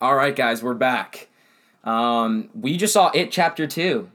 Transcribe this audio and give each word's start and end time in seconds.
All 0.00 0.14
right, 0.14 0.34
guys, 0.34 0.62
we're 0.62 0.74
back. 0.74 1.28
Um, 1.84 2.48
we 2.54 2.76
just 2.76 2.92
saw 2.92 3.10
it 3.14 3.30
chapter 3.30 3.66
two. 3.66 4.10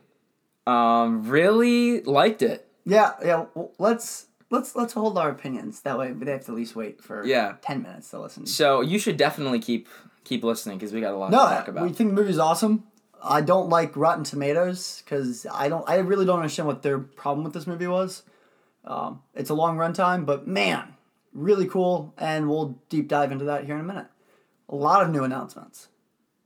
Um, 0.66 1.28
really 1.30 2.02
liked 2.02 2.42
it. 2.42 2.68
Yeah, 2.86 3.12
yeah. 3.24 3.46
Well, 3.54 3.72
let's 3.78 4.28
let's 4.50 4.76
let's 4.76 4.94
hold 4.94 5.18
our 5.18 5.30
opinions. 5.30 5.82
That 5.82 5.98
way, 5.98 6.12
they 6.12 6.32
have 6.32 6.46
to 6.46 6.52
at 6.52 6.56
least 6.58 6.76
wait 6.76 7.02
for 7.04 7.24
Yeah. 7.26 7.56
ten 7.62 7.82
minutes 7.84 8.10
to 8.12 8.20
listen. 8.20 8.46
So 8.46 8.82
you 8.82 8.98
should 8.98 9.18
definitely 9.18 9.60
keep 9.60 9.88
keep 10.24 10.44
listening 10.44 10.78
because 10.78 10.92
we 10.92 11.02
got 11.02 11.14
a 11.14 11.18
lot 11.18 11.32
No, 11.32 11.44
to 11.44 11.56
talk 11.56 11.68
about. 11.68 11.84
we 11.84 11.90
think 11.94 12.10
the 12.10 12.16
movie's 12.16 12.40
awesome. 12.40 12.84
I 13.24 13.42
don't 13.42 13.70
like 13.70 13.96
Rotten 13.96 14.24
Tomatoes 14.24 15.02
because 15.04 15.46
I 15.52 15.70
don't. 15.70 15.88
I 15.88 15.98
really 15.98 16.26
don't 16.26 16.38
understand 16.40 16.68
what 16.68 16.82
their 16.82 17.00
problem 17.00 17.44
with 17.44 17.54
this 17.54 17.68
movie 17.68 17.88
was. 17.88 18.24
Um, 18.86 19.22
it's 19.34 19.50
a 19.50 19.56
long 19.56 19.78
runtime, 19.78 20.26
but 20.26 20.48
man, 20.48 20.94
really 21.34 21.68
cool, 21.68 22.14
and 22.18 22.48
we'll 22.50 22.80
deep 22.90 23.08
dive 23.08 23.32
into 23.32 23.46
that 23.46 23.66
here 23.66 23.76
in 23.76 23.82
a 23.82 23.84
minute. 23.84 24.06
A 24.70 24.76
lot 24.76 25.04
of 25.04 25.10
new 25.12 25.24
announcements. 25.24 25.90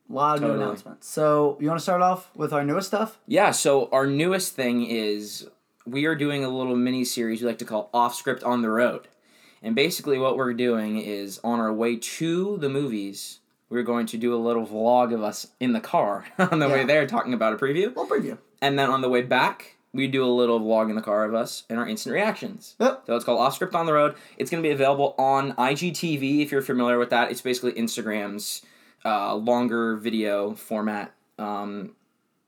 A 0.10 0.14
lot 0.14 0.36
of 0.36 0.42
Totally. 0.42 0.58
new 0.58 0.64
announcements. 0.66 1.08
So 1.08 1.58
you 1.60 1.68
want 1.68 1.80
to 1.80 1.84
start 1.84 2.02
off 2.02 2.36
with 2.36 2.52
our 2.52 2.64
newest 2.64 2.88
stuff? 2.88 3.20
Yeah, 3.28 3.52
so 3.52 3.90
our 3.92 4.08
newest 4.08 4.56
thing 4.56 4.86
is 4.86 5.48
we 5.86 6.06
are 6.06 6.16
doing 6.16 6.44
a 6.44 6.50
little 6.50 6.76
mini 6.76 7.04
series 7.06 7.42
we 7.42 7.48
like 7.48 7.60
to 7.60 7.66
call 7.66 7.90
Off 7.94 8.16
Script 8.16 8.44
on 8.44 8.62
the 8.62 8.70
Road. 8.70 9.08
And 9.62 9.76
basically, 9.76 10.18
what 10.18 10.38
we're 10.38 10.54
doing 10.54 10.98
is 10.98 11.40
on 11.44 11.60
our 11.60 11.74
way 11.74 11.98
to 11.98 12.58
the 12.58 12.70
movies, 12.70 13.40
we're 13.70 13.84
going 13.84 14.06
to 14.08 14.18
do 14.18 14.34
a 14.34 14.38
little 14.38 14.66
vlog 14.66 15.14
of 15.14 15.22
us 15.22 15.48
in 15.60 15.74
the 15.74 15.82
car 15.82 16.26
on 16.40 16.60
the 16.60 16.70
way 16.70 16.86
there 16.86 17.06
talking 17.06 17.34
about 17.34 17.54
a 17.54 17.58
preview. 17.58 17.94
We'll 17.94 18.08
preview. 18.08 18.38
And 18.62 18.80
then 18.80 18.90
on 18.90 19.02
the 19.02 19.10
way 19.10 19.22
back, 19.22 19.76
we 19.94 20.08
do 20.08 20.24
a 20.24 20.28
little 20.28 20.60
vlog 20.60 20.90
in 20.90 20.96
the 20.96 21.02
car 21.02 21.26
of 21.26 21.34
us 21.34 21.64
and 21.70 21.80
our 21.80 21.88
instant 21.88 22.14
reactions. 22.14 22.76
Yep. 22.80 23.04
So 23.08 23.16
it's 23.16 23.26
called 23.26 23.40
Off 23.40 23.56
Script 23.56 23.74
on 23.74 23.86
the 23.86 23.94
Road. 23.94 24.16
It's 24.38 24.52
going 24.52 24.62
to 24.62 24.68
be 24.68 24.74
available 24.74 25.16
on 25.18 25.54
IGTV 25.54 26.42
if 26.42 26.52
you're 26.52 26.62
familiar 26.62 27.00
with 27.00 27.10
that. 27.10 27.32
It's 27.32 27.42
basically 27.42 27.74
Instagram's 27.74 28.62
uh, 29.04 29.36
longer 29.36 29.96
video 29.96 30.54
format. 30.54 31.14
Um, 31.38 31.96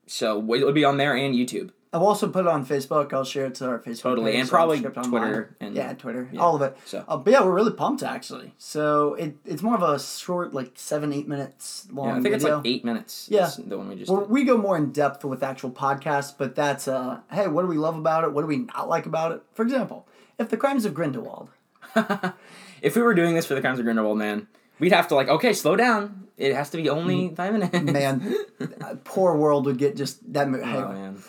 so 0.06 0.54
it'll 0.54 0.72
be 0.72 0.84
on 0.84 0.98
there 0.98 1.16
and 1.16 1.34
YouTube. 1.34 1.70
I'll 1.94 2.06
also 2.06 2.28
put 2.30 2.46
it 2.46 2.48
on 2.48 2.64
Facebook. 2.64 3.12
I'll 3.12 3.24
share 3.24 3.46
it 3.46 3.56
to 3.56 3.66
our 3.68 3.78
Facebook 3.78 4.02
Totally, 4.02 4.32
page, 4.32 4.40
and 4.40 4.48
so 4.48 4.52
probably 4.52 4.80
Twitter 4.80 5.54
and- 5.60 5.76
yeah, 5.76 5.92
Twitter, 5.92 6.26
yeah. 6.32 6.40
all 6.40 6.56
of 6.56 6.62
it. 6.62 6.76
So- 6.86 7.04
uh, 7.06 7.18
but 7.18 7.30
yeah, 7.32 7.44
we're 7.44 7.52
really 7.52 7.72
pumped 7.72 8.02
actually. 8.02 8.54
So 8.56 9.14
it 9.14 9.36
it's 9.44 9.62
more 9.62 9.74
of 9.74 9.82
a 9.82 10.00
short, 10.00 10.54
like 10.54 10.72
seven 10.76 11.12
eight 11.12 11.28
minutes 11.28 11.86
long. 11.92 12.08
Yeah, 12.08 12.16
I 12.16 12.20
think 12.22 12.34
it's 12.34 12.44
like 12.44 12.62
eight 12.64 12.84
minutes. 12.84 13.28
Yeah. 13.30 13.50
the 13.58 13.76
one 13.76 13.88
we 13.90 13.96
just 13.96 14.10
we 14.10 14.44
go 14.44 14.56
more 14.56 14.76
in 14.76 14.90
depth 14.92 15.22
with 15.24 15.42
actual 15.42 15.70
podcasts, 15.70 16.32
but 16.36 16.54
that's 16.54 16.88
uh, 16.88 17.20
hey, 17.30 17.46
what 17.48 17.62
do 17.62 17.68
we 17.68 17.76
love 17.76 17.96
about 17.98 18.24
it? 18.24 18.32
What 18.32 18.40
do 18.40 18.46
we 18.46 18.56
not 18.58 18.88
like 18.88 19.04
about 19.04 19.32
it? 19.32 19.42
For 19.52 19.62
example, 19.62 20.08
if 20.38 20.48
the 20.48 20.56
crimes 20.56 20.86
of 20.86 20.94
Grindelwald, 20.94 21.50
if 22.82 22.96
we 22.96 23.02
were 23.02 23.14
doing 23.14 23.34
this 23.34 23.46
for 23.46 23.54
the 23.54 23.60
Crimes 23.60 23.78
of 23.78 23.84
Grindelwald, 23.84 24.16
man, 24.18 24.48
we'd 24.78 24.92
have 24.92 25.08
to 25.08 25.14
like, 25.14 25.28
okay, 25.28 25.52
slow 25.52 25.76
down. 25.76 26.28
It 26.38 26.54
has 26.54 26.70
to 26.70 26.76
be 26.78 26.88
only 26.88 27.34
five 27.34 27.52
minutes. 27.52 27.78
Man, 27.80 28.34
uh, 28.80 28.94
poor 29.04 29.36
world 29.36 29.66
would 29.66 29.76
get 29.78 29.94
just 29.96 30.32
that. 30.32 30.48
mo- 30.48 30.60
oh 30.62 30.92
man. 30.92 31.22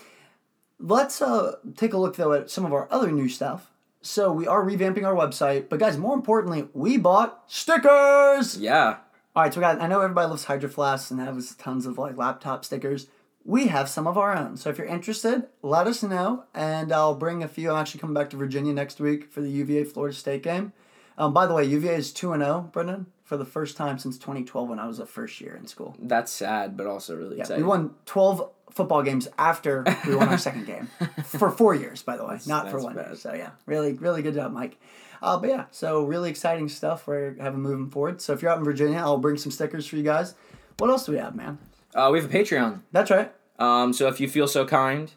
Let's 0.83 1.21
uh 1.21 1.55
take 1.77 1.93
a 1.93 1.97
look 1.97 2.15
though 2.17 2.33
at 2.33 2.51
some 2.51 2.65
of 2.65 2.73
our 2.73 2.87
other 2.91 3.11
new 3.11 3.29
stuff. 3.29 3.71
So 4.01 4.31
we 4.33 4.45
are 4.45 4.61
revamping 4.63 5.05
our 5.05 5.15
website, 5.15 5.69
but 5.69 5.79
guys, 5.79 5.97
more 5.97 6.13
importantly, 6.13 6.67
we 6.73 6.97
bought 6.97 7.43
stickers. 7.47 8.57
Yeah. 8.57 8.97
All 9.35 9.41
right, 9.43 9.53
so 9.53 9.61
got. 9.61 9.81
I 9.81 9.87
know 9.87 10.01
everybody 10.01 10.27
loves 10.27 10.43
Hydro 10.43 10.69
Flasks 10.69 11.09
and 11.09 11.19
has 11.21 11.55
tons 11.55 11.85
of 11.85 11.97
like 11.97 12.17
laptop 12.17 12.65
stickers. 12.65 13.07
We 13.45 13.67
have 13.67 13.89
some 13.89 14.05
of 14.07 14.17
our 14.17 14.35
own. 14.37 14.57
So 14.57 14.69
if 14.69 14.77
you're 14.77 14.87
interested, 14.87 15.47
let 15.61 15.87
us 15.87 16.03
know, 16.03 16.43
and 16.53 16.91
I'll 16.93 17.15
bring 17.15 17.41
a 17.43 17.47
few. 17.47 17.71
I'm 17.71 17.77
actually 17.77 17.99
coming 18.01 18.13
back 18.13 18.29
to 18.31 18.37
Virginia 18.37 18.73
next 18.73 18.99
week 18.99 19.31
for 19.31 19.41
the 19.41 19.49
UVA 19.49 19.85
Florida 19.85 20.15
State 20.15 20.43
game. 20.43 20.71
Um, 21.17 21.33
by 21.33 21.45
the 21.45 21.53
way, 21.53 21.63
UVA 21.65 21.95
is 21.95 22.11
two 22.13 22.31
and 22.33 22.43
zero, 22.43 22.69
Brendan, 22.71 23.07
for 23.23 23.37
the 23.37 23.45
first 23.45 23.75
time 23.75 23.97
since 23.97 24.17
2012 24.17 24.69
when 24.69 24.79
I 24.79 24.87
was 24.87 24.99
a 24.99 25.05
first 25.05 25.41
year 25.41 25.55
in 25.55 25.67
school. 25.67 25.95
That's 25.99 26.31
sad, 26.31 26.75
but 26.77 26.87
also 26.87 27.15
really 27.15 27.35
Yeah, 27.37 27.41
exciting. 27.43 27.63
we 27.63 27.69
won 27.69 27.95
12 28.05 28.49
football 28.75 29.03
games 29.03 29.27
after 29.37 29.85
we 30.07 30.15
won 30.15 30.29
our 30.29 30.37
second 30.37 30.65
game 30.65 30.89
for 31.23 31.49
four 31.49 31.75
years, 31.75 32.01
by 32.03 32.17
the 32.17 32.25
way, 32.25 32.39
not 32.45 32.69
for 32.69 32.77
that's 32.77 32.83
one 32.83 32.95
year. 32.95 33.15
So 33.15 33.33
yeah, 33.33 33.51
really, 33.65 33.93
really 33.93 34.21
good 34.21 34.33
job, 34.33 34.51
Mike. 34.51 34.79
Uh, 35.21 35.37
but 35.37 35.49
yeah, 35.49 35.65
so 35.71 36.03
really 36.03 36.29
exciting 36.29 36.67
stuff 36.67 37.07
we're 37.07 37.35
having 37.39 37.61
moving 37.61 37.89
forward. 37.89 38.21
So 38.21 38.33
if 38.33 38.41
you're 38.41 38.51
out 38.51 38.57
in 38.57 38.63
Virginia, 38.65 38.97
I'll 38.97 39.17
bring 39.17 39.37
some 39.37 39.51
stickers 39.51 39.87
for 39.87 39.95
you 39.95 40.03
guys. 40.03 40.35
What 40.79 40.89
else 40.89 41.05
do 41.05 41.13
we 41.13 41.17
have, 41.17 41.35
man? 41.35 41.59
Uh, 41.95 42.09
we 42.11 42.19
have 42.19 42.29
a 42.29 42.37
Patreon. 42.37 42.81
That's 42.91 43.09
right. 43.09 43.31
Um, 43.59 43.93
so 43.93 44.07
if 44.07 44.19
you 44.19 44.27
feel 44.27 44.47
so 44.47 44.65
kind, 44.65 45.11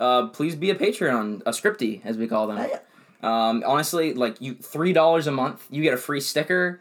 uh, 0.00 0.28
please 0.28 0.56
be 0.56 0.70
a 0.70 0.74
Patreon, 0.74 1.42
a 1.46 1.50
scripty 1.50 2.00
as 2.04 2.16
we 2.16 2.26
call 2.26 2.48
them. 2.48 2.68
Um, 3.22 3.62
honestly, 3.64 4.12
like 4.12 4.40
you, 4.40 4.54
three 4.54 4.92
dollars 4.92 5.26
a 5.26 5.30
month, 5.30 5.66
you 5.70 5.82
get 5.82 5.94
a 5.94 5.98
free 5.98 6.20
sticker. 6.20 6.80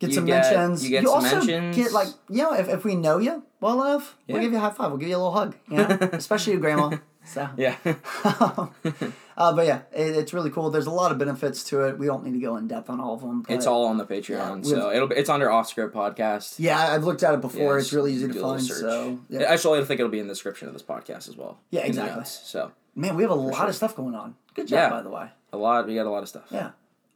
Get 0.00 0.08
You 0.10 0.14
some 0.16 0.26
get- 0.26 0.42
mentions. 0.52 0.82
you 0.84 0.90
get 0.90 1.04
some 1.04 1.14
also 1.14 1.36
mentions. 1.44 1.76
get 1.76 1.92
like 1.92 2.08
you 2.28 2.42
know 2.42 2.52
if, 2.54 2.68
if 2.68 2.84
we 2.84 2.96
know 2.96 3.18
you 3.18 3.44
well 3.60 3.80
enough, 3.82 4.16
Yeah. 4.26 4.32
we'll 4.34 4.42
give 4.42 4.52
you 4.52 4.58
a 4.58 4.60
high 4.60 4.70
five. 4.70 4.90
We'll 4.90 4.98
give 4.98 5.08
you 5.10 5.16
a 5.16 5.22
little 5.22 5.32
hug. 5.32 5.54
You 5.68 5.76
know, 5.76 5.86
especially 6.12 6.54
you, 6.54 6.58
grandma. 6.60 6.96
So. 7.22 7.48
Yeah. 7.58 7.76
uh, 8.24 9.52
but 9.54 9.66
yeah, 9.66 9.82
it, 9.92 10.16
it's 10.16 10.32
really 10.32 10.50
cool. 10.50 10.70
There's 10.70 10.86
a 10.86 10.90
lot 10.90 11.12
of 11.12 11.18
benefits 11.18 11.62
to 11.64 11.82
it. 11.84 11.98
We 11.98 12.06
don't 12.06 12.24
need 12.24 12.32
to 12.32 12.38
go 12.40 12.56
in 12.56 12.66
depth 12.66 12.88
on 12.90 12.98
all 12.98 13.14
of 13.14 13.20
them. 13.20 13.44
it's 13.48 13.66
all 13.66 13.84
on 13.86 13.98
the 13.98 14.06
Patreon, 14.06 14.64
we 14.64 14.70
so 14.70 14.90
it'll 14.90 15.06
be, 15.06 15.16
it's 15.16 15.28
under 15.28 15.50
Off 15.50 15.68
Script 15.68 15.94
Podcast. 15.94 16.54
Yeah, 16.58 16.78
I've 16.78 17.04
looked 17.04 17.22
at 17.22 17.34
it 17.34 17.42
before. 17.42 17.74
Yeah, 17.74 17.80
it's 17.80 17.92
really 17.92 18.14
easy 18.14 18.26
to 18.26 18.32
do 18.32 18.38
a 18.38 18.46
little 18.46 18.56
find. 18.56 18.66
So 18.66 19.20
yeah. 19.28 19.42
Actually, 19.42 19.80
I 19.80 19.84
think 19.84 20.00
it'll 20.00 20.10
be 20.10 20.18
in 20.18 20.28
the 20.28 20.32
description 20.32 20.66
of 20.68 20.72
this 20.74 20.82
podcast 20.82 21.28
as 21.28 21.36
well. 21.36 21.58
Yeah, 21.70 21.82
exactly. 21.82 22.16
notes. 22.16 22.40
So 22.44 22.72
Man, 22.96 23.14
we 23.16 23.22
have 23.22 23.30
a 23.30 23.34
lot 23.34 23.54
sure. 23.54 23.66
of 23.68 23.74
stuff 23.76 23.94
going 23.94 24.14
on. 24.14 24.34
Good 24.54 24.68
job, 24.68 24.76
Yeah. 24.76 24.90
by 24.90 25.02
the 25.02 25.10
way. 25.10 25.28
a 25.52 25.56
lot, 25.58 25.86
we 25.86 25.94
got 25.96 26.06
a 26.06 26.10
lot 26.10 26.22
of 26.22 26.28
stuff. 26.28 26.44
Yeah. 26.50 26.70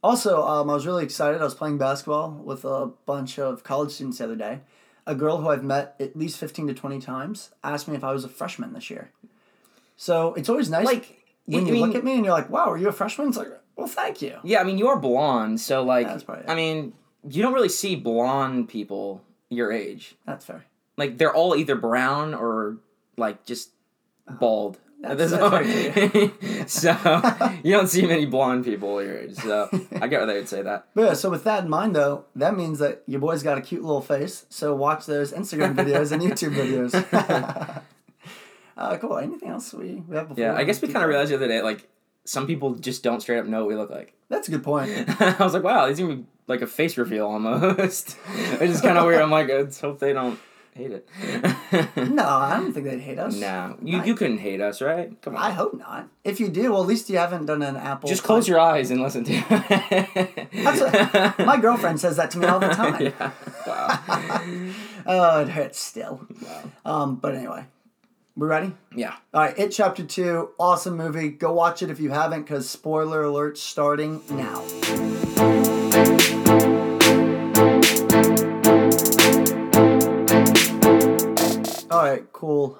Also, 0.05 0.45
um, 0.45 0.69
I 0.69 0.73
was 0.75 0.85
really 0.85 1.03
excited. 1.03 1.41
I 1.41 1.43
was 1.43 1.55
playing 1.55 1.79
basketball 1.79 2.29
with 2.29 2.63
a 2.63 2.91
bunch 3.07 3.39
of 3.39 3.63
college 3.63 3.89
students 3.89 4.19
the 4.19 4.25
other 4.25 4.35
day. 4.35 4.59
A 5.07 5.15
girl 5.15 5.37
who 5.37 5.49
I've 5.49 5.63
met 5.63 5.95
at 5.99 6.15
least 6.15 6.37
15 6.37 6.67
to 6.67 6.75
20 6.75 7.01
times 7.01 7.49
asked 7.63 7.87
me 7.87 7.95
if 7.95 8.03
I 8.03 8.13
was 8.13 8.23
a 8.23 8.29
freshman 8.29 8.73
this 8.73 8.91
year. 8.91 9.09
So 9.97 10.35
it's 10.35 10.47
always 10.47 10.69
nice 10.69 10.85
Like 10.85 11.25
when 11.45 11.65
you 11.65 11.73
mean, 11.73 11.81
look 11.87 11.95
at 11.95 12.03
me 12.03 12.13
and 12.13 12.23
you're 12.23 12.35
like, 12.35 12.51
wow, 12.51 12.69
are 12.69 12.77
you 12.77 12.87
a 12.87 12.91
freshman? 12.91 13.29
It's 13.29 13.37
like, 13.37 13.47
well, 13.75 13.87
thank 13.87 14.21
you. 14.21 14.37
Yeah, 14.43 14.61
I 14.61 14.63
mean 14.63 14.77
you 14.77 14.89
are 14.89 14.99
blonde, 14.99 15.59
so 15.59 15.83
like 15.83 16.05
That's 16.05 16.23
probably 16.23 16.43
it. 16.43 16.51
I 16.51 16.53
mean 16.53 16.93
you 17.27 17.41
don't 17.41 17.53
really 17.53 17.69
see 17.69 17.95
blonde 17.95 18.69
people 18.69 19.23
your 19.49 19.71
age. 19.71 20.13
That's 20.27 20.45
fair. 20.45 20.65
Like 20.97 21.17
they're 21.17 21.33
all 21.33 21.55
either 21.55 21.75
brown 21.75 22.35
or 22.35 22.77
like 23.17 23.43
just 23.43 23.71
bald. 24.39 24.77
At 25.05 25.17
this. 25.17 25.31
That's- 25.31 25.63
that's 25.93 26.13
point. 26.13 26.69
so 26.69 27.57
you 27.63 27.71
don't 27.71 27.87
see 27.87 28.05
many 28.05 28.25
blonde 28.25 28.65
people 28.65 29.01
your 29.03 29.19
age. 29.19 29.35
So 29.35 29.69
I 30.01 30.07
get 30.07 30.19
why 30.19 30.25
they 30.25 30.33
would 30.33 30.49
say 30.49 30.61
that. 30.61 30.87
But 30.95 31.01
yeah, 31.01 31.13
so 31.13 31.29
with 31.29 31.43
that 31.43 31.63
in 31.63 31.69
mind, 31.69 31.95
though, 31.95 32.25
that 32.35 32.57
means 32.57 32.79
that 32.79 33.03
your 33.05 33.19
boy's 33.19 33.43
got 33.43 33.57
a 33.57 33.61
cute 33.61 33.83
little 33.83 34.01
face. 34.01 34.45
So 34.49 34.75
watch 34.75 35.05
those 35.05 35.31
Instagram 35.31 35.75
videos 35.75 36.11
and 36.11 36.21
YouTube 36.21 36.55
videos. 36.55 36.93
uh, 38.77 38.97
cool. 38.97 39.17
Anything 39.17 39.49
else 39.49 39.73
we, 39.73 40.03
we 40.07 40.15
have 40.15 40.29
before? 40.29 40.43
Yeah, 40.43 40.53
I 40.55 40.63
guess 40.63 40.81
we 40.81 40.87
kind 40.87 41.03
of 41.03 41.09
realized 41.09 41.31
the 41.31 41.35
other 41.35 41.47
day 41.47 41.61
like 41.61 41.87
some 42.25 42.47
people 42.47 42.75
just 42.75 43.03
don't 43.03 43.21
straight 43.21 43.39
up 43.39 43.45
know 43.45 43.59
what 43.59 43.67
we 43.67 43.75
look 43.75 43.91
like. 43.91 44.13
That's 44.29 44.47
a 44.47 44.51
good 44.51 44.63
point. 44.63 44.91
I 45.21 45.35
was 45.39 45.53
like, 45.53 45.63
wow, 45.63 45.87
these 45.87 46.01
are 46.01 46.17
like 46.47 46.61
a 46.61 46.67
face 46.67 46.97
reveal 46.97 47.27
almost. 47.27 48.17
it's 48.27 48.71
just 48.71 48.83
kind 48.83 48.97
of 48.97 49.05
weird. 49.05 49.21
I'm 49.21 49.29
like, 49.29 49.49
let's 49.49 49.79
hope 49.79 49.99
they 49.99 50.13
don't 50.13 50.39
hate 50.75 50.91
it. 50.91 51.09
No, 52.11 52.27
I 52.27 52.57
don't 52.57 52.73
think 52.73 52.85
they'd 52.85 52.99
hate 52.99 53.17
us. 53.17 53.35
no, 53.35 53.77
you, 53.81 54.03
you 54.03 54.13
couldn't 54.13 54.39
hate 54.39 54.59
us, 54.59 54.81
right? 54.81 55.09
Come 55.21 55.35
on. 55.35 55.41
I 55.41 55.51
hope 55.51 55.73
not. 55.73 56.09
If 56.23 56.39
you 56.39 56.49
do, 56.49 56.73
well, 56.73 56.81
at 56.81 56.87
least 56.87 57.09
you 57.09 57.17
haven't 57.17 57.45
done 57.45 57.61
an 57.61 57.77
Apple. 57.77 58.09
Just 58.09 58.23
close 58.23 58.47
your 58.47 58.59
eyes 58.59 58.91
and 58.91 59.01
listen 59.01 59.23
to 59.23 59.33
it. 59.33 60.47
That's 60.51 61.39
my 61.39 61.57
girlfriend 61.57 61.99
says 61.99 62.17
that 62.17 62.29
to 62.31 62.39
me 62.39 62.47
all 62.47 62.59
the 62.59 62.69
time. 62.69 63.01
yeah. 63.19 63.31
Wow. 63.65 64.73
Oh, 65.07 65.41
it 65.41 65.49
hurts 65.49 65.79
still. 65.79 66.27
wow. 66.41 66.63
Um, 66.83 67.15
but 67.15 67.35
anyway, 67.35 67.65
we 68.35 68.45
ready? 68.47 68.73
Yeah. 68.93 69.15
All 69.33 69.41
right, 69.41 69.57
It 69.57 69.69
Chapter 69.69 70.03
Two, 70.03 70.49
awesome 70.59 70.97
movie. 70.97 71.29
Go 71.29 71.53
watch 71.53 71.81
it 71.83 71.89
if 71.89 72.01
you 72.01 72.09
haven't, 72.09 72.41
because 72.43 72.69
spoiler 72.69 73.23
alert 73.23 73.57
starting 73.57 74.21
now. 74.29 74.61
All 81.91 82.03
right, 82.03 82.31
cool. 82.33 82.77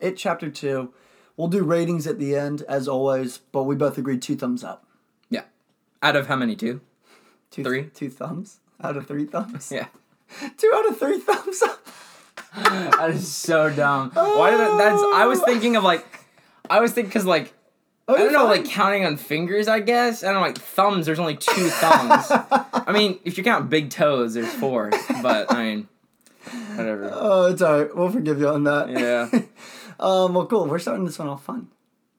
It 0.00 0.16
Chapter 0.16 0.50
Two. 0.50 0.92
We'll 1.36 1.48
do 1.48 1.62
ratings 1.62 2.06
at 2.06 2.18
the 2.18 2.34
end, 2.34 2.62
as 2.62 2.88
always, 2.88 3.38
but 3.52 3.64
we 3.64 3.76
both 3.76 3.98
agreed 3.98 4.22
two 4.22 4.36
thumbs 4.36 4.64
up. 4.64 4.86
Yeah. 5.28 5.42
Out 6.02 6.16
of 6.16 6.28
how 6.28 6.36
many? 6.36 6.56
Two? 6.56 6.80
Two, 7.50 7.62
Three? 7.62 7.84
Two 7.94 8.08
thumbs 8.08 8.60
out 8.82 8.96
of 8.96 9.06
three 9.06 9.24
thumbs. 9.24 9.70
Yeah. 9.72 9.86
Two 10.58 10.72
out 10.74 10.88
of 10.88 10.98
three 10.98 11.18
thumbs 11.18 11.62
up. 11.62 11.86
That 12.56 13.10
is 13.10 13.30
so 13.30 13.68
dumb. 13.68 14.12
Why 14.12 14.50
did 14.50 14.60
that? 14.60 14.78
That's. 14.78 15.02
I 15.14 15.26
was 15.26 15.42
oh. 15.42 15.44
thinking 15.44 15.76
of 15.76 15.84
like. 15.84 16.06
I 16.70 16.80
was 16.80 16.92
thinking 16.92 17.10
because 17.10 17.26
like. 17.26 17.52
Oh, 18.08 18.14
I 18.14 18.18
don't 18.18 18.32
know, 18.32 18.48
fine. 18.48 18.62
like 18.62 18.64
counting 18.64 19.04
on 19.04 19.18
fingers, 19.18 19.68
I 19.68 19.80
guess. 19.80 20.24
I 20.24 20.28
don't 20.28 20.36
know, 20.36 20.40
like 20.40 20.56
thumbs. 20.56 21.04
There's 21.04 21.18
only 21.18 21.36
two 21.36 21.68
thumbs. 21.68 22.26
I 22.30 22.92
mean, 22.92 23.18
if 23.24 23.36
you 23.36 23.44
count 23.44 23.68
big 23.68 23.90
toes, 23.90 24.34
there's 24.34 24.52
four. 24.54 24.90
But 25.22 25.52
I 25.52 25.62
mean, 25.64 25.88
whatever. 26.74 27.10
Oh, 27.12 27.46
it's 27.46 27.62
all 27.62 27.78
right. 27.82 27.96
We'll 27.96 28.10
forgive 28.10 28.38
you 28.38 28.48
on 28.48 28.64
that. 28.64 28.90
Yeah. 28.90 29.42
Um, 29.98 30.34
well, 30.34 30.44
cool. 30.46 30.66
We're 30.66 30.78
starting 30.78 31.06
this 31.06 31.18
one 31.18 31.28
off 31.28 31.42
fun. 31.42 31.68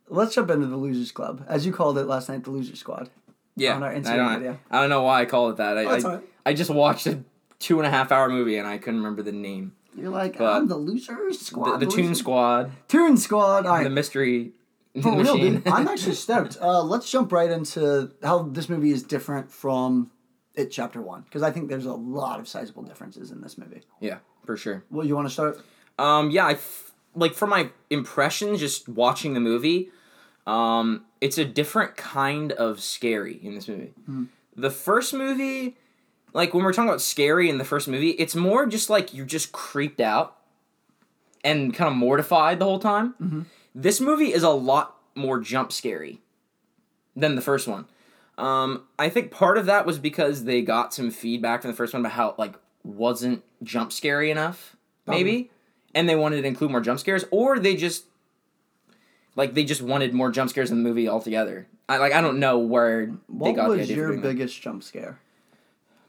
Let's 0.09 0.33
jump 0.33 0.49
into 0.49 0.65
the 0.65 0.77
Losers 0.77 1.11
Club, 1.11 1.45
as 1.47 1.63
you 1.63 1.71
called 1.71 1.99
it 1.99 2.05
last 2.07 2.27
night, 2.27 2.43
the 2.43 2.49
Loser 2.49 2.75
Squad. 2.75 3.11
Yeah. 3.55 3.75
On 3.75 3.83
our 3.83 3.91
I 3.91 3.99
Instagram 3.99 4.15
don't. 4.15 4.39
video. 4.39 4.59
I 4.71 4.81
don't 4.81 4.89
know 4.89 5.03
why 5.03 5.21
I 5.21 5.25
call 5.25 5.51
it 5.51 5.57
that. 5.57 5.77
I. 5.77 5.83
That's 5.83 6.03
I, 6.03 6.15
right. 6.15 6.23
I 6.43 6.53
just 6.55 6.71
watched 6.71 7.05
a 7.05 7.23
two 7.59 7.77
and 7.77 7.85
a 7.85 7.91
half 7.91 8.11
hour 8.11 8.29
movie, 8.29 8.57
and 8.57 8.67
I 8.67 8.79
couldn't 8.79 8.99
remember 9.01 9.21
the 9.21 9.31
name. 9.31 9.73
You're 9.95 10.09
like, 10.09 10.39
But 10.39 10.53
I'm 10.53 10.67
the 10.67 10.75
loser 10.75 11.31
squad. 11.33 11.77
The, 11.77 11.85
the 11.85 11.91
Toon 11.91 12.07
loser." 12.07 12.15
Squad, 12.15 12.71
Toon 12.87 13.17
Squad. 13.17 13.67
All 13.67 13.73
right. 13.73 13.83
the 13.83 13.89
mystery 13.91 14.53
For 15.01 15.15
real, 15.21 15.37
dude. 15.37 15.67
I'm 15.67 15.87
actually 15.87 16.15
stoked. 16.15 16.57
Uh, 16.59 16.81
let's 16.81 17.11
jump 17.11 17.31
right 17.31 17.51
into 17.51 18.11
how 18.23 18.43
this 18.43 18.69
movie 18.69 18.89
is 18.91 19.03
different 19.03 19.51
from 19.51 20.09
it 20.57 20.71
chapter 20.71 21.01
one 21.01 21.21
because 21.21 21.43
I 21.43 21.51
think 21.51 21.69
there's 21.69 21.85
a 21.85 21.93
lot 21.93 22.39
of 22.39 22.47
sizable 22.47 22.83
differences 22.83 23.31
in 23.31 23.39
this 23.41 23.57
movie. 23.57 23.81
yeah, 24.01 24.17
for 24.45 24.57
sure. 24.57 24.83
Well, 24.91 25.05
you 25.05 25.15
want 25.15 25.27
to 25.27 25.33
start? 25.33 25.61
Um, 25.97 26.31
yeah, 26.31 26.45
I 26.47 26.53
f- 26.53 26.91
like 27.15 27.33
for 27.33 27.47
my 27.47 27.69
impressions, 27.89 28.59
just 28.59 28.89
watching 28.89 29.33
the 29.33 29.39
movie. 29.39 29.89
Um, 30.45 31.05
it's 31.21 31.37
a 31.37 31.45
different 31.45 31.95
kind 31.97 32.51
of 32.53 32.79
scary 32.81 33.39
in 33.41 33.55
this 33.55 33.67
movie. 33.67 33.93
The 34.55 34.69
first 34.71 35.13
movie, 35.13 35.75
like 36.33 36.53
when 36.53 36.63
we're 36.63 36.73
talking 36.73 36.89
about 36.89 37.01
scary 37.01 37.49
in 37.49 37.57
the 37.57 37.65
first 37.65 37.87
movie, 37.87 38.11
it's 38.11 38.33
more 38.35 38.65
just 38.65 38.89
like 38.89 39.13
you're 39.13 39.25
just 39.25 39.51
creeped 39.51 39.99
out 39.99 40.37
and 41.43 41.73
kind 41.73 41.89
of 41.89 41.95
mortified 41.95 42.59
the 42.59 42.65
whole 42.65 42.79
time. 42.79 43.45
This 43.75 43.99
movie 44.01 44.33
is 44.33 44.43
a 44.43 44.49
lot 44.49 44.95
more 45.15 45.39
jump 45.39 45.71
scary 45.71 46.21
than 47.15 47.35
the 47.35 47.41
first 47.41 47.67
one. 47.67 47.85
Um, 48.37 48.83
I 48.99 49.09
think 49.09 49.31
part 49.31 49.57
of 49.57 49.65
that 49.65 49.85
was 49.85 49.97
because 49.97 50.43
they 50.43 50.61
got 50.61 50.93
some 50.93 51.09
feedback 51.09 51.61
from 51.63 51.71
the 51.71 51.77
first 51.77 51.93
one 51.93 52.01
about 52.01 52.11
how 52.13 52.29
it, 52.29 52.39
like 52.39 52.55
wasn't 52.83 53.43
jump 53.63 53.91
scary 53.91 54.29
enough, 54.29 54.75
maybe, 55.07 55.49
and 55.95 56.07
they 56.07 56.15
wanted 56.15 56.41
to 56.41 56.47
include 56.47 56.69
more 56.71 56.81
jump 56.81 56.99
scares, 56.99 57.25
or 57.31 57.57
they 57.57 57.75
just 57.75 58.05
like 59.35 59.53
they 59.53 59.63
just 59.63 59.81
wanted 59.81 60.13
more 60.13 60.31
jump 60.31 60.49
scares 60.49 60.69
in 60.71 60.81
the 60.81 60.87
movie 60.87 61.07
altogether. 61.09 61.67
I 61.89 61.97
like 61.97 62.13
I 62.13 62.21
don't 62.21 62.39
know 62.39 62.57
where 62.59 63.07
they 63.07 63.11
What 63.27 63.55
got 63.55 63.63
the 63.69 63.77
was 63.77 63.79
idea 63.81 63.95
for 63.95 63.99
your 64.01 64.07
doing 64.09 64.21
that. 64.21 64.27
biggest 64.27 64.61
jump 64.61 64.83
scare? 64.83 65.19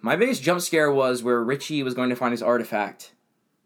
My 0.01 0.15
biggest 0.17 0.43
jump 0.43 0.61
scare 0.61 0.93
was 0.93 1.23
where 1.23 1.43
Richie 1.43 1.83
was 1.83 1.95
going 1.95 2.11
to 2.11 2.17
find 2.17 2.33
his 2.33 2.43
artifact, 2.43 3.13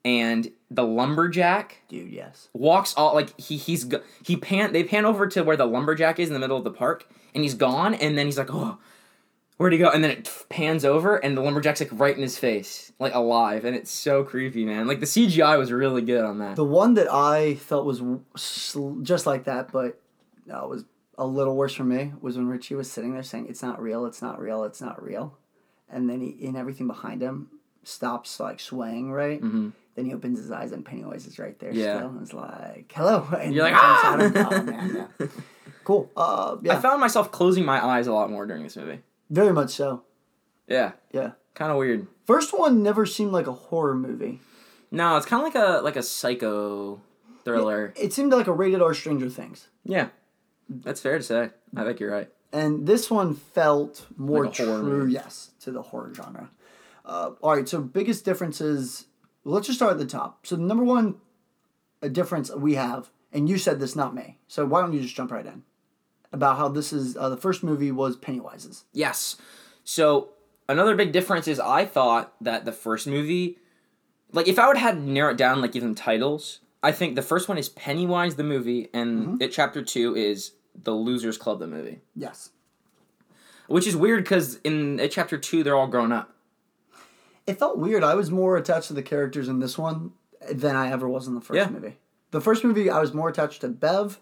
and 0.05 0.51
the 0.71 0.85
lumberjack 0.85 1.83
Dude, 1.89 2.11
yes. 2.13 2.49
walks 2.55 2.95
all 2.95 3.15
like 3.15 3.39
he 3.41 3.57
he's 3.57 3.91
he 4.25 4.37
pan 4.37 4.73
they 4.73 4.85
pan 4.85 5.05
over 5.05 5.27
to 5.27 5.43
where 5.43 5.57
the 5.57 5.67
lumberjack 5.67 6.19
is 6.21 6.29
in 6.29 6.35
the 6.35 6.41
middle 6.41 6.57
of 6.57 6.65
the 6.65 6.71
park, 6.71 7.07
and 7.35 7.43
he's 7.45 7.55
gone, 7.55 7.95
and 7.95 8.17
then 8.17 8.27
he's 8.27 8.39
like, 8.39 8.53
oh, 8.53 8.79
where'd 9.57 9.73
he 9.73 9.79
go? 9.79 9.91
And 9.91 10.03
then 10.03 10.11
it 10.11 10.31
pans 10.49 10.85
over, 10.85 11.17
and 11.17 11.37
the 11.37 11.41
lumberjack's 11.41 11.81
like 11.81 11.91
right 11.93 12.15
in 12.17 12.23
his 12.23 12.39
face, 12.39 12.93
like 12.99 13.15
alive, 13.15 13.65
and 13.65 13.77
it's 13.77 13.91
so 13.91 14.25
creepy, 14.25 14.65
man. 14.65 14.87
Like 14.87 15.01
the 15.01 15.07
CGI 15.07 15.59
was 15.59 15.71
really 15.73 16.03
good 16.03 16.25
on 16.25 16.39
that. 16.39 16.57
The 16.57 16.65
one 16.65 16.95
that 16.95 17.13
I 17.13 17.55
felt 17.55 17.87
was 17.87 18.03
just 19.03 19.27
like 19.27 19.45
that, 19.45 19.71
but 19.73 20.01
uh, 20.53 20.67
was 20.67 20.85
a 21.19 21.27
little 21.27 21.55
worse 21.57 21.75
for 21.75 21.85
me 21.85 22.13
was 22.21 22.37
when 22.37 22.49
Richie 22.49 22.75
was 22.75 22.91
sitting 22.91 23.13
there 23.13 23.23
saying, 23.23 23.47
"It's 23.49 23.63
not 23.63 23.81
real. 23.81 24.07
It's 24.07 24.23
not 24.23 24.41
real. 24.41 24.65
It's 24.65 24.81
not 24.81 25.03
real," 25.03 25.39
and 25.89 26.09
then 26.09 26.21
he 26.21 26.47
and 26.47 26.57
everything 26.57 26.87
behind 26.87 27.23
him 27.23 27.49
stops 27.85 28.41
like 28.41 28.61
swaying 28.61 29.11
right. 29.13 29.41
hmm 29.41 29.71
Then 29.95 30.07
he 30.07 30.15
opens 30.15 30.39
his 30.39 30.51
eyes 30.51 30.73
and 30.73 30.85
Pennywise 30.85 31.27
is 31.27 31.39
right 31.39 31.59
there 31.59 31.73
Yeah. 31.73 31.97
still. 31.99 32.09
And 32.09 32.23
it's 32.23 32.33
like, 32.33 32.91
"Hello," 32.95 33.27
and 33.39 33.55
You're 33.55 33.65
like, 33.65 33.75
"Ah!" 33.77 34.13
out 34.15 34.21
of- 34.23 34.37
oh, 34.37 34.63
man, 34.63 35.09
yeah. 35.21 35.27
Cool. 35.85 36.11
Uh, 36.17 36.57
yeah, 36.63 36.77
I 36.77 36.81
found 36.81 37.01
myself 37.01 37.33
closing 37.33 37.65
my 37.65 37.85
eyes 37.85 38.07
a 38.07 38.13
lot 38.13 38.31
more 38.31 38.47
during 38.47 38.63
this 38.63 38.77
movie. 38.77 39.01
very 39.31 39.53
much 39.53 39.71
so. 39.71 40.05
Yeah, 40.69 40.93
Yeah. 41.11 41.33
kind 41.55 41.73
of 41.73 41.77
weird. 41.79 42.07
First 42.25 42.57
one 42.57 42.83
never 42.85 43.05
seemed 43.05 43.33
like 43.33 43.49
a 43.49 43.53
horror 43.53 43.95
movie. 43.97 44.41
No, 44.93 45.17
it's 45.17 45.27
kind 45.27 45.45
of 45.45 45.53
like 45.53 45.63
a 45.63 45.83
like 45.83 45.97
a 45.97 46.03
psycho 46.03 47.01
thriller. 47.45 47.93
It 47.97 48.13
seemed 48.13 48.33
like 48.33 48.47
a 48.47 48.53
rated 48.53 48.81
R 48.81 48.95
Stranger 48.95 49.29
Things. 49.29 49.69
Yeah, 49.85 50.09
that's 50.69 51.01
fair 51.01 51.19
to 51.19 51.25
say. 51.25 51.51
I 51.77 51.85
think 51.85 51.99
you're 51.99 52.13
right. 52.13 52.31
and 52.53 52.87
this 52.87 53.11
one 53.11 53.35
felt 53.35 54.07
more 54.17 54.45
Like 54.45 54.55
true, 54.55 54.83
movie. 54.83 55.13
yes, 55.15 55.51
to 55.61 55.71
the 55.73 55.83
horror 55.83 56.13
genre. 56.15 56.51
Uh, 57.05 57.33
all 57.41 57.57
right, 57.57 57.69
so 57.69 57.81
biggest 57.81 58.25
differences. 58.25 59.07
Let's 59.45 59.67
just 59.67 59.79
start 59.79 59.93
at 59.93 59.99
the 59.99 60.07
top. 60.07 60.47
So 60.47 60.57
the 60.57 60.63
number 60.63 60.85
one 60.85 61.17
difference 62.13 62.51
we 62.55 62.75
have, 62.75 63.11
and 63.33 63.49
you 63.49 63.59
said 63.59 63.81
this, 63.81 63.97
not 63.97 64.15
me. 64.15 64.39
So 64.49 64.65
why 64.65 64.81
don't 64.81 64.93
you 64.93 65.01
just 65.01 65.15
jump 65.17 65.33
right 65.33 65.47
in 65.47 65.63
about 66.33 66.57
how 66.57 66.69
this 66.69 66.93
is 66.93 67.17
uh, 67.17 67.29
the 67.29 67.37
first 67.37 67.63
movie 67.63 67.93
was 67.93 68.17
Pennywise's. 68.17 68.85
Yes. 68.93 69.37
So 69.85 70.31
another 70.69 70.95
big 70.97 71.13
difference 71.13 71.47
is 71.47 71.61
I 71.61 71.85
thought 71.85 72.35
that 72.41 72.65
the 72.65 72.73
first 72.73 73.07
movie, 73.07 73.59
like 74.33 74.49
if 74.49 74.59
I 74.59 74.67
would 74.67 74.77
have 74.77 74.95
had 74.97 75.05
to 75.05 75.11
narrow 75.11 75.33
it 75.33 75.37
down, 75.37 75.61
like 75.61 75.73
give 75.73 75.83
them 75.83 75.95
titles, 75.95 76.61
I 76.83 76.93
think 76.93 77.15
the 77.15 77.23
first 77.23 77.49
one 77.49 77.59
is 77.59 77.69
Pennywise 77.69 78.37
the 78.37 78.45
movie, 78.45 78.89
and 78.93 79.41
it 79.41 79.53
chapter 79.53 79.83
two 79.83 80.17
is 80.17 80.53
the 80.75 80.93
Losers 80.93 81.39
Club 81.39 81.59
the 81.61 81.67
movie, 81.67 82.01
Yes, 82.17 82.51
which 83.69 83.87
is 83.87 83.95
weird 83.97 84.25
because 84.25 84.57
in 84.65 85.01
chapter 85.11 85.39
two 85.39 85.63
they're 85.63 85.77
all 85.77 85.87
grown 85.87 86.11
up. 86.13 86.32
It 87.47 87.59
felt 87.59 87.79
weird. 87.79 88.03
I 88.05 88.15
was 88.15 88.31
more 88.31 88.57
attached 88.57 88.89
to 88.89 88.95
the 88.95 89.03
characters 89.03 89.49
in 89.49 89.59
this 89.61 89.77
one 89.79 90.13
than 90.51 90.77
I 90.77 90.91
ever 90.91 91.09
was 91.09 91.27
in 91.27 91.35
the 91.35 91.41
first 91.41 91.57
Yeah. 91.57 91.69
movie. 91.69 91.97
The 92.31 92.41
first 92.41 92.65
movie, 92.65 92.89
I 92.91 93.01
was 93.01 93.13
more 93.13 93.29
attached 93.29 93.61
to 93.61 93.69
Bev 93.69 94.19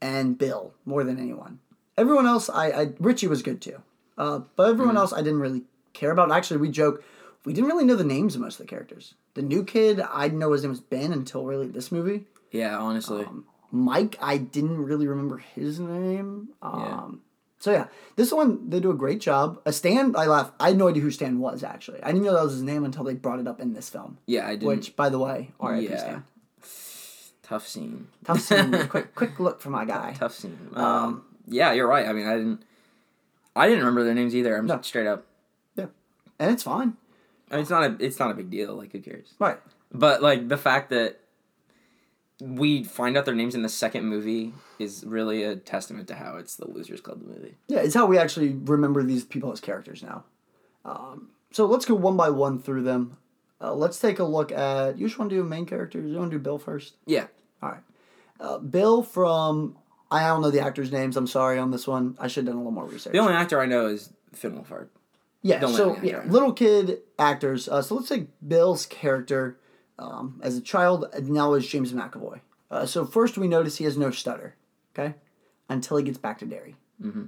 and 0.00 0.38
Bill 0.38 0.72
more 0.84 1.04
than 1.04 1.18
anyone. 1.18 1.58
Everyone 1.96 2.26
else, 2.26 2.48
I, 2.48 2.66
I 2.70 2.92
Richie 2.98 3.26
was 3.26 3.42
good 3.42 3.60
too, 3.60 3.82
uh, 4.16 4.40
but 4.56 4.68
everyone 4.70 4.96
else 4.96 5.12
I 5.12 5.18
didn't 5.22 5.40
really 5.40 5.62
care 5.92 6.10
about. 6.12 6.30
Actually, 6.32 6.58
we 6.58 6.70
joke 6.70 7.02
we 7.44 7.52
didn't 7.52 7.68
really 7.68 7.84
know 7.84 7.96
the 7.96 8.04
names 8.04 8.34
of 8.34 8.40
most 8.42 8.60
of 8.60 8.66
the 8.66 8.70
characters. 8.70 9.14
The 9.34 9.42
new 9.42 9.64
kid, 9.64 10.00
I 10.00 10.28
didn't 10.28 10.38
know 10.40 10.52
his 10.52 10.62
name 10.62 10.70
was 10.70 10.80
Ben 10.80 11.12
until 11.12 11.44
really 11.44 11.66
this 11.68 11.90
movie. 11.90 12.26
Yeah, 12.52 12.78
honestly. 12.78 13.26
Mike, 13.72 14.16
I 14.20 14.36
didn't 14.36 14.82
really 14.84 15.06
remember 15.06 15.38
his 15.38 15.78
name. 15.80 16.48
Um, 16.62 17.20
So 17.60 17.70
yeah, 17.72 17.86
this 18.16 18.32
one 18.32 18.68
they 18.70 18.80
do 18.80 18.90
a 18.90 18.94
great 18.94 19.20
job. 19.20 19.60
A 19.66 19.72
Stan, 19.72 20.16
I 20.16 20.26
laugh. 20.26 20.50
I 20.58 20.68
had 20.68 20.78
no 20.78 20.88
idea 20.88 21.02
who 21.02 21.10
Stan 21.10 21.38
was 21.38 21.62
actually. 21.62 22.02
I 22.02 22.08
didn't 22.08 22.24
know 22.24 22.34
that 22.34 22.42
was 22.42 22.54
his 22.54 22.62
name 22.62 22.84
until 22.84 23.04
they 23.04 23.14
brought 23.14 23.38
it 23.38 23.46
up 23.46 23.60
in 23.60 23.74
this 23.74 23.88
film. 23.90 24.16
yeah, 24.26 24.46
I 24.46 24.52
didn't. 24.56 24.66
Which, 24.66 24.96
by 24.96 25.08
the 25.10 25.18
way, 25.18 25.50
R.I.P. 25.60 25.88
Yeah. 25.88 25.98
Stan. 25.98 26.24
Tough 27.42 27.66
scene. 27.66 28.08
Tough 28.24 28.40
scene. 28.40 28.72
quick, 28.88 29.14
quick 29.14 29.38
look 29.40 29.60
for 29.60 29.70
my 29.70 29.84
guy. 29.84 30.14
Tough 30.18 30.34
scene. 30.34 30.56
Um, 30.74 31.22
yeah, 31.46 31.72
you're 31.72 31.86
right. 31.88 32.06
I 32.06 32.12
mean, 32.12 32.26
I 32.26 32.36
didn't. 32.36 32.62
I 33.56 33.66
didn't 33.66 33.80
remember 33.80 34.04
their 34.04 34.14
names 34.14 34.34
either. 34.34 34.56
I'm 34.56 34.66
No. 34.66 34.80
straight 34.82 35.06
up. 35.06 35.26
Yeah, 35.76 35.86
and 36.38 36.50
it's 36.50 36.62
fine. 36.62 36.96
I 37.50 37.54
mean, 37.56 37.62
it's 37.62 37.70
not 37.70 37.82
a. 37.82 37.96
It's 38.04 38.18
not 38.18 38.30
a 38.30 38.34
big 38.34 38.50
deal. 38.50 38.74
Like, 38.74 38.92
who 38.92 39.00
cares? 39.00 39.34
Right. 39.38 39.58
But 39.92 40.22
like 40.22 40.48
the 40.48 40.56
fact 40.56 40.90
that 40.90 41.19
we 42.40 42.84
find 42.84 43.16
out 43.16 43.24
their 43.24 43.34
names 43.34 43.54
in 43.54 43.62
the 43.62 43.68
second 43.68 44.04
movie 44.04 44.52
is 44.78 45.04
really 45.06 45.42
a 45.42 45.56
testament 45.56 46.08
to 46.08 46.14
how 46.14 46.36
it's 46.36 46.56
the 46.56 46.68
Losers 46.68 47.00
Club 47.00 47.22
movie. 47.22 47.56
Yeah, 47.68 47.80
it's 47.80 47.94
how 47.94 48.06
we 48.06 48.18
actually 48.18 48.50
remember 48.50 49.02
these 49.02 49.24
people 49.24 49.52
as 49.52 49.60
characters 49.60 50.02
now. 50.02 50.24
Um, 50.84 51.28
so 51.50 51.66
let's 51.66 51.84
go 51.84 51.94
one 51.94 52.16
by 52.16 52.30
one 52.30 52.58
through 52.60 52.82
them. 52.82 53.16
Uh, 53.60 53.74
let's 53.74 53.98
take 53.98 54.18
a 54.18 54.24
look 54.24 54.52
at. 54.52 54.98
You 54.98 55.06
just 55.06 55.18
want 55.18 55.30
to 55.30 55.36
do 55.36 55.44
main 55.44 55.66
characters? 55.66 56.10
You 56.10 56.18
want 56.18 56.30
to 56.30 56.38
do 56.38 56.42
Bill 56.42 56.58
first? 56.58 56.94
Yeah. 57.06 57.26
All 57.62 57.70
right. 57.70 57.82
Uh, 58.38 58.58
Bill 58.58 59.02
from. 59.02 59.76
I 60.10 60.26
don't 60.26 60.40
know 60.40 60.50
the 60.50 60.60
actors' 60.60 60.90
names. 60.90 61.16
I'm 61.16 61.26
sorry 61.26 61.58
on 61.58 61.70
this 61.70 61.86
one. 61.86 62.16
I 62.18 62.26
should 62.26 62.46
have 62.46 62.54
done 62.54 62.56
a 62.56 62.58
little 62.58 62.72
more 62.72 62.86
research. 62.86 63.12
The 63.12 63.18
only 63.18 63.34
actor 63.34 63.60
I 63.60 63.66
know 63.66 63.86
is 63.86 64.12
Finn 64.32 64.52
Wolfhard. 64.52 64.88
Yeah, 65.42 65.64
so 65.66 65.98
yeah, 66.02 66.22
little 66.26 66.52
kid 66.52 66.98
actors. 67.18 67.68
Uh, 67.68 67.80
so 67.80 67.94
let's 67.94 68.08
take 68.08 68.26
Bill's 68.46 68.86
character 68.86 69.58
um, 70.00 70.40
as 70.42 70.56
a 70.56 70.60
child, 70.60 71.06
now 71.22 71.54
as 71.54 71.66
James 71.66 71.92
McAvoy. 71.92 72.40
Uh, 72.70 72.86
so 72.86 73.04
first 73.04 73.36
we 73.36 73.46
notice 73.46 73.76
he 73.76 73.84
has 73.84 73.96
no 73.96 74.10
stutter, 74.10 74.56
okay, 74.94 75.14
until 75.68 75.96
he 75.96 76.04
gets 76.04 76.18
back 76.18 76.38
to 76.38 76.46
Derry. 76.46 76.76
Mm-hmm. 77.02 77.24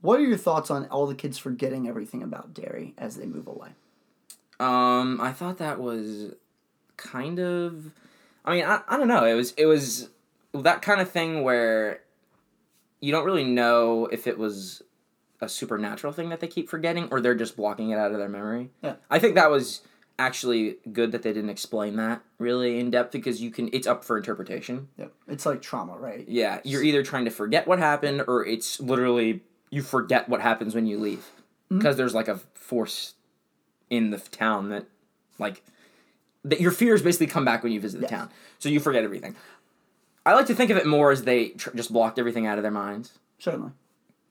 What 0.00 0.20
are 0.20 0.24
your 0.24 0.36
thoughts 0.36 0.70
on 0.70 0.86
all 0.86 1.06
the 1.06 1.14
kids 1.14 1.38
forgetting 1.38 1.88
everything 1.88 2.22
about 2.22 2.54
Derry 2.54 2.94
as 2.98 3.16
they 3.16 3.26
move 3.26 3.46
away? 3.46 3.70
Um, 4.60 5.20
I 5.20 5.32
thought 5.32 5.58
that 5.58 5.80
was 5.80 6.34
kind 6.96 7.38
of. 7.38 7.90
I 8.44 8.54
mean, 8.54 8.64
I, 8.64 8.80
I 8.88 8.96
don't 8.96 9.08
know. 9.08 9.24
It 9.24 9.34
was 9.34 9.52
it 9.52 9.66
was 9.66 10.10
that 10.52 10.82
kind 10.82 11.00
of 11.00 11.10
thing 11.10 11.42
where 11.42 12.00
you 13.00 13.12
don't 13.12 13.24
really 13.24 13.44
know 13.44 14.06
if 14.06 14.26
it 14.26 14.38
was 14.38 14.82
a 15.40 15.48
supernatural 15.48 16.12
thing 16.12 16.28
that 16.30 16.40
they 16.40 16.46
keep 16.46 16.68
forgetting 16.68 17.08
or 17.10 17.20
they're 17.20 17.34
just 17.34 17.56
blocking 17.56 17.90
it 17.90 17.98
out 17.98 18.12
of 18.12 18.18
their 18.18 18.28
memory. 18.28 18.70
Yeah. 18.82 18.94
I 19.10 19.18
think 19.18 19.34
that 19.34 19.50
was 19.50 19.82
actually 20.18 20.76
good 20.92 21.12
that 21.12 21.22
they 21.22 21.32
didn't 21.32 21.50
explain 21.50 21.96
that 21.96 22.22
really 22.38 22.78
in 22.78 22.90
depth 22.90 23.12
because 23.12 23.42
you 23.42 23.50
can 23.50 23.68
it's 23.72 23.86
up 23.86 24.04
for 24.04 24.16
interpretation. 24.16 24.88
Yep, 24.96 25.12
it's 25.28 25.46
like 25.46 25.62
trauma, 25.62 25.96
right? 25.96 26.24
Yeah, 26.28 26.60
you're 26.64 26.82
either 26.82 27.02
trying 27.02 27.24
to 27.24 27.30
forget 27.30 27.66
what 27.66 27.78
happened 27.78 28.22
or 28.26 28.46
it's 28.46 28.80
literally 28.80 29.42
you 29.70 29.82
forget 29.82 30.28
what 30.28 30.40
happens 30.40 30.74
when 30.74 30.86
you 30.86 30.98
leave 30.98 31.18
mm-hmm. 31.18 31.78
because 31.78 31.96
there's 31.96 32.14
like 32.14 32.28
a 32.28 32.38
force 32.54 33.14
in 33.90 34.10
the 34.10 34.18
town 34.18 34.68
that 34.70 34.86
like 35.38 35.62
that 36.44 36.60
your 36.60 36.70
fears 36.70 37.02
basically 37.02 37.26
come 37.26 37.44
back 37.44 37.62
when 37.62 37.72
you 37.72 37.80
visit 37.80 37.98
the 37.98 38.04
Yes. 38.04 38.10
town. 38.10 38.30
So 38.58 38.68
you 38.68 38.80
forget 38.80 39.02
everything. 39.02 39.34
I 40.26 40.34
like 40.34 40.46
to 40.46 40.54
think 40.54 40.70
of 40.70 40.76
it 40.76 40.86
more 40.86 41.10
as 41.10 41.24
they 41.24 41.50
tr- 41.50 41.74
just 41.74 41.92
blocked 41.92 42.18
everything 42.18 42.46
out 42.46 42.58
of 42.58 42.62
their 42.62 42.70
minds. 42.70 43.18
Certainly. 43.38 43.72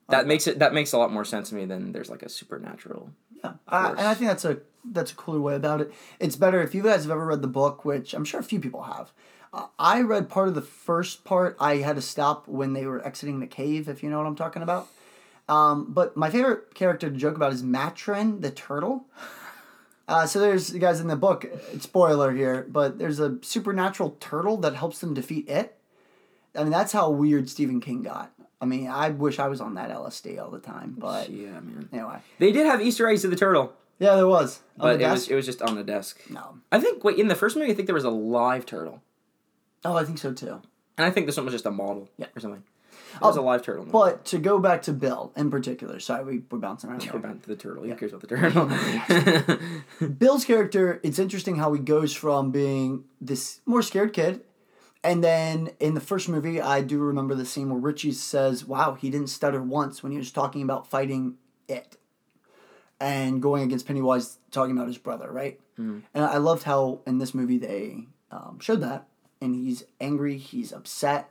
That 0.08 0.26
makes 0.26 0.46
it 0.46 0.58
that 0.58 0.74
makes 0.74 0.92
a 0.92 0.98
lot 0.98 1.12
more 1.12 1.24
sense 1.24 1.48
to 1.48 1.54
me 1.54 1.64
than 1.64 1.92
there's 1.92 2.10
like 2.10 2.22
a 2.22 2.28
supernatural. 2.28 3.10
Yeah, 3.42 3.54
I, 3.66 3.90
and 3.90 4.00
I 4.00 4.14
think 4.14 4.28
that's 4.28 4.44
a 4.44 4.58
that's 4.90 5.12
a 5.12 5.14
cooler 5.14 5.40
way 5.40 5.54
about 5.54 5.80
it. 5.80 5.92
It's 6.20 6.36
better 6.36 6.62
if 6.62 6.74
you 6.74 6.82
guys 6.82 7.02
have 7.02 7.10
ever 7.10 7.26
read 7.26 7.42
the 7.42 7.48
book, 7.48 7.84
which 7.84 8.14
I'm 8.14 8.24
sure 8.24 8.40
a 8.40 8.44
few 8.44 8.60
people 8.60 8.82
have. 8.84 9.12
Uh, 9.52 9.66
I 9.78 10.00
read 10.02 10.28
part 10.28 10.48
of 10.48 10.54
the 10.54 10.62
first 10.62 11.24
part. 11.24 11.56
I 11.60 11.76
had 11.76 11.96
to 11.96 12.02
stop 12.02 12.48
when 12.48 12.72
they 12.72 12.86
were 12.86 13.04
exiting 13.06 13.40
the 13.40 13.46
cave, 13.46 13.88
if 13.88 14.02
you 14.02 14.10
know 14.10 14.18
what 14.18 14.26
I'm 14.26 14.36
talking 14.36 14.62
about. 14.62 14.88
Um, 15.48 15.92
but 15.92 16.16
my 16.16 16.30
favorite 16.30 16.74
character 16.74 17.08
to 17.10 17.16
joke 17.16 17.36
about 17.36 17.52
is 17.52 17.62
Maturin 17.62 18.40
the 18.40 18.50
turtle. 18.50 19.04
Uh, 20.06 20.26
so 20.26 20.38
there's 20.38 20.72
you 20.72 20.78
guys 20.80 21.00
in 21.00 21.06
the 21.06 21.16
book. 21.16 21.44
It's 21.72 21.84
spoiler 21.84 22.32
here, 22.32 22.66
but 22.68 22.98
there's 22.98 23.20
a 23.20 23.38
supernatural 23.42 24.16
turtle 24.20 24.56
that 24.58 24.74
helps 24.74 24.98
them 24.98 25.14
defeat 25.14 25.48
it. 25.48 25.78
I 26.54 26.62
mean, 26.62 26.70
that's 26.72 26.92
how 26.92 27.10
weird 27.10 27.48
Stephen 27.48 27.80
King 27.80 28.02
got. 28.02 28.32
I 28.60 28.66
mean, 28.66 28.88
I 28.88 29.10
wish 29.10 29.38
I 29.38 29.48
was 29.48 29.60
on 29.60 29.74
that 29.74 29.90
LSD 29.90 30.40
all 30.40 30.50
the 30.50 30.58
time, 30.60 30.94
but 30.98 31.28
Yeah, 31.30 31.52
man. 31.60 31.88
anyway. 31.92 32.18
They 32.38 32.52
did 32.52 32.66
have 32.66 32.80
Easter 32.80 33.08
eggs 33.08 33.24
of 33.24 33.30
the 33.30 33.36
turtle, 33.36 33.72
Yeah, 33.98 34.16
there 34.16 34.26
was. 34.26 34.60
On 34.78 34.88
but 34.88 34.98
the 34.98 35.04
it 35.04 35.10
was 35.10 35.20
desk? 35.22 35.30
it 35.30 35.34
was 35.36 35.46
just 35.46 35.62
on 35.62 35.76
the 35.76 35.84
desk. 35.84 36.20
no. 36.30 36.58
I 36.72 36.80
think 36.80 37.04
wait 37.04 37.18
in 37.18 37.28
the 37.28 37.34
first 37.34 37.56
movie 37.56 37.70
I 37.70 37.74
think 37.74 37.86
there 37.86 37.94
was 37.94 38.04
a 38.04 38.10
live 38.10 38.66
turtle, 38.66 39.02
Oh, 39.84 39.96
I 39.96 40.04
think 40.04 40.18
so 40.18 40.32
too. 40.32 40.60
and 40.98 41.04
I 41.06 41.10
think 41.10 41.26
this 41.26 41.36
one 41.36 41.44
was 41.46 41.54
just 41.54 41.66
a 41.66 41.70
model 41.70 42.08
Yeah. 42.16 42.26
or 42.36 42.40
something. 42.40 42.62
It 43.14 43.18
oh, 43.22 43.28
was 43.28 43.38
Oh, 43.38 43.42
a 43.42 43.44
live 43.44 43.62
turtle. 43.62 43.84
But 43.84 44.24
to 44.26 44.38
go 44.38 44.58
back 44.58 44.82
to 44.82 44.92
Bill 44.92 45.32
in 45.36 45.48
particular, 45.50 46.00
sorry, 46.00 46.24
we, 46.24 46.42
we're 46.50 46.58
bouncing 46.58 46.90
around. 46.90 47.08
we're 47.12 47.20
back 47.20 47.40
to 47.42 47.48
the 47.48 47.54
turtle. 47.56 47.84
Who 47.84 47.88
Yeah. 47.90 47.94
cares 47.94 48.12
about 48.12 48.22
the 48.28 49.58
turtle? 50.00 50.08
Bill's 50.18 50.44
character, 50.44 51.00
it's 51.04 51.18
interesting 51.20 51.56
how 51.56 51.72
he 51.72 51.80
goes 51.80 52.12
from 52.12 52.50
being 52.50 53.04
this 53.20 53.60
more 53.66 53.82
scared 53.82 54.12
kid, 54.12 54.40
and 55.04 55.22
then 55.22 55.70
in 55.78 55.94
the 55.94 56.00
first 56.00 56.28
movie, 56.28 56.60
I 56.60 56.80
do 56.80 56.98
remember 56.98 57.34
the 57.36 57.44
scene 57.44 57.68
where 57.70 57.78
Richie 57.78 58.12
says, 58.12 58.64
"Wow, 58.64 58.94
he 58.94 59.10
didn't 59.10 59.28
stutter 59.28 59.62
once 59.62 60.02
when 60.02 60.10
he 60.12 60.18
was 60.18 60.32
talking 60.32 60.62
about 60.62 60.88
fighting 60.90 61.34
it." 61.68 61.96
And 63.00 63.42
going 63.42 63.62
against 63.64 63.86
Pennywise, 63.86 64.38
talking 64.50 64.76
about 64.76 64.86
his 64.86 64.98
brother, 64.98 65.30
right? 65.30 65.60
And 66.14 66.24
I 66.24 66.36
loved 66.38 66.62
how 66.62 67.00
in 67.06 67.18
this 67.18 67.34
movie 67.34 67.58
they 67.58 68.06
um, 68.30 68.58
showed 68.60 68.80
that, 68.82 69.08
and 69.40 69.54
he's 69.54 69.82
angry, 70.00 70.38
he's 70.38 70.72
upset, 70.72 71.28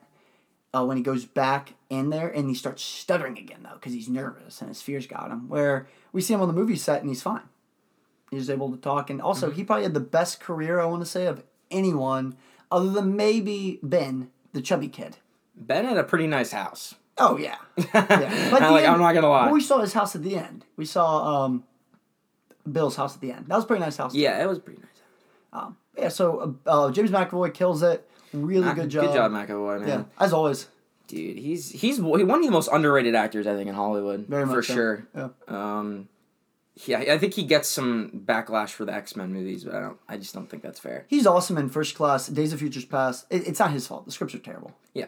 uh, 0.74 0.84
when 0.84 0.98
he 0.98 1.04
goes 1.04 1.26
back 1.26 1.74
in 1.90 2.10
there 2.10 2.28
and 2.28 2.50
he 2.50 2.56
starts 2.56 2.84
stuttering 2.84 3.38
again 3.38 3.60
though 3.64 3.76
because 3.76 3.94
he's 3.94 4.10
nervous 4.10 4.60
and 4.60 4.70
his 4.70 4.82
fears 4.82 5.08
got 5.08 5.30
him. 5.32 5.48
Where 5.48 5.88
we 6.12 6.22
see 6.22 6.34
him 6.34 6.42
on 6.42 6.48
the 6.48 6.54
movie 6.54 6.76
set 6.76 7.00
and 7.02 7.10
he's 7.10 7.22
fine. 7.22 7.48
He's 8.32 8.50
able 8.50 8.72
to 8.72 8.78
talk 8.78 9.10
and 9.10 9.22
also 9.22 9.52
he 9.52 9.64
probably 9.64 9.84
had 9.84 9.94
the 9.94 10.00
best 10.00 10.40
career 10.40 10.80
I 10.80 10.86
want 10.86 11.04
to 11.04 11.10
say 11.10 11.28
of 11.28 11.44
anyone 11.70 12.36
other 12.72 12.90
than 12.90 13.16
maybe 13.16 13.80
Ben, 13.84 14.32
the 14.52 14.62
chubby 14.62 14.88
kid. 14.88 15.18
ben 15.56 15.86
had 15.86 15.98
a 15.98 16.04
pretty 16.04 16.26
nice 16.28 16.52
house. 16.52 16.96
Oh 17.18 17.38
yeah, 17.38 17.58
yeah. 17.78 17.86
I'm, 17.94 18.52
like, 18.74 18.84
end- 18.84 18.94
I'm 18.94 19.00
not 19.00 19.14
gonna 19.14 19.30
lie. 19.30 19.52
we 19.52 19.62
saw 19.62 19.80
his 19.80 19.94
house 19.94 20.16
at 20.16 20.24
the 20.24 20.36
end. 20.38 20.66
We 20.78 20.86
saw 20.86 21.46
um, 21.46 21.64
Bill's 22.72 22.96
house 22.96 23.16
at 23.16 23.22
the 23.22 23.32
end. 23.32 23.46
That 23.48 23.56
was 23.56 23.66
a 23.66 23.68
pretty 23.68 23.82
nice 23.84 23.98
house. 23.98 24.16
yeah, 24.16 24.42
it 24.44 24.48
was 24.48 24.60
pretty 24.60 24.80
nice. 24.82 24.90
Um, 25.54 25.78
yeah. 25.98 26.08
So 26.10 26.58
uh, 26.66 26.70
uh, 26.88 26.92
James 26.92 27.12
McAvoy 27.12 27.54
kills 27.54 27.84
it. 27.84 28.10
Really 28.34 28.68
Ah, 28.68 28.74
good 28.74 28.90
job. 28.90 29.06
Good 29.06 29.14
job, 29.14 29.32
McAvoy, 29.32 29.82
man. 29.82 29.88
Yeah, 29.88 30.04
as 30.20 30.34
always. 30.34 30.68
Dude, 31.08 31.38
he's 31.38 31.70
he's 31.70 32.02
one 32.02 32.20
of 32.22 32.28
the 32.28 32.50
most 32.50 32.70
underrated 32.72 33.14
actors 33.14 33.46
I 33.46 33.56
think 33.56 33.70
in 33.70 33.76
Hollywood. 33.76 34.26
Very 34.28 34.48
for 34.48 34.64
so. 34.64 34.74
sure. 34.74 35.08
Yeah. 35.16 35.28
Um, 35.48 36.08
yeah, 36.88 37.00
I 37.00 37.20
think 37.20 37.36
he 37.36 37.44
gets 37.44 37.70
some 37.70 38.24
backlash 38.26 38.70
for 38.70 38.86
the 38.86 38.94
X 38.94 39.16
Men 39.16 39.32
movies, 39.32 39.66
but 39.66 39.76
I 39.76 39.82
don't. 39.82 39.98
I 40.10 40.18
just 40.18 40.34
don't 40.34 40.50
think 40.50 40.64
that's 40.64 40.80
fair. 40.80 41.06
He's 41.08 41.28
awesome 41.28 41.58
in 41.60 41.70
First 41.70 41.94
Class, 41.94 42.28
Days 42.28 42.52
of 42.54 42.58
Futures 42.60 42.86
Past. 42.86 43.28
It, 43.30 43.48
it's 43.48 43.60
not 43.60 43.70
his 43.70 43.86
fault. 43.86 44.06
The 44.06 44.12
scripts 44.12 44.34
are 44.34 44.40
terrible. 44.40 44.72
Yeah. 44.96 45.06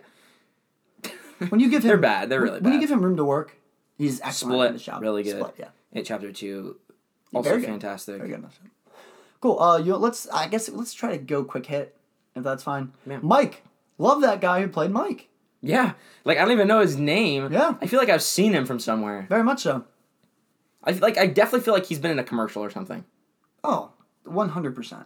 When 1.50 1.60
you 1.60 1.70
give 1.70 1.84
him, 1.84 1.88
They're 1.90 1.98
bad. 1.98 2.30
They're 2.30 2.42
really 2.42 2.60
When 2.62 2.74
you 2.74 2.80
give 2.80 2.92
him 2.92 3.02
room 3.04 3.18
to 3.18 3.26
work, 3.26 3.58
he's 3.98 4.22
excellent 4.22 4.54
Split, 4.56 4.68
in 4.68 4.74
the 4.74 4.80
shop. 4.80 5.02
really 5.02 5.24
good. 5.24 5.38
Split, 5.40 5.56
yeah. 5.58 5.70
In 5.92 6.04
chapter 6.04 6.32
two, 6.32 6.78
also 7.34 7.50
very 7.50 7.62
good. 7.62 7.70
fantastic. 7.70 8.18
Very 8.18 8.30
good. 8.30 8.46
Cool. 9.42 9.60
Uh, 9.60 9.78
you 9.78 9.92
know, 9.92 9.98
let's. 9.98 10.28
I 10.30 10.48
guess 10.48 10.70
let's 10.70 10.94
try 10.94 11.12
to 11.12 11.18
go 11.18 11.44
quick 11.44 11.66
hit, 11.66 11.96
if 12.36 12.44
that's 12.44 12.64
fine. 12.64 12.94
Yeah. 13.06 13.20
Mike, 13.22 13.64
love 13.98 14.22
that 14.22 14.42
guy 14.42 14.62
who 14.62 14.68
played 14.68 14.92
Mike. 14.92 15.30
Yeah, 15.62 15.94
like 16.26 16.38
I 16.38 16.42
don't 16.42 16.52
even 16.52 16.68
know 16.68 16.80
his 16.82 16.96
name. 16.96 17.52
Yeah. 17.52 17.76
I 17.82 17.88
feel 17.88 18.00
like 18.00 18.10
I've 18.10 18.22
seen 18.24 18.54
him 18.54 18.66
from 18.66 18.80
somewhere. 18.80 19.26
Very 19.30 19.44
much 19.44 19.64
so. 19.64 19.84
I 20.84 20.94
feel 20.94 21.02
like 21.02 21.18
I 21.18 21.26
definitely 21.28 21.62
feel 21.62 21.74
like 21.74 21.86
he's 21.86 22.00
been 22.00 22.12
in 22.12 22.20
a 22.20 22.24
commercial 22.24 22.64
or 22.64 22.70
something. 22.70 23.04
Oh, 23.64 23.92
one 24.24 24.50
hundred 24.50 24.76
percent. 24.76 25.06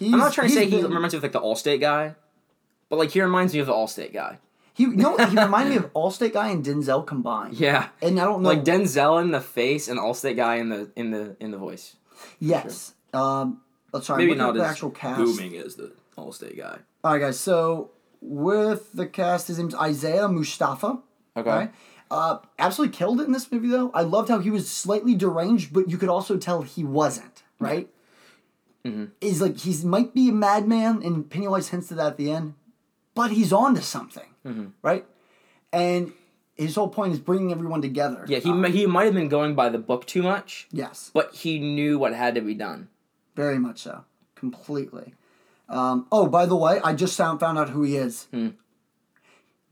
I'm 0.00 0.10
not 0.12 0.32
trying 0.32 0.48
to 0.48 0.54
say 0.54 0.66
he 0.66 0.82
reminds 0.82 1.12
me 1.14 1.18
of 1.18 1.22
like 1.22 1.32
the 1.32 1.40
Allstate 1.40 1.80
guy, 1.80 2.14
but 2.88 2.96
like 2.98 3.10
he 3.10 3.20
reminds 3.22 3.52
me 3.54 3.60
of 3.60 3.66
the 3.66 3.72
Allstate 3.72 4.12
guy. 4.12 4.38
He 4.74 4.84
you 4.84 4.96
know 4.96 5.16
he 5.16 5.36
reminded 5.36 5.70
me 5.70 5.76
of 5.76 5.92
Allstate 5.94 6.32
guy 6.32 6.48
and 6.48 6.64
Denzel 6.64 7.06
combined. 7.06 7.54
Yeah, 7.54 7.88
And 8.02 8.20
I 8.20 8.24
don't 8.24 8.42
know. 8.42 8.48
like 8.48 8.64
Denzel 8.64 9.20
in 9.20 9.30
the 9.30 9.40
face 9.40 9.88
and 9.88 9.98
Allstate 9.98 10.36
guy 10.36 10.56
in 10.56 10.68
the 10.68 10.90
in 10.96 11.10
the 11.10 11.36
in 11.40 11.50
the 11.50 11.58
voice. 11.58 11.96
yes. 12.38 12.94
Um. 13.12 13.60
Let's 13.92 14.06
sorry. 14.06 14.24
Maybe 14.26 14.38
not 14.38 14.54
the 14.54 14.60
as 14.62 14.70
actual 14.70 14.90
cast. 14.90 15.18
booming 15.18 15.56
as 15.56 15.74
the 15.74 15.92
Allstate 16.16 16.56
guy. 16.56 16.78
All 17.02 17.12
right, 17.12 17.18
guys. 17.18 17.40
So 17.40 17.90
with 18.20 18.92
the 18.92 19.06
cast, 19.06 19.48
his 19.48 19.58
name's 19.58 19.74
Isaiah 19.74 20.28
Mustafa. 20.28 21.00
Okay. 21.36 21.50
Right? 21.50 21.74
Uh, 22.10 22.38
absolutely 22.58 22.96
killed 22.96 23.20
it 23.20 23.24
in 23.24 23.32
this 23.32 23.50
movie, 23.50 23.68
though. 23.68 23.90
I 23.94 24.02
loved 24.02 24.28
how 24.28 24.38
he 24.40 24.50
was 24.50 24.68
slightly 24.70 25.14
deranged, 25.14 25.72
but 25.72 25.88
you 25.88 25.96
could 25.98 26.08
also 26.08 26.36
tell 26.36 26.62
he 26.62 26.84
wasn't. 26.84 27.42
Right? 27.58 27.88
Mm-hmm. 28.84 29.06
He's 29.20 29.40
like 29.42 29.58
he's 29.58 29.84
might 29.84 30.14
be 30.14 30.28
a 30.28 30.32
madman, 30.32 31.02
and 31.02 31.28
Pennywise 31.28 31.68
hints 31.68 31.88
to 31.88 31.94
that 31.96 32.06
at 32.12 32.16
the 32.16 32.30
end, 32.30 32.54
but 33.14 33.30
he's 33.32 33.52
on 33.52 33.74
to 33.74 33.82
something, 33.82 34.29
Mm-hmm. 34.46 34.66
right? 34.82 35.04
And 35.72 36.12
his 36.56 36.74
whole 36.74 36.88
point 36.88 37.12
is 37.12 37.18
bringing 37.18 37.52
everyone 37.52 37.80
together. 37.82 38.24
Yeah, 38.28 38.38
he 38.38 38.52
mi- 38.52 38.70
he 38.70 38.86
might 38.86 39.04
have 39.04 39.14
been 39.14 39.28
going 39.28 39.54
by 39.54 39.68
the 39.68 39.78
book 39.78 40.06
too 40.06 40.22
much, 40.22 40.66
yes, 40.70 41.10
but 41.14 41.34
he 41.34 41.58
knew 41.58 41.98
what 41.98 42.12
had 42.14 42.34
to 42.34 42.40
be 42.40 42.54
done. 42.54 42.88
very 43.34 43.58
much 43.58 43.80
so, 43.80 44.04
completely. 44.34 45.14
Um, 45.68 46.06
oh, 46.10 46.26
by 46.26 46.46
the 46.46 46.56
way, 46.56 46.80
I 46.82 46.92
just 46.94 47.16
found 47.16 47.38
found 47.40 47.56
out 47.58 47.70
who 47.70 47.82
he 47.82 47.96
is. 47.96 48.26
Hmm. 48.32 48.48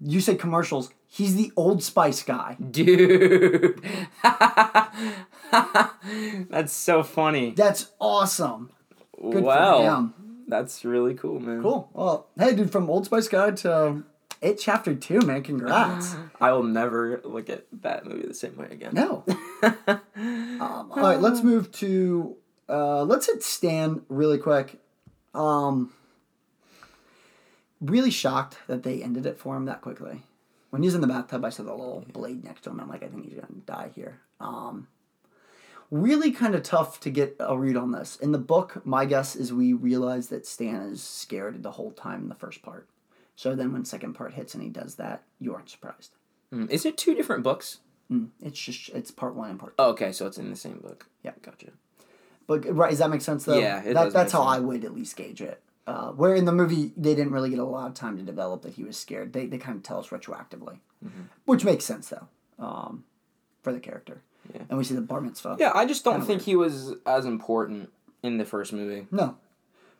You 0.00 0.20
say 0.20 0.36
commercials. 0.36 0.90
He's 1.08 1.34
the 1.36 1.50
Old 1.56 1.82
Spice 1.82 2.22
guy. 2.22 2.56
Dude, 2.70 3.82
that's 6.50 6.72
so 6.72 7.02
funny. 7.02 7.52
That's 7.56 7.90
awesome. 7.98 8.70
Good 9.20 9.42
wow, 9.42 9.78
for 9.78 9.84
him. 9.84 10.14
that's 10.46 10.84
really 10.84 11.14
cool, 11.14 11.40
man. 11.40 11.62
Cool. 11.62 11.90
Well, 11.92 12.28
hey, 12.38 12.54
dude, 12.54 12.70
from 12.70 12.88
Old 12.88 13.06
Spice 13.06 13.26
Guy 13.26 13.50
to 13.50 14.04
It 14.40 14.58
Chapter 14.58 14.94
2, 14.94 15.20
man, 15.20 15.42
congrats. 15.42 16.14
I 16.40 16.52
will 16.52 16.62
never 16.62 17.20
look 17.24 17.50
at 17.50 17.64
that 17.82 18.06
movie 18.06 18.26
the 18.26 18.34
same 18.34 18.56
way 18.56 18.68
again. 18.70 18.94
no. 18.94 19.24
um, 19.64 20.00
all 20.60 20.88
right, 20.96 21.20
let's 21.20 21.42
move 21.42 21.72
to, 21.72 22.36
uh, 22.68 23.02
let's 23.02 23.26
hit 23.26 23.42
Stan 23.42 24.02
really 24.08 24.38
quick. 24.38 24.78
Um, 25.34 25.92
really 27.80 28.10
shocked 28.10 28.58
that 28.68 28.84
they 28.84 29.02
ended 29.02 29.26
it 29.26 29.38
for 29.38 29.56
him 29.56 29.64
that 29.64 29.80
quickly. 29.80 30.22
When 30.70 30.82
he's 30.82 30.94
in 30.94 31.00
the 31.00 31.06
bathtub, 31.06 31.44
I 31.44 31.50
saw 31.50 31.64
the 31.64 31.72
little 31.72 32.04
blade 32.12 32.44
next 32.44 32.62
to 32.62 32.70
him. 32.70 32.80
I'm 32.80 32.88
like, 32.88 33.02
I 33.02 33.08
think 33.08 33.24
he's 33.24 33.34
going 33.34 33.46
to 33.46 33.66
die 33.66 33.90
here. 33.94 34.20
Um, 34.38 34.86
really 35.90 36.30
kind 36.30 36.54
of 36.54 36.62
tough 36.62 37.00
to 37.00 37.10
get 37.10 37.36
a 37.40 37.58
read 37.58 37.76
on 37.76 37.92
this. 37.92 38.16
In 38.16 38.32
the 38.32 38.38
book, 38.38 38.84
my 38.84 39.04
guess 39.04 39.34
is 39.34 39.52
we 39.52 39.72
realize 39.72 40.28
that 40.28 40.46
Stan 40.46 40.82
is 40.82 41.02
scared 41.02 41.62
the 41.62 41.72
whole 41.72 41.92
time 41.92 42.22
in 42.22 42.28
the 42.28 42.34
first 42.34 42.62
part. 42.62 42.86
So 43.38 43.54
then 43.54 43.72
when 43.72 43.84
second 43.84 44.14
part 44.14 44.34
hits 44.34 44.54
and 44.54 44.62
he 44.64 44.68
does 44.68 44.96
that, 44.96 45.22
you 45.38 45.54
aren't 45.54 45.70
surprised. 45.70 46.10
Mm, 46.52 46.68
Is 46.72 46.84
it 46.84 46.96
two 46.98 47.14
different 47.14 47.44
books? 47.44 47.78
Mm, 48.10 48.30
it's 48.42 48.58
just 48.58 48.88
it's 48.88 49.12
part 49.12 49.36
one 49.36 49.48
and 49.50 49.60
part 49.60 49.76
two. 49.76 49.84
Oh, 49.84 49.90
okay, 49.90 50.10
so 50.10 50.26
it's 50.26 50.38
in 50.38 50.50
the 50.50 50.56
same 50.56 50.78
book. 50.78 51.06
Yeah. 51.22 51.34
gotcha. 51.40 51.68
But 52.48 52.64
right, 52.74 52.90
does 52.90 52.98
that 52.98 53.10
make 53.10 53.20
sense 53.20 53.44
though? 53.44 53.56
Yeah, 53.56 53.78
it 53.84 53.94
that, 53.94 54.04
does 54.06 54.12
that's 54.12 54.32
how 54.32 54.42
I 54.42 54.58
would 54.58 54.84
at 54.84 54.92
least 54.92 55.14
gauge 55.16 55.40
it. 55.40 55.62
Uh, 55.86 56.10
where 56.10 56.34
in 56.34 56.46
the 56.46 56.52
movie 56.52 56.92
they 56.96 57.14
didn't 57.14 57.32
really 57.32 57.50
get 57.50 57.60
a 57.60 57.64
lot 57.64 57.86
of 57.86 57.94
time 57.94 58.16
to 58.16 58.24
develop 58.24 58.62
that 58.62 58.72
he 58.74 58.82
was 58.82 58.96
scared. 58.96 59.32
They 59.32 59.46
they 59.46 59.58
kind 59.58 59.76
of 59.76 59.84
tell 59.84 60.00
us 60.00 60.08
retroactively, 60.08 60.78
Mm-hmm. 61.04 61.22
which 61.44 61.64
makes 61.64 61.84
sense 61.84 62.08
though, 62.08 62.26
um, 62.58 63.04
for 63.62 63.72
the 63.72 63.78
character. 63.78 64.20
Yeah. 64.52 64.62
And 64.68 64.78
we 64.78 64.82
see 64.84 64.94
the 64.96 65.00
bar 65.00 65.20
mitzvah. 65.20 65.58
Yeah, 65.60 65.70
I 65.76 65.86
just 65.86 66.02
don't 66.02 66.22
think 66.22 66.42
he 66.42 66.56
was 66.56 66.94
as 67.06 67.24
important 67.24 67.90
in 68.24 68.38
the 68.38 68.44
first 68.44 68.72
movie. 68.72 69.06
No, 69.12 69.36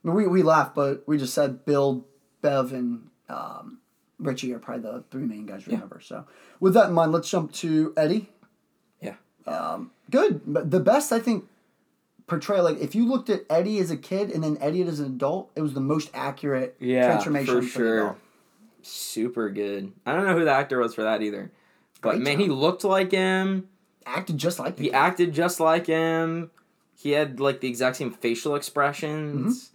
I 0.02 0.06
mean, 0.08 0.16
we 0.16 0.26
we 0.26 0.42
laugh, 0.42 0.74
but 0.74 1.04
we 1.06 1.18
just 1.18 1.34
said 1.34 1.64
Bill, 1.64 2.04
Bev, 2.42 2.72
and 2.72 3.10
um, 3.28 3.78
Richie 4.18 4.52
are 4.52 4.58
probably 4.58 4.82
the 4.90 5.04
three 5.10 5.24
main 5.24 5.46
guys. 5.46 5.66
Remember. 5.66 6.00
So 6.00 6.24
with 6.60 6.74
that 6.74 6.88
in 6.88 6.94
mind, 6.94 7.12
let's 7.12 7.28
jump 7.30 7.52
to 7.54 7.92
Eddie. 7.96 8.30
Yeah. 9.00 9.14
Good, 10.10 10.40
but 10.46 10.70
the 10.70 10.80
best 10.80 11.12
I 11.12 11.20
think 11.20 11.44
portrayal. 12.26 12.64
Like 12.64 12.78
if 12.80 12.94
you 12.94 13.06
looked 13.06 13.28
at 13.30 13.42
Eddie 13.50 13.78
as 13.78 13.90
a 13.90 13.96
kid 13.96 14.30
and 14.30 14.42
then 14.44 14.56
Eddie 14.60 14.82
as 14.82 15.00
an 15.00 15.06
adult, 15.06 15.50
it 15.56 15.60
was 15.62 15.74
the 15.74 15.80
most 15.80 16.10
accurate 16.14 16.76
Yeah, 16.80 17.06
transformation 17.06 17.62
for 17.62 17.66
sure. 17.66 18.16
Super 18.82 19.50
good. 19.50 19.92
I 20.06 20.12
don't 20.14 20.24
know 20.26 20.34
who 20.38 20.44
the 20.44 20.50
actor 20.52 20.78
was 20.78 20.94
for 20.94 21.02
that 21.02 21.22
either. 21.22 21.50
But 22.00 22.10
Great 22.12 22.22
man, 22.22 22.32
job. 22.34 22.40
he 22.42 22.48
looked 22.48 22.84
like 22.84 23.10
him. 23.10 23.68
Acted 24.06 24.38
just 24.38 24.58
like 24.58 24.78
He 24.78 24.92
acted 24.92 25.32
just 25.34 25.60
like 25.60 25.86
him. 25.86 26.50
He 26.96 27.10
had 27.10 27.40
like 27.40 27.60
the 27.60 27.68
exact 27.68 27.96
same 27.96 28.10
facial 28.12 28.54
expressions 28.54 29.70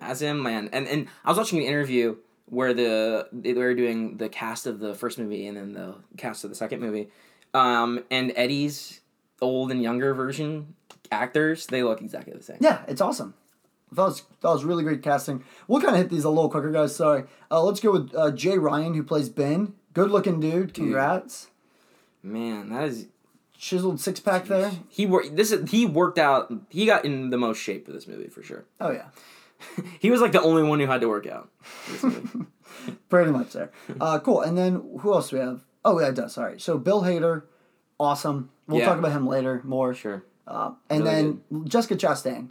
Mm-hmm. 0.00 0.10
as 0.10 0.22
him, 0.22 0.42
man. 0.42 0.68
And 0.72 0.86
and 0.88 1.06
I 1.24 1.28
was 1.30 1.38
watching 1.38 1.58
an 1.60 1.64
interview 1.66 2.16
where 2.46 2.72
the 2.72 3.28
they 3.32 3.52
were 3.52 3.74
doing 3.74 4.16
the 4.16 4.28
cast 4.28 4.66
of 4.66 4.78
the 4.78 4.94
first 4.94 5.18
movie 5.18 5.46
and 5.46 5.56
then 5.56 5.72
the 5.72 5.96
cast 6.16 6.44
of 6.44 6.50
the 6.50 6.56
second 6.56 6.80
movie. 6.80 7.08
Um, 7.54 8.04
and 8.10 8.32
Eddie's 8.36 9.00
old 9.40 9.70
and 9.70 9.82
younger 9.82 10.14
version 10.14 10.74
actors, 11.10 11.66
they 11.66 11.82
look 11.82 12.00
exactly 12.00 12.32
the 12.32 12.42
same. 12.42 12.58
Yeah, 12.60 12.82
it's 12.88 13.00
awesome. 13.00 13.34
That 13.92 14.02
was 14.02 14.22
that 14.40 14.48
was 14.48 14.64
really 14.64 14.82
great 14.82 15.02
casting. 15.02 15.44
We'll 15.68 15.80
kind 15.80 15.94
of 15.94 16.00
hit 16.00 16.10
these 16.10 16.24
a 16.24 16.30
little 16.30 16.50
quicker, 16.50 16.70
guys. 16.72 16.94
Sorry. 16.94 17.24
Uh, 17.50 17.62
let's 17.62 17.80
go 17.80 17.92
with 17.92 18.14
uh, 18.14 18.30
Jay 18.32 18.58
Ryan, 18.58 18.94
who 18.94 19.02
plays 19.02 19.28
Ben. 19.28 19.74
Good 19.92 20.10
looking 20.10 20.40
dude. 20.40 20.74
Congrats. 20.74 21.48
Man, 22.22 22.70
that 22.70 22.84
is 22.84 23.06
chiseled 23.56 24.00
six 24.00 24.20
pack 24.20 24.46
there. 24.46 24.72
He 24.88 25.06
worked. 25.06 25.36
This 25.36 25.52
is 25.52 25.70
he 25.70 25.86
worked 25.86 26.18
out. 26.18 26.52
He 26.68 26.84
got 26.86 27.04
in 27.04 27.30
the 27.30 27.38
most 27.38 27.58
shape 27.58 27.86
for 27.86 27.92
this 27.92 28.08
movie 28.08 28.28
for 28.28 28.42
sure. 28.42 28.64
Oh 28.80 28.90
yeah, 28.90 29.06
He 30.00 30.10
was 30.10 30.20
like 30.20 30.32
the 30.32 30.42
only 30.42 30.62
one 30.62 30.80
who 30.80 30.86
had 30.86 31.00
to 31.00 31.08
work 31.08 31.26
out. 31.26 31.50
for 31.60 31.92
this 31.92 32.02
movie. 32.02 32.46
pretty 33.08 33.30
much 33.30 33.52
there. 33.52 33.70
Uh, 34.00 34.18
cool. 34.20 34.40
And 34.42 34.56
then 34.56 34.82
who 35.00 35.12
else 35.12 35.30
do 35.30 35.36
we 35.36 35.42
have? 35.42 35.64
Oh 35.84 35.98
yeah, 36.00 36.08
it 36.08 36.14
does. 36.14 36.34
Sorry. 36.34 36.58
So 36.60 36.78
Bill 36.78 37.02
Hader, 37.02 37.42
awesome. 37.98 38.50
We'll 38.66 38.80
Yeah. 38.80 38.86
talk 38.86 38.98
about 38.98 39.12
him 39.12 39.26
later 39.26 39.60
more. 39.64 39.94
sure. 39.94 40.24
Uh, 40.46 40.72
and 40.88 41.04
Really 41.04 41.14
then 41.50 41.64
Jessica 41.68 41.96
Chastain, 41.96 42.50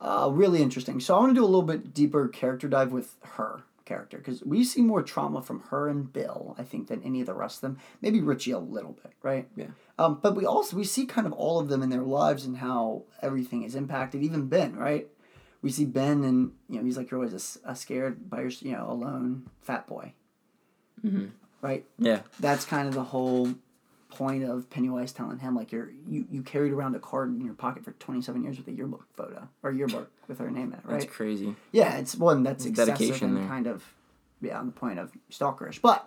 uh, 0.00 0.28
really 0.32 0.62
interesting. 0.62 1.00
So 1.00 1.16
I 1.16 1.18
want 1.20 1.30
to 1.30 1.34
do 1.34 1.44
a 1.44 1.46
little 1.46 1.62
bit 1.62 1.92
deeper 1.92 2.28
character 2.28 2.68
dive 2.68 2.92
with 2.92 3.16
her 3.22 3.62
character 3.84 4.18
because 4.18 4.42
we 4.44 4.62
see 4.64 4.80
more 4.82 5.02
trauma 5.02 5.42
from 5.42 5.60
her 5.70 5.88
and 5.88 6.12
Bill, 6.12 6.54
I 6.58 6.62
think, 6.62 6.86
than 6.88 7.02
any 7.02 7.20
of 7.20 7.26
the 7.26 7.34
rest 7.34 7.56
of 7.56 7.60
them. 7.62 7.78
Maybe 8.00 8.20
Richie 8.20 8.52
a 8.52 8.58
little 8.58 8.92
bit, 9.02 9.12
right? 9.22 9.48
Yeah. 9.56 9.66
Um, 9.98 10.20
but 10.22 10.36
we 10.36 10.46
also 10.46 10.76
we 10.76 10.84
see 10.84 11.06
kind 11.06 11.26
of 11.26 11.32
all 11.32 11.58
of 11.58 11.68
them 11.68 11.82
in 11.82 11.90
their 11.90 12.02
lives 12.02 12.44
and 12.44 12.58
how 12.58 13.02
everything 13.20 13.62
is 13.64 13.74
impacted. 13.74 14.22
Even 14.22 14.46
Ben, 14.48 14.76
right? 14.76 15.08
We 15.64 15.70
see 15.70 15.86
Ben 15.86 16.22
and 16.24 16.52
you 16.68 16.76
know 16.78 16.84
he's 16.84 16.98
like 16.98 17.10
you're 17.10 17.18
always 17.24 17.58
a 17.64 17.74
scared 17.74 18.28
by 18.28 18.42
your 18.42 18.50
you 18.50 18.72
know 18.72 18.86
alone 18.90 19.48
fat 19.62 19.86
boy, 19.86 20.12
Mhm. 21.04 21.30
right? 21.62 21.86
Yeah. 21.98 22.20
that's 22.38 22.66
kind 22.66 22.86
of 22.86 22.92
the 22.92 23.02
whole 23.04 23.48
point 24.10 24.44
of 24.44 24.68
Pennywise 24.68 25.10
telling 25.12 25.38
him 25.38 25.56
like 25.56 25.72
you're 25.72 25.90
you, 26.06 26.26
you 26.30 26.42
carried 26.42 26.72
around 26.72 26.94
a 26.94 27.00
card 27.00 27.30
in 27.30 27.40
your 27.44 27.54
pocket 27.54 27.82
for 27.82 27.92
27 27.92 28.42
years 28.44 28.58
with 28.58 28.68
a 28.68 28.72
yearbook 28.72 29.06
photo 29.16 29.48
or 29.62 29.72
yearbook 29.72 30.10
with 30.28 30.38
her 30.38 30.50
name 30.50 30.68
in 30.68 30.74
it, 30.74 30.80
right? 30.84 31.00
That's 31.00 31.06
crazy. 31.12 31.56
yeah, 31.72 31.96
it's 31.96 32.14
one 32.14 32.42
that's 32.42 32.64
There's 32.64 32.72
excessive 32.78 32.98
dedication 32.98 33.28
and 33.30 33.38
there. 33.38 33.48
kind 33.48 33.66
of 33.66 33.82
yeah 34.42 34.58
on 34.60 34.66
the 34.66 34.72
point 34.72 34.98
of 34.98 35.12
stalkerish, 35.30 35.80
but 35.80 36.06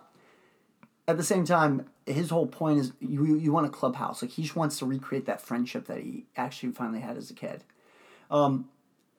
at 1.07 1.17
the 1.17 1.23
same 1.23 1.45
time, 1.45 1.85
his 2.05 2.29
whole 2.29 2.45
point 2.47 2.77
is 2.79 2.93
you 2.99 3.35
you 3.37 3.51
want 3.51 3.65
a 3.65 3.69
clubhouse 3.69 4.21
like 4.21 4.29
he 4.31 4.43
just 4.43 4.55
wants 4.55 4.77
to 4.79 4.85
recreate 4.85 5.25
that 5.25 5.41
friendship 5.41 5.87
that 5.87 5.97
he 5.97 6.25
actually 6.35 6.71
finally 6.73 6.99
had 6.99 7.17
as 7.17 7.31
a 7.31 7.33
kid, 7.33 7.63
um, 8.29 8.69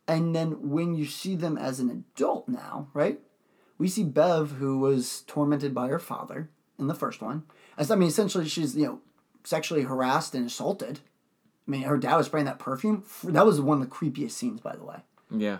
and 0.08 0.34
then 0.34 0.70
when 0.70 0.94
you 0.94 1.04
see 1.04 1.36
them 1.36 1.58
as 1.58 1.78
an 1.78 1.90
adult 1.90 2.48
now, 2.48 2.88
right? 2.94 3.20
We 3.76 3.86
see 3.86 4.02
Bev, 4.02 4.52
who 4.52 4.78
was 4.78 5.22
tormented 5.26 5.74
by 5.74 5.88
her 5.88 6.00
father 6.00 6.48
in 6.78 6.88
the 6.88 6.94
first 6.94 7.20
one. 7.20 7.44
As 7.76 7.90
I 7.90 7.94
mean, 7.94 8.08
essentially, 8.08 8.48
she's 8.48 8.74
you 8.74 8.86
know 8.86 9.00
sexually 9.44 9.82
harassed 9.82 10.34
and 10.34 10.46
assaulted. 10.46 11.00
I 11.66 11.70
mean, 11.70 11.82
her 11.82 11.98
dad 11.98 12.16
was 12.16 12.26
spraying 12.26 12.46
that 12.46 12.58
perfume. 12.58 13.04
That 13.22 13.46
was 13.46 13.60
one 13.60 13.82
of 13.82 13.88
the 13.88 13.94
creepiest 13.94 14.32
scenes, 14.32 14.60
by 14.60 14.74
the 14.74 14.84
way. 14.84 14.96
Yeah. 15.30 15.58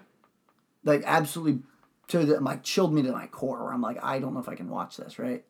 Like 0.83 1.03
absolutely, 1.05 1.61
to 2.09 2.25
the 2.25 2.41
like 2.41 2.63
chilled 2.63 2.95
me 2.95 3.03
to 3.03 3.13
my 3.13 3.27
core. 3.27 3.63
Where 3.63 3.73
I'm 3.73 3.83
like, 3.83 4.03
I 4.03 4.19
don't 4.19 4.33
know 4.33 4.41
if 4.41 4.49
I 4.49 4.55
can 4.55 4.71
watch 4.71 4.97
this. 4.97 5.19
Right. 5.19 5.45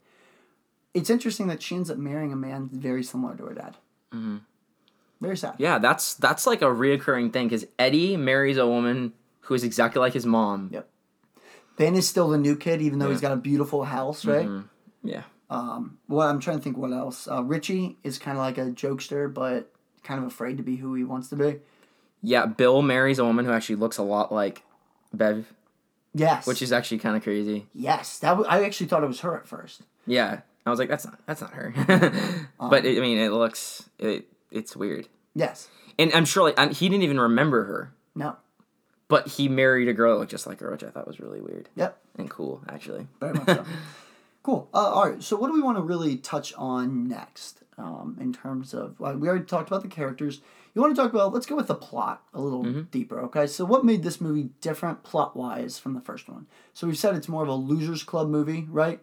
It's 0.92 1.10
interesting 1.10 1.46
that 1.46 1.62
she 1.62 1.76
ends 1.76 1.90
up 1.90 1.98
marrying 1.98 2.32
a 2.32 2.36
man 2.36 2.68
very 2.72 3.04
similar 3.04 3.36
to 3.36 3.44
her 3.44 3.54
dad. 3.54 3.76
Mm-hmm. 4.12 4.38
Very 5.20 5.36
sad. 5.36 5.54
Yeah. 5.58 5.78
That's 5.78 6.14
that's 6.14 6.46
like 6.46 6.62
a 6.62 6.66
reoccurring 6.66 7.32
thing 7.32 7.46
because 7.48 7.66
Eddie 7.78 8.16
marries 8.16 8.56
a 8.56 8.66
woman 8.66 9.12
who 9.40 9.54
is 9.54 9.64
exactly 9.64 10.00
like 10.00 10.12
his 10.12 10.26
mom. 10.26 10.70
Yep. 10.72 10.88
Ben 11.76 11.94
is 11.94 12.08
still 12.08 12.28
the 12.28 12.38
new 12.38 12.56
kid, 12.56 12.82
even 12.82 12.98
though 12.98 13.10
he's 13.10 13.20
got 13.20 13.32
a 13.32 13.36
beautiful 13.36 13.84
house, 13.84 14.24
right? 14.24 14.48
Yeah. 15.02 15.22
Um, 15.48 15.98
Well, 16.08 16.28
I'm 16.28 16.40
trying 16.40 16.58
to 16.58 16.62
think 16.62 16.76
what 16.76 16.92
else. 16.92 17.26
Uh, 17.28 17.42
Richie 17.42 17.96
is 18.04 18.18
kind 18.18 18.36
of 18.36 18.42
like 18.42 18.58
a 18.58 18.66
jokester, 18.72 19.32
but 19.32 19.72
kind 20.02 20.20
of 20.20 20.26
afraid 20.26 20.56
to 20.58 20.62
be 20.62 20.76
who 20.76 20.94
he 20.94 21.04
wants 21.04 21.28
to 21.28 21.36
be. 21.36 21.56
Yeah. 22.22 22.46
Bill 22.46 22.82
marries 22.82 23.18
a 23.18 23.24
woman 23.24 23.44
who 23.44 23.52
actually 23.52 23.76
looks 23.76 23.96
a 23.98 24.02
lot 24.02 24.32
like 24.32 24.62
Bev, 25.12 25.52
Yes. 26.14 26.46
which 26.46 26.62
is 26.62 26.72
actually 26.72 26.98
kind 26.98 27.16
of 27.16 27.22
crazy. 27.22 27.66
yes. 27.72 28.18
That 28.18 28.30
w- 28.30 28.48
I 28.48 28.64
actually 28.64 28.86
thought 28.88 29.04
it 29.04 29.08
was 29.08 29.20
her 29.20 29.36
at 29.36 29.46
first. 29.48 29.82
Yeah. 30.06 30.40
I 30.66 30.70
was 30.70 30.78
like, 30.78 30.88
that's 30.88 31.04
not 31.06 31.18
that's 31.26 31.40
not 31.40 31.52
her. 31.54 31.72
but 32.60 32.84
it, 32.84 32.98
I 32.98 33.00
mean, 33.00 33.18
it 33.18 33.30
looks 33.30 33.88
it 33.98 34.26
it's 34.50 34.76
weird. 34.76 35.08
Yes. 35.34 35.68
And 35.98 36.12
I'm 36.14 36.24
sure 36.24 36.42
like 36.44 36.54
and 36.58 36.72
he 36.72 36.88
didn't 36.88 37.02
even 37.04 37.20
remember 37.20 37.64
her, 37.64 37.92
No. 38.14 38.36
but 39.08 39.26
he 39.28 39.48
married 39.48 39.88
a 39.88 39.92
girl 39.92 40.12
that 40.14 40.18
looked 40.20 40.30
just 40.30 40.46
like 40.46 40.60
her, 40.60 40.70
which 40.70 40.84
I 40.84 40.90
thought 40.90 41.06
was 41.06 41.20
really 41.20 41.40
weird 41.40 41.68
Yep. 41.76 41.98
and 42.16 42.30
cool 42.30 42.62
actually. 42.68 43.06
Very 43.20 43.34
much 43.34 43.46
so. 43.46 43.64
cool. 44.42 44.68
Uh, 44.72 44.78
all 44.78 45.08
right. 45.10 45.22
So, 45.22 45.36
what 45.36 45.48
do 45.48 45.54
we 45.54 45.60
want 45.62 45.76
to 45.78 45.82
really 45.82 46.16
touch 46.16 46.52
on 46.56 47.08
next? 47.08 47.62
Um, 47.76 48.16
in 48.20 48.32
terms 48.32 48.74
of, 48.74 48.98
well, 48.98 49.16
we 49.16 49.28
already 49.28 49.44
talked 49.44 49.68
about 49.68 49.82
the 49.82 49.88
characters. 49.88 50.40
You 50.74 50.82
want 50.82 50.96
to 50.96 51.00
talk 51.00 51.12
about? 51.12 51.32
Let's 51.32 51.46
go 51.46 51.54
with 51.54 51.68
the 51.68 51.76
plot 51.76 52.24
a 52.34 52.40
little 52.40 52.64
deeper. 52.82 53.20
Okay. 53.20 53.46
So, 53.46 53.64
what 53.64 53.84
made 53.84 54.02
this 54.02 54.20
movie 54.20 54.50
different 54.60 55.04
plot 55.04 55.36
wise 55.36 55.78
from 55.78 55.94
the 55.94 56.00
first 56.00 56.28
one? 56.28 56.46
So, 56.74 56.88
we've 56.88 56.98
said 56.98 57.14
it's 57.14 57.28
more 57.28 57.44
of 57.44 57.48
a 57.48 57.54
losers 57.54 58.02
club 58.02 58.28
movie, 58.28 58.66
right? 58.68 59.00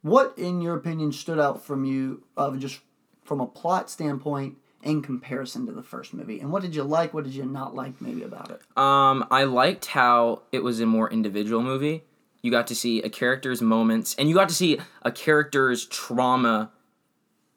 What, 0.00 0.32
in 0.38 0.62
your 0.62 0.74
opinion, 0.74 1.12
stood 1.12 1.38
out 1.38 1.62
from 1.62 1.84
you 1.84 2.22
of 2.36 2.58
just 2.58 2.80
from 3.24 3.40
a 3.42 3.46
plot 3.46 3.90
standpoint 3.90 4.56
in 4.82 5.02
comparison 5.02 5.66
to 5.66 5.72
the 5.72 5.82
first 5.82 6.14
movie? 6.14 6.40
And 6.40 6.52
what 6.52 6.62
did 6.62 6.74
you 6.74 6.82
like? 6.84 7.12
What 7.12 7.24
did 7.24 7.34
you 7.34 7.44
not 7.44 7.74
like, 7.74 8.00
maybe 8.00 8.22
about 8.22 8.50
it? 8.50 8.60
Um, 8.76 9.26
I 9.30 9.44
liked 9.44 9.86
how 9.86 10.42
it 10.52 10.62
was 10.62 10.80
a 10.80 10.86
more 10.86 11.10
individual 11.10 11.62
movie. 11.62 12.04
You 12.42 12.50
got 12.50 12.68
to 12.68 12.74
see 12.74 13.02
a 13.02 13.10
character's 13.10 13.60
moments, 13.60 14.14
and 14.16 14.28
you 14.28 14.34
got 14.34 14.48
to 14.48 14.54
see 14.54 14.78
a 15.02 15.10
character's 15.10 15.86
trauma. 15.86 16.70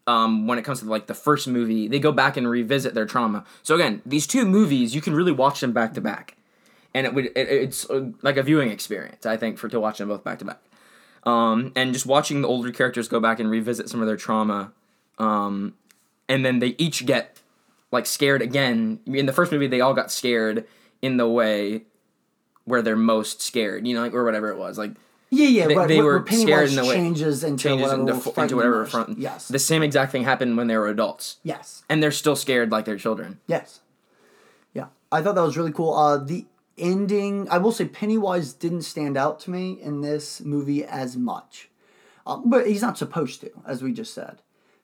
Um, 0.07 0.47
when 0.47 0.57
it 0.57 0.65
comes 0.65 0.79
to 0.79 0.85
like 0.85 1.05
the 1.05 1.13
first 1.13 1.47
movie, 1.47 1.87
they 1.87 1.99
go 1.99 2.11
back 2.11 2.35
and 2.35 2.49
revisit 2.49 2.95
their 2.95 3.05
trauma. 3.05 3.45
So 3.61 3.75
again, 3.75 4.01
these 4.03 4.25
two 4.25 4.45
movies, 4.45 4.95
you 4.95 5.01
can 5.01 5.13
really 5.13 5.31
watch 5.31 5.59
them 5.61 5.71
back 5.71 5.93
to 5.93 6.01
back, 6.01 6.35
and 6.95 7.05
it 7.05 7.13
would 7.13 7.25
it, 7.25 7.35
it's 7.35 7.87
uh, 7.87 8.09
like 8.23 8.37
a 8.37 8.43
viewing 8.43 8.71
experience. 8.71 9.27
I 9.27 9.37
think 9.37 9.59
for 9.59 9.69
to 9.69 9.79
watch 9.79 9.99
them 9.99 10.07
both 10.07 10.23
back 10.23 10.39
to 10.39 10.45
back, 10.45 10.59
um, 11.23 11.71
and 11.75 11.93
just 11.93 12.07
watching 12.07 12.41
the 12.41 12.47
older 12.47 12.71
characters 12.71 13.07
go 13.07 13.19
back 13.19 13.39
and 13.39 13.51
revisit 13.51 13.89
some 13.89 14.01
of 14.01 14.07
their 14.07 14.17
trauma, 14.17 14.73
um, 15.19 15.75
and 16.31 16.45
then 16.45 16.59
they 16.59 16.75
each 16.79 17.05
get 17.05 17.39
like 17.91 18.05
scared 18.05 18.41
again. 18.41 18.99
In 19.05 19.25
the 19.25 19.33
first 19.33 19.51
movie, 19.51 19.67
they 19.67 19.81
all 19.81 19.93
got 19.93 20.11
scared 20.11 20.65
in 21.01 21.17
the 21.17 21.27
way 21.27 21.83
where 22.65 22.81
they're 22.81 22.95
most 22.95 23.41
scared, 23.41 23.85
you 23.87 23.93
know, 23.93 24.01
like, 24.01 24.13
or 24.13 24.23
whatever 24.23 24.49
it 24.49 24.57
was. 24.57 24.77
Like 24.77 24.91
Yeah, 25.29 25.47
yeah. 25.47 25.67
They- 25.67 25.75
right. 25.75 25.87
they 25.87 26.01
were 26.01 26.25
scared 26.29 26.69
in 26.69 26.75
the 26.75 26.85
way- 26.85 26.95
changes 26.95 27.43
into 27.43 27.61
changes 27.61 27.87
whatever 27.91 28.11
into, 28.17 28.41
into 28.41 28.55
whatever 28.55 28.85
front. 28.85 29.17
Yes. 29.19 29.47
The 29.47 29.59
same 29.59 29.83
exact 29.83 30.11
thing 30.11 30.23
happened 30.23 30.57
when 30.57 30.67
they 30.67 30.77
were 30.77 30.87
adults, 30.87 31.37
Yes. 31.43 31.83
and 31.89 32.01
they're 32.01 32.11
still 32.11 32.35
scared 32.35 32.71
like 32.71 32.85
they're 32.85 32.97
children. 32.97 33.39
Yes. 33.47 33.81
Yeah. 34.73 34.87
I 35.11 35.21
thought 35.21 35.35
that 35.35 35.41
was 35.43 35.57
really 35.57 35.71
cool. 35.73 35.93
Uh, 35.93 36.17
the 36.17 36.45
ending, 36.77 37.47
I 37.49 37.57
will 37.57 37.71
say, 37.73 37.85
Pennywise 37.85 38.53
didn't 38.53 38.83
stand 38.83 39.17
out 39.17 39.39
to 39.41 39.51
me 39.51 39.77
in 39.81 40.01
this 40.01 40.39
movie 40.41 40.83
as 40.85 41.17
much. 41.17 41.69
Um, 42.25 42.43
but 42.49 42.67
he's 42.67 42.81
not 42.81 42.97
supposed 42.97 43.41
to, 43.41 43.51
as 43.65 43.81
we 43.83 43.91
just 43.91 44.13
said. 44.13 44.41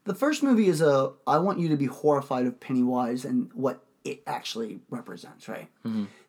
The 0.08 0.15
first 0.15 0.41
movie 0.43 0.67
is 0.67 0.82
a, 0.82 1.12
I 1.26 1.38
want 1.39 1.60
you 1.60 1.70
to 1.70 1.78
be 1.78 1.86
horrified 1.86 2.46
of 2.46 2.60
Pennywise 2.60 3.26
and 3.26 3.52
what 3.54 3.84
it 4.04 4.24
actually 4.26 4.80
represents, 4.89 5.48
right? 5.50 5.70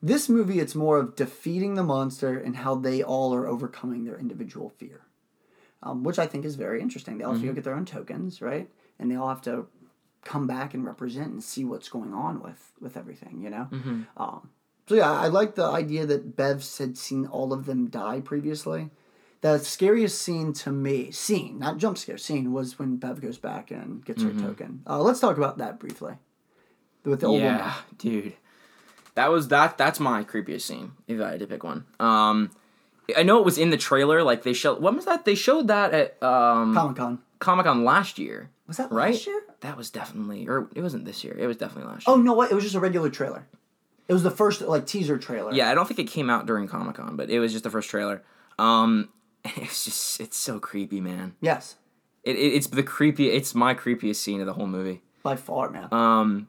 This 0.03 0.29
movie, 0.29 0.59
it's 0.59 0.75
more 0.75 0.99
of 0.99 1.15
defeating 1.17 1.75
the 1.75 1.85
monster 1.85 2.39
and 2.39 2.57
how 2.57 2.75
they 2.75 3.03
all 3.03 3.35
are 3.35 3.47
overcoming 3.47 4.05
their 4.05 4.19
individual 4.19 4.69
fear. 4.69 5.03
Um, 5.81 6.03
which 6.03 6.19
I 6.19 6.27
think 6.27 6.45
is 6.45 6.57
very 6.57 6.81
interesting. 6.83 7.19
They 7.19 7.25
all 7.25 7.35
have 7.35 7.41
to 7.43 7.55
get 7.55 7.63
their 7.63 7.75
own 7.75 7.85
tokens, 7.85 8.43
right? 8.43 8.69
And 8.99 9.09
they 9.09 9.15
all 9.15 9.29
have 9.29 9.43
to 9.43 9.69
come 10.25 10.49
back 10.49 10.75
and 10.75 10.85
represent 10.85 11.29
and 11.29 11.43
see 11.43 11.65
what's 11.65 11.89
going 11.89 12.13
on 12.13 12.43
with 12.43 12.73
with 12.81 12.97
everything, 12.97 13.41
you 13.41 13.49
know. 13.49 13.69
Um, 14.17 14.51
so 14.89 14.97
yeah, 14.97 15.13
I 15.13 15.29
like 15.29 15.55
the 15.55 15.67
idea 15.67 16.05
that 16.07 16.35
Bev 16.35 16.65
had 16.79 16.99
seen 16.99 17.27
all 17.27 17.53
of 17.53 17.67
them 17.67 17.87
die 17.87 18.21
previously. 18.21 18.91
The 19.41 19.59
scariest 19.59 20.21
scene 20.21 20.53
to 20.55 20.73
me, 20.73 21.13
scene, 21.13 21.59
not 21.59 21.79
jump 21.79 21.97
scare, 21.97 22.19
scene, 22.19 22.53
was 22.53 22.79
when 22.79 22.97
Bev 22.97 23.21
goes 23.21 23.39
back 23.39 23.71
and 23.71 24.05
gets 24.05 24.23
her 24.23 24.33
token. 24.33 24.83
Uh, 24.85 25.01
let's 25.01 25.21
talk 25.21 25.37
about 25.37 25.59
that 25.59 25.79
briefly. 25.79 26.15
With 27.05 27.21
the 27.21 27.27
old 27.27 27.41
woman. 27.41 27.59
yeah, 27.59 27.75
dude, 27.97 28.35
that 29.15 29.31
was 29.31 29.49
that. 29.49 29.79
That's 29.79 30.01
my 30.01 30.25
creepiest 30.25 30.63
scene. 30.63 30.93
If 31.07 31.21
I 31.21 31.31
had 31.31 31.41
to 31.41 31.47
pick 31.47 31.63
one, 31.63 31.85
um, 32.01 32.51
I 33.17 33.23
know 33.23 33.39
it 33.39 33.45
was 33.45 33.57
in 33.57 33.71
the 33.71 33.77
trailer. 33.77 34.23
Like 34.23 34.43
they 34.43 34.53
showed. 34.53 34.83
When 34.83 34.97
was 34.97 35.05
that? 35.05 35.25
They 35.25 35.37
showed 35.37 35.69
that 35.69 35.95
at 35.95 36.23
um, 36.23 36.75
Comic 36.75 36.97
Con. 36.97 37.19
Comic 37.39 37.67
Con 37.67 37.85
last 37.85 38.19
year. 38.19 38.51
Was 38.67 38.77
that 38.77 38.91
right? 38.93 39.15
last 39.15 39.27
year? 39.27 39.41
That 39.61 39.77
was 39.77 39.91
definitely, 39.91 40.47
or 40.49 40.69
it 40.75 40.83
wasn't 40.83 41.05
this 41.05 41.25
year. 41.25 41.37
It 41.39 41.47
was 41.47 41.57
definitely 41.57 41.91
last 41.91 42.07
year. 42.07 42.15
Oh 42.17 42.21
no, 42.21 42.35
what? 42.35 42.51
It 42.51 42.55
was 42.55 42.65
just 42.65 42.75
a 42.75 42.81
regular 42.81 43.09
trailer. 43.09 43.47
It 44.09 44.13
was 44.13 44.23
the 44.23 44.31
first 44.31 44.61
like 44.61 44.87
teaser 44.87 45.17
trailer. 45.17 45.55
Yeah, 45.55 45.71
I 45.71 45.75
don't 45.75 45.87
think 45.87 46.01
it 46.01 46.09
came 46.09 46.29
out 46.29 46.47
during 46.47 46.67
Comic 46.67 46.97
Con, 46.97 47.17
but 47.17 47.31
it 47.31 47.39
was 47.39 47.53
just 47.53 47.65
the 47.65 47.71
first 47.71 47.89
trailer. 47.89 48.23
Um, 48.59 49.09
it's 49.57 49.85
just 49.85 50.21
it's 50.21 50.37
so 50.37 50.59
creepy, 50.59 51.01
man. 51.01 51.35
Yes, 51.41 51.77
It, 52.25 52.37
it 52.37 52.55
it's 52.55 52.67
the 52.69 52.83
creepy. 52.83 53.31
It's 53.31 53.55
my 53.55 53.75
creepiest 53.75 54.17
scene 54.17 54.41
of 54.41 54.47
the 54.47 54.55
whole 54.55 54.67
movie. 54.67 55.03
by 55.23 55.37
far, 55.37 55.71
man. 55.71 55.89
Um, 55.93 56.49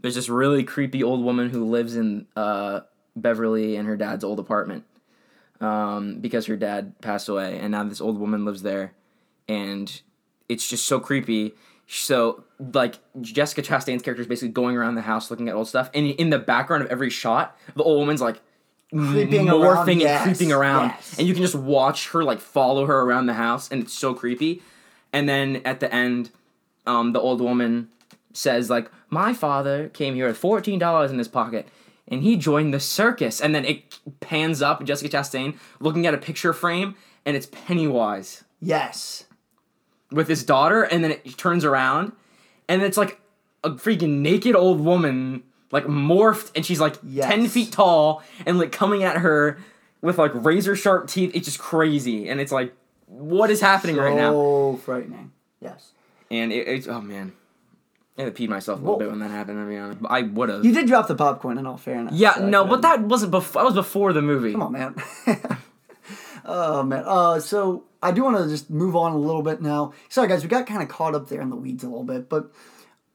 there's 0.00 0.14
this 0.16 0.28
really 0.28 0.64
creepy 0.64 1.02
old 1.02 1.22
woman 1.24 1.50
who 1.50 1.64
lives 1.64 1.96
in 1.96 2.26
uh 2.36 2.80
Beverly 3.16 3.76
and 3.76 3.86
her 3.88 3.96
dad's 3.96 4.24
old 4.24 4.38
apartment. 4.38 4.84
Um, 5.60 6.18
because 6.20 6.46
her 6.46 6.56
dad 6.56 7.00
passed 7.00 7.28
away, 7.28 7.58
and 7.58 7.70
now 7.70 7.84
this 7.84 8.00
old 8.00 8.18
woman 8.18 8.44
lives 8.44 8.62
there, 8.62 8.92
and 9.48 10.00
it's 10.48 10.68
just 10.68 10.84
so 10.84 10.98
creepy. 11.00 11.54
So 11.86 12.44
like 12.58 12.96
Jessica 13.20 13.62
Chastain's 13.62 14.02
character 14.02 14.20
is 14.20 14.26
basically 14.26 14.48
going 14.52 14.76
around 14.76 14.96
the 14.96 15.02
house 15.02 15.30
looking 15.30 15.48
at 15.48 15.54
old 15.54 15.68
stuff, 15.68 15.90
and 15.94 16.06
in 16.06 16.30
the 16.30 16.38
background 16.40 16.82
of 16.82 16.90
every 16.90 17.08
shot, 17.08 17.56
the 17.76 17.82
old 17.82 17.98
woman's 18.00 18.20
like 18.20 18.42
Creeping 18.94 19.46
morphing 19.46 19.62
around, 19.62 19.88
and 19.88 20.00
yes, 20.00 20.22
creeping 20.22 20.52
around, 20.52 20.88
yes. 20.90 21.18
and 21.18 21.26
you 21.26 21.34
can 21.34 21.42
just 21.42 21.56
watch 21.56 22.10
her 22.10 22.22
like 22.22 22.40
follow 22.40 22.86
her 22.86 23.00
around 23.00 23.26
the 23.26 23.34
house, 23.34 23.68
and 23.70 23.82
it's 23.82 23.92
so 23.92 24.14
creepy. 24.14 24.62
And 25.12 25.28
then 25.28 25.62
at 25.64 25.80
the 25.80 25.92
end, 25.92 26.30
um, 26.86 27.12
the 27.12 27.20
old 27.20 27.40
woman 27.40 27.88
says 28.32 28.70
like, 28.70 28.90
"My 29.10 29.32
father 29.34 29.88
came 29.88 30.14
here 30.14 30.28
with 30.28 30.38
fourteen 30.38 30.78
dollars 30.78 31.10
in 31.10 31.18
his 31.18 31.28
pocket." 31.28 31.68
And 32.06 32.22
he 32.22 32.36
joined 32.36 32.74
the 32.74 32.80
circus, 32.80 33.40
and 33.40 33.54
then 33.54 33.64
it 33.64 33.98
pans 34.20 34.60
up 34.60 34.84
Jessica 34.84 35.16
Chastain 35.16 35.56
looking 35.80 36.06
at 36.06 36.12
a 36.12 36.18
picture 36.18 36.52
frame, 36.52 36.96
and 37.24 37.34
it's 37.34 37.46
Pennywise 37.46 38.44
Yes. 38.60 39.24
with 40.12 40.28
his 40.28 40.44
daughter, 40.44 40.82
and 40.82 41.02
then 41.02 41.12
it 41.12 41.38
turns 41.38 41.64
around, 41.64 42.12
and 42.68 42.82
it's 42.82 42.98
like 42.98 43.20
a 43.64 43.70
freaking 43.70 44.18
naked 44.18 44.54
old 44.54 44.80
woman, 44.80 45.44
like 45.74 45.84
morphed, 45.86 46.52
and 46.56 46.64
she's 46.64 46.80
like 46.80 46.94
Yes. 47.02 47.28
ten 47.28 47.48
feet 47.48 47.72
tall, 47.72 48.22
and 48.46 48.58
like 48.58 48.72
coming 48.72 49.02
at 49.02 49.18
her 49.18 49.58
with 50.00 50.16
like 50.16 50.30
razor 50.34 50.76
sharp 50.76 51.08
teeth. 51.08 51.32
It's 51.34 51.44
just 51.46 51.58
crazy, 51.58 52.28
and 52.28 52.40
it's 52.40 52.52
like, 52.52 52.72
what 53.06 53.50
is 53.50 53.60
happening 53.60 53.96
right 53.96 54.14
now? 54.16 54.30
So 54.32 54.80
frightening. 54.84 55.32
Yes. 55.60 55.90
And 56.30 56.52
it, 56.52 56.68
it's 56.68 56.86
oh 56.88 57.00
man, 57.00 57.32
I 58.16 58.22
had 58.22 58.26
to 58.26 58.32
pee 58.32 58.46
myself 58.46 58.78
a 58.78 58.82
little 58.82 58.98
Well- 58.98 58.98
bit 59.00 59.10
when 59.10 59.18
that 59.18 59.30
happened. 59.30 59.68
Be 59.68 59.76
honest, 59.76 60.00
I 60.08 60.22
would 60.22 60.48
have. 60.48 60.64
You 60.64 60.72
did 60.72 60.86
drop 60.86 61.08
the 61.08 61.14
popcorn 61.16 61.58
in 61.58 61.66
all 61.66 61.76
fairness. 61.76 62.14
Yeah, 62.14 62.34
so 62.36 62.48
no, 62.48 62.64
but 62.64 62.82
that 62.82 63.00
wasn't 63.02 63.32
before. 63.32 63.60
That 63.62 63.66
was 63.66 63.74
before 63.74 64.12
the 64.12 64.22
movie. 64.22 64.52
Come 64.52 64.62
on, 64.62 64.72
man. 64.72 64.94
oh 66.44 66.82
man. 66.82 67.02
Uh, 67.06 67.40
so 67.40 67.84
I 68.02 68.12
do 68.12 68.22
want 68.24 68.36
to 68.38 68.48
just 68.48 68.70
move 68.70 68.94
on 68.96 69.12
a 69.12 69.18
little 69.18 69.42
bit 69.42 69.60
now. 69.62 69.92
Sorry, 70.08 70.28
guys, 70.28 70.42
we 70.42 70.48
got 70.48 70.66
kind 70.66 70.82
of 70.82 70.88
caught 70.88 71.14
up 71.14 71.28
there 71.28 71.40
in 71.40 71.50
the 71.50 71.56
weeds 71.56 71.82
a 71.84 71.88
little 71.88 72.04
bit, 72.04 72.28
but 72.28 72.52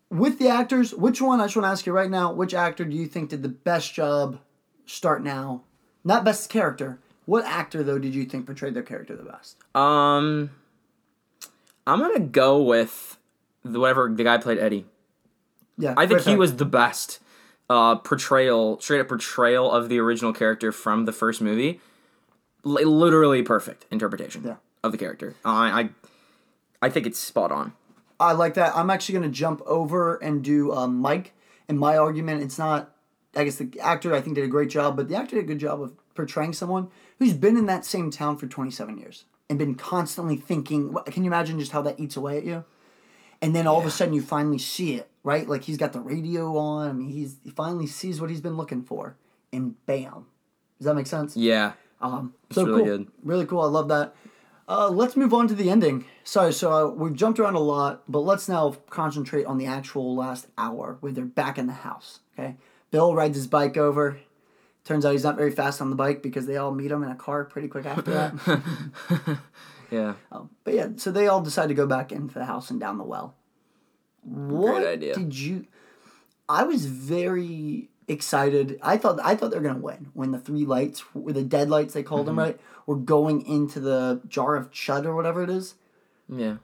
with 0.09 0.39
the 0.39 0.49
actors, 0.49 0.93
which 0.93 1.21
one? 1.21 1.39
I 1.41 1.45
just 1.45 1.55
want 1.55 1.65
to 1.65 1.69
ask 1.71 1.85
you 1.85 1.93
right 1.93 2.09
now. 2.09 2.31
Which 2.33 2.53
actor 2.53 2.85
do 2.85 2.95
you 2.95 3.05
think 3.07 3.29
did 3.29 3.43
the 3.43 3.49
best 3.49 3.93
job? 3.93 4.39
Start 4.85 5.23
now. 5.23 5.63
Not 6.03 6.23
best 6.23 6.49
character. 6.49 6.99
What 7.25 7.45
actor 7.45 7.83
though 7.83 7.99
did 7.99 8.15
you 8.15 8.25
think 8.25 8.45
portrayed 8.47 8.73
their 8.73 8.81
character 8.83 9.15
the 9.15 9.23
best? 9.23 9.57
Um, 9.75 10.49
I'm 11.85 11.99
gonna 11.99 12.19
go 12.19 12.61
with 12.61 13.17
the, 13.63 13.79
whatever 13.79 14.09
the 14.11 14.23
guy 14.23 14.37
played 14.39 14.57
Eddie. 14.57 14.85
Yeah, 15.77 15.93
I 15.95 16.07
think 16.07 16.21
he 16.21 16.31
back. 16.31 16.39
was 16.39 16.55
the 16.55 16.65
best 16.65 17.19
uh, 17.69 17.95
portrayal, 17.97 18.79
straight 18.81 18.99
up 18.99 19.07
portrayal 19.07 19.71
of 19.71 19.89
the 19.89 19.99
original 19.99 20.33
character 20.33 20.71
from 20.71 21.05
the 21.05 21.11
first 21.13 21.39
movie. 21.39 21.79
Li- 22.63 22.83
literally 22.83 23.43
perfect 23.43 23.85
interpretation 23.91 24.43
Yeah. 24.43 24.55
of 24.83 24.91
the 24.91 24.97
character. 24.97 25.35
I, 25.45 25.81
I, 25.81 25.89
I 26.81 26.89
think 26.89 27.05
it's 27.05 27.19
spot 27.19 27.51
on. 27.51 27.73
I 28.19 28.33
like 28.33 28.55
that. 28.55 28.75
I'm 28.75 28.89
actually 28.89 29.19
going 29.19 29.31
to 29.31 29.37
jump 29.37 29.61
over 29.65 30.15
and 30.17 30.43
do 30.43 30.73
um, 30.73 30.97
Mike. 30.97 31.33
In 31.67 31.77
my 31.77 31.97
argument, 31.97 32.43
it's 32.43 32.57
not. 32.57 32.93
I 33.35 33.43
guess 33.43 33.57
the 33.57 33.71
actor 33.79 34.13
I 34.15 34.21
think 34.21 34.35
did 34.35 34.43
a 34.43 34.47
great 34.49 34.69
job, 34.69 34.97
but 34.97 35.07
the 35.07 35.15
actor 35.15 35.35
did 35.35 35.45
a 35.45 35.47
good 35.47 35.59
job 35.59 35.81
of 35.81 35.93
portraying 36.15 36.53
someone 36.53 36.89
who's 37.19 37.33
been 37.33 37.55
in 37.57 37.67
that 37.67 37.85
same 37.85 38.09
town 38.09 38.37
for 38.37 38.47
27 38.47 38.97
years 38.97 39.25
and 39.49 39.59
been 39.59 39.75
constantly 39.75 40.35
thinking. 40.35 40.95
Can 41.05 41.23
you 41.23 41.29
imagine 41.29 41.59
just 41.59 41.71
how 41.71 41.81
that 41.83 41.99
eats 41.99 42.17
away 42.17 42.37
at 42.37 42.43
you? 42.43 42.65
And 43.41 43.55
then 43.55 43.67
all 43.67 43.79
of 43.79 43.85
a 43.85 43.91
sudden 43.91 44.13
you 44.15 44.21
finally 44.21 44.57
see 44.57 44.95
it, 44.95 45.09
right? 45.23 45.47
Like 45.47 45.63
he's 45.63 45.77
got 45.77 45.93
the 45.93 45.99
radio 46.01 46.57
on. 46.57 46.89
I 46.89 46.93
mean, 46.93 47.09
he's 47.09 47.37
he 47.43 47.51
finally 47.51 47.87
sees 47.87 48.19
what 48.19 48.29
he's 48.31 48.41
been 48.41 48.57
looking 48.57 48.81
for, 48.83 49.15
and 49.53 49.75
bam. 49.85 50.25
Does 50.79 50.85
that 50.85 50.95
make 50.95 51.07
sense? 51.07 51.37
Yeah, 51.37 51.73
Um, 52.01 52.33
so 52.51 52.65
really 52.65 52.77
cool. 52.79 52.85
good. 52.85 53.07
Really 53.23 53.45
cool. 53.45 53.61
I 53.61 53.67
love 53.67 53.89
that. 53.89 54.15
Uh, 54.69 54.87
let's 54.87 55.17
move 55.17 55.33
on 55.33 55.47
to 55.47 55.55
the 55.55 55.67
ending. 55.67 56.05
Sorry, 56.23 56.53
so 56.53 56.71
uh, 56.71 56.89
we've 56.91 57.15
jumped 57.15 57.39
around 57.39 57.55
a 57.55 57.59
lot, 57.59 58.03
but 58.07 58.19
let's 58.19 58.47
now 58.47 58.75
concentrate 58.91 59.45
on 59.45 59.57
the 59.57 59.65
actual 59.65 60.15
last 60.15 60.45
hour 60.59 60.97
where 60.99 61.11
they're 61.11 61.25
back 61.25 61.57
in 61.57 61.65
the 61.65 61.73
house. 61.73 62.19
Okay. 62.37 62.55
Bill 62.91 63.15
rides 63.15 63.35
his 63.35 63.47
bike 63.47 63.77
over. 63.77 64.19
Turns 64.85 65.05
out 65.05 65.13
he's 65.13 65.23
not 65.23 65.37
very 65.37 65.51
fast 65.51 65.81
on 65.81 65.89
the 65.89 65.95
bike 65.95 66.21
because 66.21 66.45
they 66.45 66.55
all 66.55 66.71
meet 66.71 66.91
him 66.91 67.03
in 67.03 67.09
a 67.09 67.15
car 67.15 67.45
pretty 67.45 67.67
quick 67.67 67.87
after 67.87 68.11
that. 68.11 69.39
yeah. 69.91 70.13
um, 70.31 70.51
but 70.63 70.75
yeah, 70.75 70.89
so 70.97 71.11
they 71.11 71.27
all 71.27 71.41
decide 71.41 71.69
to 71.69 71.73
go 71.73 71.87
back 71.87 72.11
into 72.11 72.35
the 72.35 72.45
house 72.45 72.69
and 72.69 72.79
down 72.79 72.99
the 72.99 73.03
well. 73.03 73.35
What 74.21 74.85
idea. 74.85 75.15
did 75.15 75.35
you? 75.35 75.65
I 76.47 76.63
was 76.63 76.85
very 76.85 77.89
excited. 78.09 78.79
I 78.81 78.97
thought 78.97 79.19
I 79.23 79.35
thought 79.35 79.51
they 79.51 79.57
were 79.57 79.63
gonna 79.63 79.79
win 79.79 80.09
when 80.13 80.31
the 80.31 80.39
three 80.39 80.65
lights, 80.65 81.03
with 81.15 81.35
the 81.35 81.43
dead 81.43 81.69
lights 81.69 81.93
they 81.93 82.03
called 82.03 82.25
them, 82.25 82.35
Mm-hmm. 82.35 82.45
right, 82.45 82.59
were 82.85 82.95
going 82.95 83.45
into 83.45 83.79
the 83.79 84.21
jar 84.27 84.55
of 84.55 84.71
chud 84.71 85.05
or 85.05 85.15
whatever 85.15 85.43
it 85.43 85.49
is. 85.49 85.75
Yeah. 86.27 86.57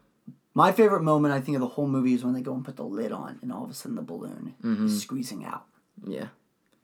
My 0.54 0.72
favorite 0.72 1.04
moment, 1.04 1.34
I 1.34 1.42
think, 1.42 1.56
of 1.56 1.62
the 1.62 1.68
whole 1.68 1.88
movie 1.88 2.14
is 2.14 2.24
when 2.24 2.34
they 2.34 2.42
go 2.42 2.54
and 2.54 2.64
put 2.64 2.78
the 2.78 2.84
lid 2.84 3.12
on, 3.12 3.40
and 3.42 3.52
all 3.52 3.64
of 3.64 3.70
a 3.70 3.74
sudden 3.74 3.96
the 3.96 4.02
balloon 4.02 4.56
Mm-hmm. 4.64 4.86
is 4.88 5.02
squeezing 5.02 5.44
out, 5.46 5.66
Yeah. 6.06 6.28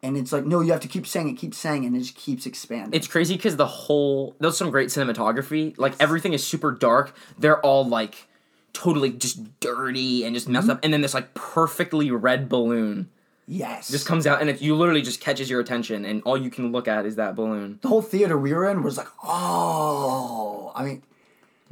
and 0.03 0.17
it's 0.17 0.31
like, 0.33 0.45
no, 0.45 0.59
you 0.61 0.71
have 0.73 0.81
to 0.81 0.87
keep 0.89 1.07
saying 1.07 1.29
it, 1.29 1.33
keep 1.37 1.53
saying 1.55 1.83
it, 1.83 1.87
and 1.87 1.95
it 1.95 1.99
just 1.99 2.15
keeps 2.15 2.45
expanding. 2.45 2.93
It's 2.93 3.07
crazy 3.07 3.35
because 3.35 3.55
the 3.55 3.65
whole 3.67 4.35
there's 4.39 4.57
some 4.57 4.71
great 4.71 4.89
cinematography. 4.89 5.77
Like 5.77 5.93
everything 5.99 6.33
is 6.33 6.45
super 6.45 6.71
dark. 6.71 7.15
They're 7.39 7.59
all 7.61 7.87
like 7.87 8.27
totally 8.73 9.11
just 9.11 9.59
dirty 9.59 10.23
and 10.25 10.33
just 10.35 10.47
messed 10.49 10.67
Mm-hmm. 10.67 10.71
up. 10.77 10.79
And 10.83 10.93
then 10.93 11.01
this 11.01 11.13
like 11.13 11.33
perfectly 11.33 12.09
red 12.11 12.49
balloon 12.49 13.09
yes, 13.47 13.89
just 13.89 14.05
comes 14.07 14.25
out 14.27 14.41
and 14.41 14.49
it 14.49 14.61
you 14.61 14.75
literally 14.75 15.01
just 15.01 15.19
catches 15.21 15.49
your 15.49 15.59
attention 15.59 16.05
and 16.05 16.21
all 16.23 16.37
you 16.37 16.49
can 16.49 16.71
look 16.71 16.87
at 16.87 17.05
is 17.05 17.15
that 17.17 17.35
balloon. 17.35 17.79
the 17.81 17.87
whole 17.87 18.01
theater 18.01 18.37
we 18.37 18.53
were 18.53 18.69
in 18.69 18.83
was 18.83 18.97
like, 18.97 19.07
oh, 19.23 20.71
I 20.75 20.83
mean, 20.85 21.03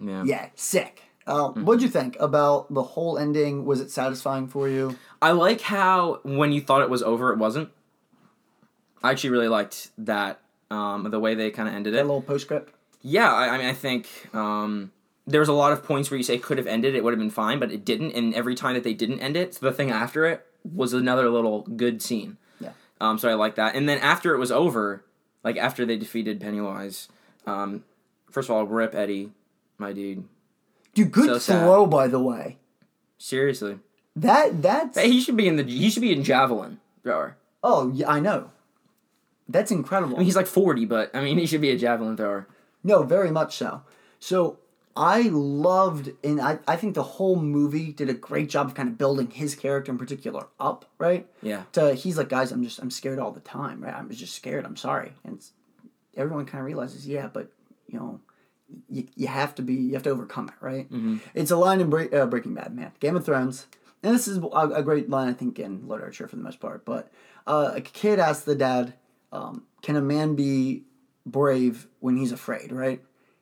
Yeah. 0.01 0.23
yeah, 0.25 0.49
sick. 0.55 1.03
Uh, 1.27 1.49
Mm-hmm. 1.49 1.65
What'd 1.65 1.81
you 1.83 1.89
think 1.89 2.17
about 2.19 2.73
the 2.73 2.81
whole 2.81 3.17
ending? 3.19 3.63
Was 3.65 3.79
it 3.81 3.91
satisfying 3.91 4.47
for 4.47 4.67
you? 4.67 4.97
I 5.21 5.31
like 5.31 5.61
how 5.61 6.21
when 6.23 6.51
you 6.51 6.61
thought 6.61 6.81
it 6.81 6.89
was 6.89 7.03
over, 7.03 7.31
it 7.31 7.37
wasn't. 7.37 7.69
I 9.03 9.11
actually 9.11 9.29
really 9.29 9.47
liked 9.47 9.91
that 9.99 10.39
um, 10.71 11.09
the 11.09 11.19
way 11.19 11.35
they 11.35 11.51
kind 11.51 11.69
of 11.69 11.75
ended 11.75 11.93
That 11.93 11.99
it. 11.99 12.01
A 12.01 12.05
little 12.05 12.21
postscript. 12.21 12.73
Yeah, 13.01 13.31
I, 13.31 13.49
I 13.49 13.57
mean, 13.57 13.67
I 13.67 13.73
think 13.73 14.07
um, 14.33 14.91
there 15.27 15.39
was 15.39 15.49
a 15.49 15.53
lot 15.53 15.71
of 15.71 15.83
points 15.83 16.09
where 16.11 16.17
you 16.17 16.23
say 16.23 16.37
could 16.37 16.57
have 16.57 16.67
ended, 16.67 16.95
it 16.95 17.03
would 17.03 17.13
have 17.13 17.19
been 17.19 17.29
fine, 17.29 17.59
but 17.59 17.71
it 17.71 17.85
didn't. 17.85 18.11
And 18.13 18.33
every 18.33 18.55
time 18.55 18.73
that 18.73 18.83
they 18.83 18.93
didn't 18.93 19.19
end 19.19 19.37
it, 19.37 19.53
so 19.55 19.65
the 19.67 19.71
thing 19.71 19.91
after 19.91 20.25
it 20.25 20.45
was 20.63 20.93
another 20.93 21.29
little 21.29 21.61
good 21.61 22.01
scene. 22.01 22.37
Yeah. 22.59 22.71
Um, 23.01 23.17
so 23.17 23.29
I 23.29 23.33
like 23.35 23.55
that. 23.55 23.75
And 23.75 23.87
then 23.87 23.97
after 23.99 24.33
it 24.33 24.37
was 24.39 24.51
over, 24.51 25.03
like 25.43 25.57
after 25.57 25.85
they 25.85 25.97
defeated 25.97 26.39
Pennywise, 26.41 27.07
um, 27.45 27.83
first 28.31 28.49
of 28.49 28.55
all, 28.55 28.65
rip 28.65 28.93
Eddie, 28.95 29.31
my 29.77 29.93
dude. 29.93 30.25
Dude, 30.93 31.11
good 31.11 31.25
So 31.27 31.37
sad. 31.37 31.61
throw, 31.63 31.85
by 31.85 32.07
the 32.07 32.19
way. 32.19 32.57
Seriously, 33.17 33.79
That 34.15 34.61
that's 34.61 34.97
hey, 34.97 35.09
he 35.09 35.19
should 35.21 35.35
be 35.37 35.47
in 35.47 35.55
the 35.57 35.63
he 35.63 35.89
should 35.89 36.01
be 36.01 36.13
in 36.13 36.23
javelin 36.23 36.79
thrower. 37.03 37.35
oh 37.63 37.91
yeah, 37.93 38.09
I 38.09 38.19
know. 38.19 38.51
That's 39.47 39.71
incredible. 39.71 40.15
I 40.15 40.19
mean, 40.19 40.25
he's 40.25 40.35
like 40.35 40.47
forty, 40.47 40.85
but 40.85 41.13
I 41.15 41.21
mean, 41.21 41.37
he 41.37 41.45
should 41.45 41.59
be 41.61 41.71
a 41.71 41.77
javelin 41.77 42.15
thrower. 42.15 42.47
No, 42.83 43.03
very 43.03 43.29
much 43.31 43.57
so. 43.57 43.81
So 44.19 44.57
I 44.99 45.21
loved, 45.31 46.11
and 46.25 46.41
I, 46.41 46.59
I 46.67 46.75
think 46.75 46.93
the 46.93 47.03
whole 47.03 47.37
movie 47.37 47.93
did 47.93 48.09
a 48.09 48.13
great 48.13 48.49
job 48.49 48.67
of 48.67 48.75
kind 48.75 48.89
of 48.89 48.97
building 48.97 49.31
his 49.31 49.55
character 49.55 49.93
in 49.93 49.97
particular 49.97 50.47
up, 50.59 50.83
right? 50.97 51.25
Yeah. 51.41 51.63
To 51.71 51.93
he's 51.93 52.17
like, 52.17 52.27
guys, 52.27 52.51
I'm 52.51 52.61
just 52.65 52.79
I'm 52.79 52.91
scared 52.91 53.17
all 53.17 53.31
the 53.31 53.39
time, 53.39 53.81
right? 53.81 53.95
I'm 53.95 54.09
just 54.09 54.35
scared. 54.35 54.65
I'm 54.65 54.75
sorry, 54.75 55.13
and 55.23 55.35
it's, 55.35 55.53
everyone 56.17 56.45
kind 56.45 56.59
of 56.59 56.65
realizes, 56.65 57.07
yeah, 57.07 57.29
but 57.31 57.49
you 57.87 57.97
know, 57.97 58.19
you, 58.89 59.07
you 59.15 59.27
have 59.27 59.55
to 59.55 59.61
be 59.61 59.73
you 59.73 59.93
have 59.93 60.03
to 60.03 60.09
overcome 60.09 60.49
it, 60.49 60.55
right? 60.59 60.91
Mm-hmm. 60.91 61.19
It's 61.33 61.51
a 61.51 61.55
line 61.55 61.79
in 61.79 61.89
Break, 61.89 62.13
uh, 62.13 62.25
Breaking 62.25 62.53
Bad, 62.53 62.75
man, 62.75 62.91
Game 62.99 63.15
of 63.15 63.23
Thrones, 63.23 63.67
and 64.03 64.13
this 64.13 64.27
is 64.27 64.39
a, 64.39 64.41
a 64.41 64.83
great 64.83 65.09
line 65.09 65.29
I 65.29 65.33
think 65.33 65.59
in 65.59 65.87
literature 65.87 66.27
for 66.27 66.35
the 66.35 66.43
most 66.43 66.59
part. 66.59 66.83
But 66.83 67.09
uh, 67.47 67.71
a 67.75 67.79
kid 67.81 68.19
asks 68.19 68.43
the 68.43 68.53
dad, 68.53 68.95
um, 69.31 69.63
"Can 69.81 69.95
a 69.95 70.01
man 70.01 70.35
be 70.35 70.83
brave 71.25 71.87
when 72.01 72.17
he's 72.17 72.33
afraid?" 72.33 72.73
Right? 72.73 73.01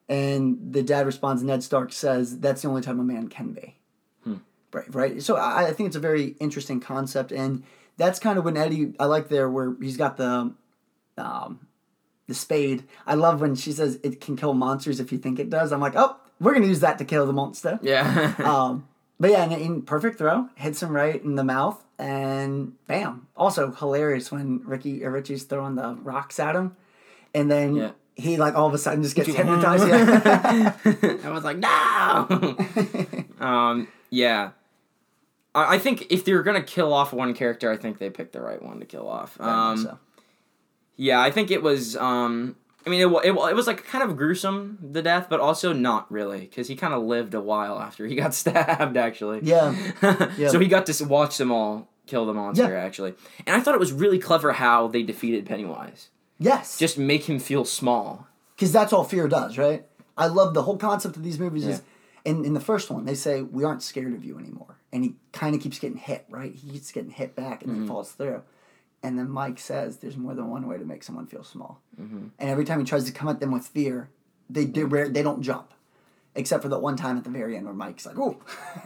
And 0.10 0.72
the 0.72 0.84
dad 0.84 1.06
responds, 1.06 1.44
Ned 1.44 1.64
Stark 1.64 1.92
says, 1.92 2.40
"That's 2.40 2.62
the 2.62 2.70
only 2.70 2.82
time 2.82 3.00
a 3.00 3.04
man 3.04 3.28
can 3.28 3.54
be." 3.54 3.78
brave, 4.72 4.96
right? 4.96 5.22
So 5.22 5.36
I, 5.36 5.68
I 5.68 5.74
think 5.74 5.88
it's 5.88 5.96
a 5.96 6.02
very 6.02 6.36
interesting 6.40 6.80
concept, 6.80 7.32
and 7.32 7.64
that's 7.98 8.20
kind 8.20 8.38
of 8.38 8.46
when 8.46 8.58
Eddie. 8.58 8.94
I 9.00 9.06
like 9.06 9.30
there 9.30 9.50
where 9.50 9.76
he's 9.82 9.98
got 9.98 10.18
the, 10.18 10.54
um, 11.18 11.68
the 12.28 12.34
spade. 12.34 12.84
I 13.06 13.16
love 13.16 13.42
when 13.42 13.56
she 13.56 13.72
says 13.72 14.00
it 14.04 14.22
can 14.22 14.36
kill 14.36 14.54
monsters 14.54 15.00
if 15.00 15.12
you 15.12 15.18
think 15.18 15.40
it 15.40 15.50
does. 15.50 15.72
I'm 15.72 15.82
like, 15.82 15.96
oh, 15.96 16.16
we're 16.40 16.54
gonna 16.54 16.68
use 16.68 16.82
that 16.82 16.98
to 17.00 17.06
kill 17.06 17.26
the 17.26 17.34
monster. 17.34 17.80
Yeah. 17.82 18.34
Um, 18.44 18.88
but 19.20 19.32
yeah, 19.32 19.46
in, 19.50 19.82
perfect 19.82 20.20
throw, 20.20 20.48
hits 20.54 20.84
him 20.84 20.92
right 20.92 21.22
in 21.24 21.34
the 21.34 21.44
mouth, 21.44 21.84
and 21.98 22.74
bam. 22.86 23.28
Also 23.36 23.72
hilarious 23.72 24.32
when 24.32 24.62
Ricky 24.64 25.04
or 25.04 25.10
Richie's 25.10 25.44
throwing 25.44 25.74
the 25.74 25.96
rocks 25.96 26.40
at 26.40 26.56
him, 26.56 26.76
and 27.34 27.50
then. 27.50 27.76
Yeah. 27.76 27.92
He 28.18 28.36
like 28.38 28.56
all 28.56 28.68
of 28.68 28.74
a 28.74 28.80
sudden 28.80 29.04
just 29.04 29.16
gets 29.16 29.30
hypnotized. 29.30 29.88
Yeah. 29.88 30.74
I 31.24 31.30
was 31.30 31.44
like, 31.44 31.58
no. 31.58 33.28
um, 33.46 33.88
yeah. 34.10 34.52
I, 35.54 35.76
I 35.76 35.78
think 35.78 36.08
if 36.10 36.26
they're 36.26 36.42
gonna 36.42 36.64
kill 36.64 36.92
off 36.94 37.14
one 37.14 37.36
character, 37.36 37.72
I 37.72 37.78
think 37.78 38.00
they 38.00 38.10
picked 38.10 38.34
the 38.34 38.42
right 38.42 38.62
one 38.62 38.80
to 38.80 38.88
kill 38.88 39.08
off. 39.08 39.40
Um, 39.40 39.78
so. 39.78 40.00
Yeah, 40.96 41.22
I 41.22 41.30
think 41.30 41.52
it 41.52 41.62
was. 41.62 41.96
Um, 41.96 42.56
I 42.88 42.90
mean, 42.90 43.02
it, 43.02 43.12
it, 43.24 43.36
it 43.36 43.56
was 43.56 43.68
like 43.68 43.86
kind 43.86 44.04
of 44.04 44.18
gruesome 44.18 44.80
the 44.82 45.04
death, 45.04 45.28
but 45.30 45.40
also 45.40 45.72
not 45.72 46.12
really 46.12 46.40
because 46.40 46.68
he 46.68 46.76
kind 46.76 46.96
of 46.96 47.04
lived 47.04 47.36
a 47.36 47.42
while 47.42 47.78
after 47.80 48.08
he 48.08 48.16
got 48.16 48.34
stabbed. 48.34 48.98
Actually, 48.98 49.42
Yeah. 49.44 49.76
Yeah. 50.38 50.48
so 50.50 50.58
he 50.58 50.68
got 50.68 50.88
to 50.88 51.06
watch 51.06 51.38
them 51.38 51.52
all 51.52 51.88
kill 52.08 52.26
the 52.26 52.34
monster. 52.34 52.64
Yeah. 52.72 52.84
Actually, 52.84 53.14
and 53.46 53.56
I 53.56 53.60
thought 53.60 53.76
it 53.76 53.80
was 53.80 53.92
really 53.92 54.18
clever 54.18 54.54
how 54.54 54.88
they 54.88 55.04
defeated 55.04 55.46
Pennywise. 55.46 56.10
Yes. 56.40 56.78
Just 56.78 56.98
make 56.98 57.24
him 57.30 57.40
feel 57.40 57.66
small. 57.66 58.28
because 58.56 58.72
that's 58.72 58.94
all 58.94 59.04
fear 59.04 59.28
does, 59.28 59.58
right? 59.58 59.86
I 60.18 60.28
love 60.28 60.54
the 60.54 60.64
whole 60.64 60.78
concept 60.78 61.16
of 61.16 61.24
these 61.24 61.40
movies 61.40 61.66
is 61.66 61.82
in 62.26 62.44
in 62.46 62.54
the 62.54 62.60
first 62.60 62.90
one 62.90 63.06
they 63.06 63.14
say 63.16 63.42
we 63.42 63.64
aren't 63.64 63.84
scared 63.84 64.14
of 64.14 64.24
you 64.26 64.38
anymore, 64.40 64.78
and 64.92 65.04
he 65.04 65.16
kind 65.32 65.56
of 65.56 65.62
keeps 65.62 65.78
getting 65.80 65.98
hit. 65.98 66.26
Right, 66.30 66.54
he 66.56 66.72
keeps 66.72 66.92
getting 66.92 67.12
hit 67.12 67.36
back 67.36 67.64
and 67.64 67.72
then 67.74 67.88
falls 67.88 68.12
through. 68.12 68.42
And 69.04 69.18
then 69.18 69.30
Mike 69.30 69.60
says, 69.60 69.98
"There's 69.98 70.18
more 70.18 70.34
than 70.34 70.50
one 70.50 70.68
way 70.68 70.78
to 70.78 70.86
make 70.86 71.04
someone 71.04 71.28
feel 71.28 71.44
small." 71.44 71.82
And 71.98 72.32
every 72.40 72.66
time 72.66 72.80
he 72.80 72.86
tries 72.86 73.04
to 73.06 73.12
come 73.12 73.30
at 73.30 73.40
them 73.40 73.52
with 73.52 73.68
fear, 73.68 74.10
they 74.50 74.66
do 74.66 74.86
rare, 74.88 75.08
they 75.10 75.22
don't 75.24 75.42
jump, 75.44 75.74
except 76.34 76.64
for 76.64 76.70
that 76.70 76.80
one 76.80 76.96
time 76.98 77.18
at 77.18 77.24
the 77.24 77.30
very 77.30 77.56
end 77.56 77.66
where 77.66 77.76
Mike's 77.76 78.06
like, 78.08 78.18
"Oh." 78.18 78.38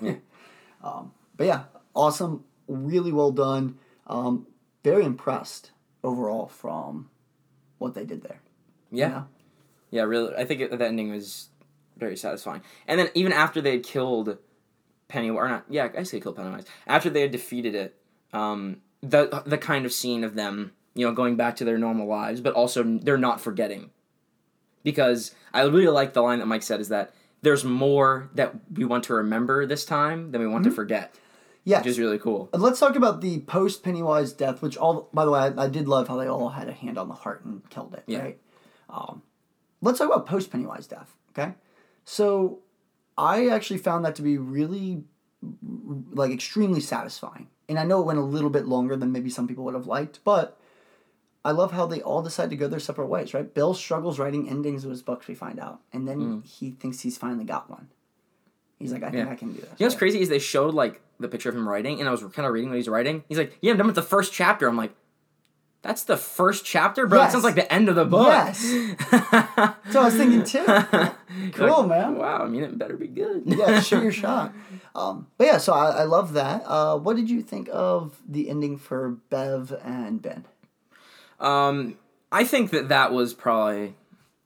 um, 0.84 1.12
but 1.38 1.48
yeah, 1.48 1.64
awesome, 1.94 2.44
really 2.68 3.12
well 3.14 3.32
done. 3.32 3.78
Um, 4.08 4.48
very 4.84 5.06
impressed 5.06 5.72
overall 6.04 6.48
from 6.48 7.10
what 7.82 7.96
they 7.96 8.06
did 8.06 8.22
there. 8.24 8.40
Yeah. 8.92 9.08
you 9.08 9.14
know? 9.14 9.28
Yeah, 9.90 10.02
really. 10.04 10.36
I 10.36 10.46
think 10.46 10.62
it, 10.62 10.78
the 10.78 10.86
ending 10.86 11.12
was 11.12 11.50
very 11.98 12.16
satisfying. 12.16 12.62
And 12.88 13.00
then 13.00 13.10
even 13.14 13.34
after 13.34 13.62
they 13.62 13.72
had 13.72 13.84
killed 13.84 14.38
Pennywise, 15.08 15.38
or 15.38 15.50
not, 15.50 15.66
yeah, 15.70 15.90
I 15.98 16.04
say 16.04 16.20
killed 16.20 16.38
Pennywise. 16.38 16.66
After 16.88 17.10
they 17.10 17.22
had 17.22 17.32
defeated 17.32 17.76
it, 17.76 17.96
um, 18.34 18.78
the 19.02 19.44
the 19.46 19.58
kind 19.58 19.86
of 19.86 19.92
scene 19.92 20.24
of 20.24 20.36
them, 20.36 20.72
you 20.94 21.06
know, 21.06 21.14
going 21.14 21.36
back 21.36 21.56
to 21.58 21.66
their 21.66 21.78
normal 21.78 22.08
lives, 22.08 22.40
but 22.40 22.54
also 22.54 22.84
they're 22.84 23.18
not 23.18 23.42
forgetting. 23.42 23.90
Because 24.84 25.36
I 25.54 25.62
really 25.64 25.88
like 25.88 26.14
the 26.14 26.22
line 26.22 26.40
that 26.40 26.48
Mike 26.48 26.64
said 26.64 26.80
is 26.80 26.90
that 26.90 27.14
there's 27.42 27.64
more 27.64 28.30
that 28.36 28.56
we 28.74 28.86
want 28.86 29.04
to 29.06 29.14
remember 29.16 29.66
this 29.66 29.86
time 29.86 30.32
than 30.32 30.42
we 30.42 30.48
want 30.48 30.64
to 30.64 30.72
forget, 30.72 31.14
Yes. 31.64 31.82
which 31.84 31.92
is 31.92 32.00
really 32.00 32.18
cool. 32.18 32.50
And 32.54 32.62
let's 32.62 32.80
talk 32.80 32.96
about 32.96 33.22
the 33.22 33.40
post 33.42 33.84
Pennywise 33.84 34.34
death, 34.34 34.62
which 34.62 34.78
all 34.78 35.10
by 35.14 35.26
the 35.26 35.32
way, 35.32 35.40
I, 35.40 35.66
I 35.66 35.68
did 35.68 35.88
love 35.88 36.08
how 36.08 36.18
they 36.18 36.28
all 36.28 36.50
had 36.50 36.68
a 36.68 36.72
hand 36.74 36.98
on 36.98 37.08
the 37.08 37.14
heart 37.14 37.46
and 37.46 37.68
killed 37.70 37.94
it. 37.94 38.04
Yeah. 38.08 38.20
Right. 38.20 38.40
Um, 38.90 39.22
let's 39.82 40.00
talk 40.00 40.08
about 40.08 40.26
post 40.26 40.52
Pennywise 40.52 40.88
death. 40.88 41.16
Okay. 41.38 41.54
So, 42.04 42.60
I 43.18 43.48
actually 43.50 43.78
found 43.78 44.04
that 44.06 44.16
to 44.16 44.22
be 44.24 44.38
really, 44.40 45.04
like, 46.12 46.32
extremely 46.32 46.80
satisfying, 46.82 47.48
and 47.70 47.78
I 47.78 47.84
know 47.84 48.00
it 48.02 48.06
went 48.06 48.18
a 48.20 48.24
little 48.24 48.50
bit 48.50 48.66
longer 48.68 48.96
than 48.96 49.12
maybe 49.12 49.30
some 49.30 49.48
people 49.48 49.64
would 49.66 49.76
have 49.76 49.86
liked, 49.88 50.20
but 50.24 50.58
I 51.46 51.52
love 51.52 51.72
how 51.72 51.86
they 51.86 52.02
all 52.02 52.22
decide 52.24 52.50
to 52.50 52.56
go 52.56 52.68
their 52.68 52.80
separate 52.80 53.08
ways. 53.08 53.34
Right. 53.34 53.54
Bill 53.54 53.74
struggles 53.76 54.18
writing 54.20 54.50
endings 54.50 54.84
of 54.84 54.90
his 54.90 55.02
books. 55.04 55.28
We 55.28 55.36
find 55.36 55.60
out, 55.60 55.82
and 55.94 56.08
then 56.08 56.42
he 56.46 56.72
thinks 56.72 57.02
he's 57.02 57.18
finally 57.18 57.46
got 57.46 57.70
one. 57.70 57.90
He's 58.80 58.92
like, 58.92 59.04
I 59.04 59.12
think 59.12 59.26
Yeah. 59.28 59.32
I 59.32 59.36
can 59.36 59.54
do 59.54 59.62
this. 59.62 59.70
You 59.78 59.84
know 59.84 59.86
what's 59.88 59.96
crazy 59.96 60.22
is 60.22 60.30
they 60.30 60.40
showed 60.40 60.74
like 60.74 61.02
the 61.22 61.28
picture 61.28 61.50
of 61.50 61.56
him 61.56 61.68
writing, 61.68 62.00
and 62.00 62.08
I 62.10 62.12
was 62.12 62.22
kind 62.34 62.46
of 62.46 62.54
reading 62.54 62.70
what 62.70 62.78
he's 62.78 62.90
writing. 62.90 63.24
He's 63.30 63.38
like, 63.38 63.58
"Yeah, 63.62 63.72
I'm 63.72 63.78
done 63.78 63.88
with 63.88 63.96
the 63.96 64.02
first 64.02 64.34
chapter." 64.34 64.68
I'm 64.68 64.78
like, 64.78 64.94
"That's 65.82 66.04
the 66.04 66.18
first 66.18 66.66
chapter, 66.66 67.08
bro. 67.08 67.20
That 67.20 67.32
sounds 67.32 67.44
like 67.44 67.56
the 67.56 67.72
end 67.72 67.90
of 67.90 67.96
the 67.96 68.06
book." 68.06 68.28
Yes. 68.28 68.60
So 69.92 70.02
I 70.02 70.06
was 70.06 70.16
thinking 70.16 70.44
too. 70.44 70.66
Cool, 71.54 71.80
Like, 71.84 71.88
man. 71.88 72.18
Wow, 72.18 72.44
I 72.44 72.48
mean, 72.50 72.64
it 72.64 72.78
better 72.78 72.98
be 72.98 73.08
good. 73.08 73.44
yeah, 73.46 73.80
shoot 73.80 74.04
your 74.04 74.12
shot. 74.12 74.54
Um, 74.94 75.28
but 75.38 75.48
yeah, 75.48 75.58
so 75.60 75.72
I, 75.74 76.02
I 76.02 76.04
love 76.04 76.34
that. 76.34 76.64
Uh, 76.66 76.98
what 76.98 77.16
did 77.16 77.30
you 77.30 77.42
think 77.42 77.70
of 77.72 78.22
the 78.28 78.50
ending 78.50 78.78
for 78.78 79.12
Bev 79.30 79.74
and 79.84 80.22
Ben? 80.22 80.44
Um, 81.40 81.98
I 82.32 82.44
think 82.44 82.72
that 82.72 82.90
that 82.90 83.14
was 83.14 83.34
probably 83.34 83.96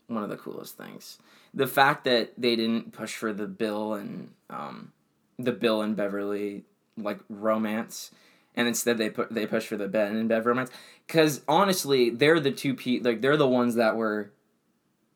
one 0.08 0.24
of 0.24 0.30
the 0.30 0.38
coolest 0.38 0.78
things. 0.78 1.18
The 1.56 1.68
fact 1.68 2.04
that 2.04 2.34
they 2.38 2.56
didn't 2.56 2.94
push 2.94 3.16
for 3.16 3.34
the 3.34 3.48
Bill 3.48 3.94
and 3.96 4.30
um, 4.50 4.92
the 5.38 5.52
Bill 5.52 5.82
and 5.82 5.96
Beverly 5.96 6.64
like 6.98 7.20
romance, 7.30 8.12
and 8.56 8.68
instead 8.68 8.98
they 8.98 9.10
put 9.10 9.34
they 9.34 9.46
push 9.46 9.66
for 9.68 9.78
the 9.78 9.88
Ben 9.88 10.16
and 10.16 10.30
Bev 10.30 10.46
romance. 10.46 10.70
Because 11.08 11.42
honestly, 11.48 12.10
they're 12.10 12.40
the 12.40 12.52
two 12.52 12.74
pe 12.74 13.00
like 13.00 13.22
they're 13.22 13.38
the 13.38 13.48
ones 13.48 13.76
that 13.76 13.96
were 13.96 14.32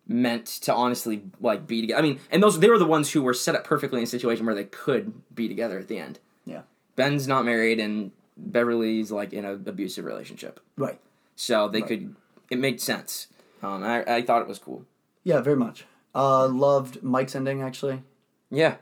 meant 0.07 0.45
to 0.47 0.73
honestly 0.73 1.23
like 1.39 1.67
be 1.67 1.81
together. 1.81 1.99
I 1.99 2.01
mean, 2.01 2.19
and 2.31 2.41
those 2.41 2.59
they 2.59 2.69
were 2.69 2.77
the 2.79 2.85
ones 2.85 3.11
who 3.11 3.21
were 3.21 3.33
set 3.33 3.55
up 3.55 3.63
perfectly 3.63 3.99
in 3.99 4.03
a 4.03 4.07
situation 4.07 4.45
where 4.45 4.55
they 4.55 4.63
could 4.65 5.13
be 5.33 5.47
together 5.47 5.77
at 5.79 5.87
the 5.87 5.99
end. 5.99 6.19
Yeah. 6.45 6.61
Ben's 6.95 7.27
not 7.27 7.45
married, 7.45 7.79
and 7.79 8.11
Beverly's 8.35 9.11
like 9.11 9.33
in 9.33 9.45
an 9.45 9.63
abusive 9.67 10.05
relationship 10.05 10.59
Right. 10.77 10.99
so 11.35 11.67
they 11.67 11.81
could 11.81 12.15
it 12.49 12.57
made 12.57 12.79
sense 12.81 13.27
um, 13.61 13.83
I, 13.83 14.03
I 14.05 14.21
thought 14.21 14.41
it 14.41 14.47
was 14.47 14.59
cool 14.59 14.85
Yeah, 15.23 15.41
very 15.41 15.57
much. 15.57 15.85
Uh, 16.15 16.47
loved 16.47 17.03
Mike's 17.03 17.35
ending 17.35 17.61
actually. 17.61 18.01
yeah 18.49 18.75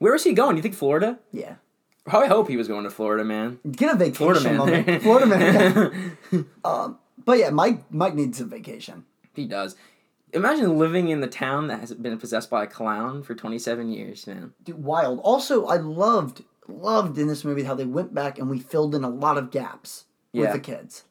where 0.00 0.12
was 0.12 0.24
he 0.24 0.32
going 0.32 0.56
you 0.56 0.62
think 0.62 0.74
florida 0.74 1.18
Yeah. 1.32 1.54
i 2.06 2.26
hope 2.26 2.48
he 2.48 2.56
was 2.56 2.66
going 2.68 2.84
to 2.84 2.90
florida 2.90 3.24
man 3.24 3.58
Get 3.70 3.94
a 3.94 3.96
vacation, 3.96 4.14
florida 4.16 4.70
man. 4.82 5.00
Florida 5.06 5.26
man. 5.26 6.16
yeah. 6.32 6.40
um, 6.64 6.98
but 7.24 7.38
yeah, 7.38 7.50
Mike 7.50 7.80
Mike 7.92 8.14
needs 8.14 8.40
a 8.40 8.44
vacation. 8.44 9.04
he 9.34 9.46
does 9.46 9.76
imagine 10.32 10.78
living 10.78 11.08
in 11.08 11.20
the 11.20 11.26
town 11.26 11.66
that 11.68 11.80
has 11.80 11.92
been 11.94 12.18
possessed 12.18 12.48
by 12.50 12.64
a 12.64 12.66
clown 12.66 13.22
for 13.22 13.34
27 13.34 13.90
years 13.90 14.26
man 14.26 14.52
Dude, 14.64 14.82
wild. 14.82 15.20
Also, 15.20 15.66
I 15.66 15.76
loved 15.76 16.42
loved 16.68 17.18
in 17.18 17.26
this 17.26 17.44
movie 17.44 17.64
how 17.64 17.74
they 17.74 17.84
went 17.84 18.14
back 18.14 18.38
and 18.38 18.48
we 18.48 18.58
filled 18.60 18.94
in 18.94 19.02
a 19.04 19.08
lot 19.08 19.36
of 19.36 19.50
gaps 19.50 20.04
with 20.32 20.52
the 20.52 20.60
kids. 20.60 21.04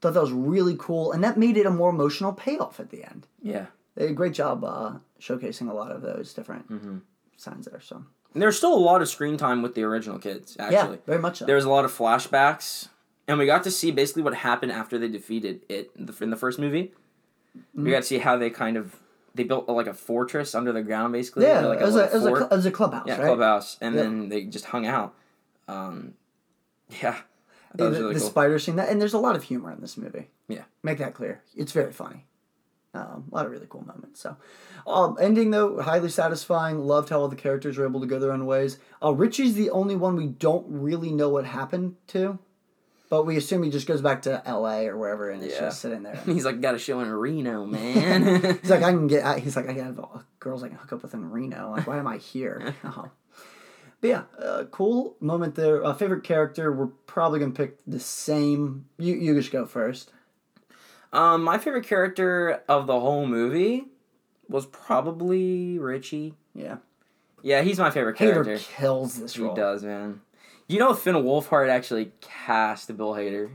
Thought 0.00 0.14
that 0.14 0.20
was 0.22 0.32
really 0.32 0.74
cool, 0.78 1.12
and 1.12 1.22
that 1.22 1.36
made 1.38 1.56
it 1.58 1.66
a 1.66 1.70
more 1.70 1.90
emotional 1.90 2.32
payoff 2.32 2.80
at 2.80 2.88
the 2.90 3.04
end. 3.04 3.26
yeah 3.42 3.66
They 3.94 4.02
did 4.04 4.10
a 4.12 4.14
great 4.14 4.32
job 4.32 4.64
uh, 4.64 4.92
showcasing 5.20 5.70
a 5.70 5.74
lot 5.74 5.92
of 5.92 6.00
those 6.02 6.32
different 6.34 6.68
Mm-hmm. 6.70 6.98
Signs 7.40 7.66
there. 7.66 7.80
So 7.80 8.04
and 8.34 8.42
there's 8.42 8.56
still 8.56 8.74
a 8.74 8.78
lot 8.78 9.02
of 9.02 9.08
screen 9.08 9.36
time 9.36 9.60
with 9.62 9.74
the 9.74 9.82
original 9.82 10.18
kids 10.18 10.56
Actually, 10.58 10.96
yeah, 10.96 11.02
very 11.06 11.18
much 11.18 11.38
so. 11.38 11.46
there 11.46 11.56
was 11.56 11.64
a 11.64 11.70
lot 11.70 11.84
of 11.84 11.92
flashbacks 11.92 12.88
and 13.26 13.38
we 13.38 13.46
got 13.46 13.64
to 13.64 13.70
see 13.70 13.90
basically 13.90 14.22
what 14.22 14.34
happened 14.34 14.70
after 14.72 14.98
they 14.98 15.08
defeated 15.08 15.62
it 15.68 15.90
in 15.96 16.06
the, 16.06 16.14
in 16.20 16.30
the 16.30 16.36
first 16.36 16.58
movie 16.58 16.92
Mm-hmm. 17.58 17.84
we 17.84 17.90
got 17.90 17.96
to 17.96 18.02
see 18.04 18.18
how 18.18 18.36
they 18.36 18.48
kind 18.48 18.76
of 18.76 18.94
they 19.34 19.42
built 19.42 19.68
like 19.68 19.88
a 19.88 19.92
fortress 19.94 20.54
under 20.54 20.70
the 20.72 20.82
ground 20.82 21.12
basically 21.12 21.44
yeah, 21.46 21.60
like 21.66 21.80
it 21.80 21.84
was 21.84 21.96
a, 21.96 22.04
it 22.04 22.12
was 22.14 22.24
a, 22.26 22.34
it 22.44 22.50
was 22.52 22.66
a 22.66 22.70
clubhouse, 22.70 23.08
yeah 23.08 23.16
right? 23.16 23.26
clubhouse 23.26 23.76
and 23.80 23.98
then 23.98 24.28
they 24.28 24.44
just 24.44 24.66
hung 24.66 24.86
out 24.86 25.14
um 25.66 26.14
yeah 27.02 27.16
The, 27.74 27.90
really 27.90 28.14
the 28.14 28.20
cool. 28.20 28.28
spider 28.28 28.58
scene, 28.60 28.76
that, 28.76 28.88
and 28.88 29.00
there's 29.00 29.14
a 29.14 29.18
lot 29.18 29.34
of 29.34 29.42
humor 29.44 29.72
in 29.72 29.80
this 29.80 29.96
movie. 29.96 30.28
Yeah. 30.48 30.62
make 30.84 30.98
that 30.98 31.14
clear. 31.14 31.42
It's 31.56 31.72
very 31.72 31.92
funny. 31.92 32.26
Um, 32.92 33.26
a 33.30 33.34
lot 33.34 33.46
of 33.46 33.52
really 33.52 33.66
cool 33.68 33.84
moments. 33.86 34.20
So, 34.20 34.36
um, 34.86 35.16
ending 35.20 35.52
though 35.52 35.80
highly 35.80 36.08
satisfying. 36.08 36.80
Loved 36.80 37.08
how 37.10 37.20
all 37.20 37.28
the 37.28 37.36
characters 37.36 37.78
were 37.78 37.86
able 37.86 38.00
to 38.00 38.06
go 38.06 38.18
their 38.18 38.32
own 38.32 38.46
ways. 38.46 38.78
Uh, 39.02 39.12
Richie's 39.12 39.54
the 39.54 39.70
only 39.70 39.94
one 39.94 40.16
we 40.16 40.26
don't 40.26 40.66
really 40.68 41.12
know 41.12 41.28
what 41.28 41.44
happened 41.44 41.94
to, 42.08 42.40
but 43.08 43.26
we 43.26 43.36
assume 43.36 43.62
he 43.62 43.70
just 43.70 43.86
goes 43.86 44.00
back 44.00 44.22
to 44.22 44.42
L.A. 44.44 44.88
or 44.88 44.96
wherever 44.96 45.30
and 45.30 45.40
is 45.42 45.52
Yeah. 45.52 45.60
just 45.60 45.80
sitting 45.80 46.02
there. 46.02 46.16
he's 46.26 46.44
like 46.44 46.60
got 46.60 46.74
a 46.74 46.78
show 46.78 46.98
in 46.98 47.08
Reno 47.08 47.64
man 47.64 48.58
He's 48.60 48.70
like, 48.70 48.82
I 48.82 48.90
can 48.90 49.06
get. 49.06 49.38
He's 49.38 49.54
like, 49.54 49.68
I 49.68 49.72
have 49.74 50.00
girls 50.40 50.64
I 50.64 50.68
can 50.68 50.76
hook 50.78 50.92
up 50.94 51.02
with 51.02 51.14
in 51.14 51.30
Reno. 51.30 51.70
Like, 51.70 51.86
why 51.86 51.98
am 51.98 52.06
I 52.08 52.16
here? 52.16 52.74
Uh-huh. 52.84 53.08
But 54.00 54.08
yeah, 54.08 54.22
uh, 54.42 54.64
cool 54.70 55.14
moment 55.20 55.54
there. 55.56 55.84
Uh, 55.84 55.92
favorite 55.92 56.24
character? 56.24 56.72
We're 56.72 56.86
probably 56.86 57.38
gonna 57.38 57.52
pick 57.52 57.78
the 57.86 58.00
same. 58.00 58.86
You 58.98 59.14
you 59.14 59.34
just 59.34 59.52
go 59.52 59.66
first. 59.66 60.10
Um 61.12 61.42
my 61.42 61.58
favorite 61.58 61.86
character 61.86 62.62
of 62.68 62.86
the 62.86 62.98
whole 63.00 63.26
movie 63.26 63.86
was 64.48 64.66
probably 64.66 65.78
Richie 65.78 66.34
Yeah, 66.54 66.76
yeah 67.42 67.62
he's 67.62 67.78
my 67.78 67.90
favorite 67.90 68.16
Hader 68.16 68.44
character 68.44 68.58
kills 68.58 69.20
this 69.20 69.38
role. 69.38 69.54
he 69.54 69.60
does 69.60 69.84
man 69.84 70.20
you 70.66 70.78
know 70.78 70.94
Finn 70.94 71.14
Wolfhard 71.16 71.68
actually 71.68 72.12
cast 72.20 72.96
Bill 72.96 73.12
Hader 73.14 73.50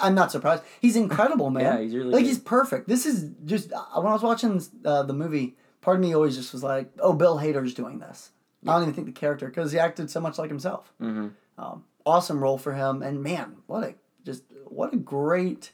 I'm 0.00 0.14
not 0.14 0.32
surprised. 0.32 0.62
He's 0.80 0.96
incredible, 0.96 1.50
man. 1.58 1.64
Yeah, 1.64 1.80
he's 1.80 1.94
really 1.94 2.10
like 2.10 2.22
good. 2.22 2.28
he's 2.28 2.38
perfect. 2.38 2.88
This 2.88 3.06
is 3.06 3.30
just 3.44 3.72
uh, 3.72 4.00
when 4.00 4.06
I 4.06 4.12
was 4.14 4.22
watching 4.22 4.62
uh, 4.84 5.02
the 5.02 5.12
movie. 5.12 5.56
Part 5.80 5.96
of 5.96 6.02
me 6.02 6.14
always 6.14 6.36
just 6.36 6.52
was 6.52 6.62
like, 6.62 6.90
"Oh, 7.00 7.12
Bill 7.12 7.38
Hader's 7.38 7.74
doing 7.74 7.98
this." 7.98 8.30
I 8.66 8.72
don't 8.72 8.82
even 8.82 8.94
think 8.94 9.06
the 9.06 9.12
character 9.12 9.48
because 9.48 9.72
he 9.72 9.78
acted 9.78 10.08
so 10.10 10.20
much 10.20 10.38
like 10.38 10.48
himself. 10.48 10.92
mm-hmm. 11.00 11.28
Um, 11.58 11.84
awesome 12.06 12.40
role 12.40 12.58
for 12.58 12.72
him, 12.72 13.02
and 13.02 13.22
man, 13.22 13.56
what 13.66 13.84
a 13.84 13.94
just 14.24 14.44
what 14.66 14.94
a 14.94 14.96
great 14.96 15.72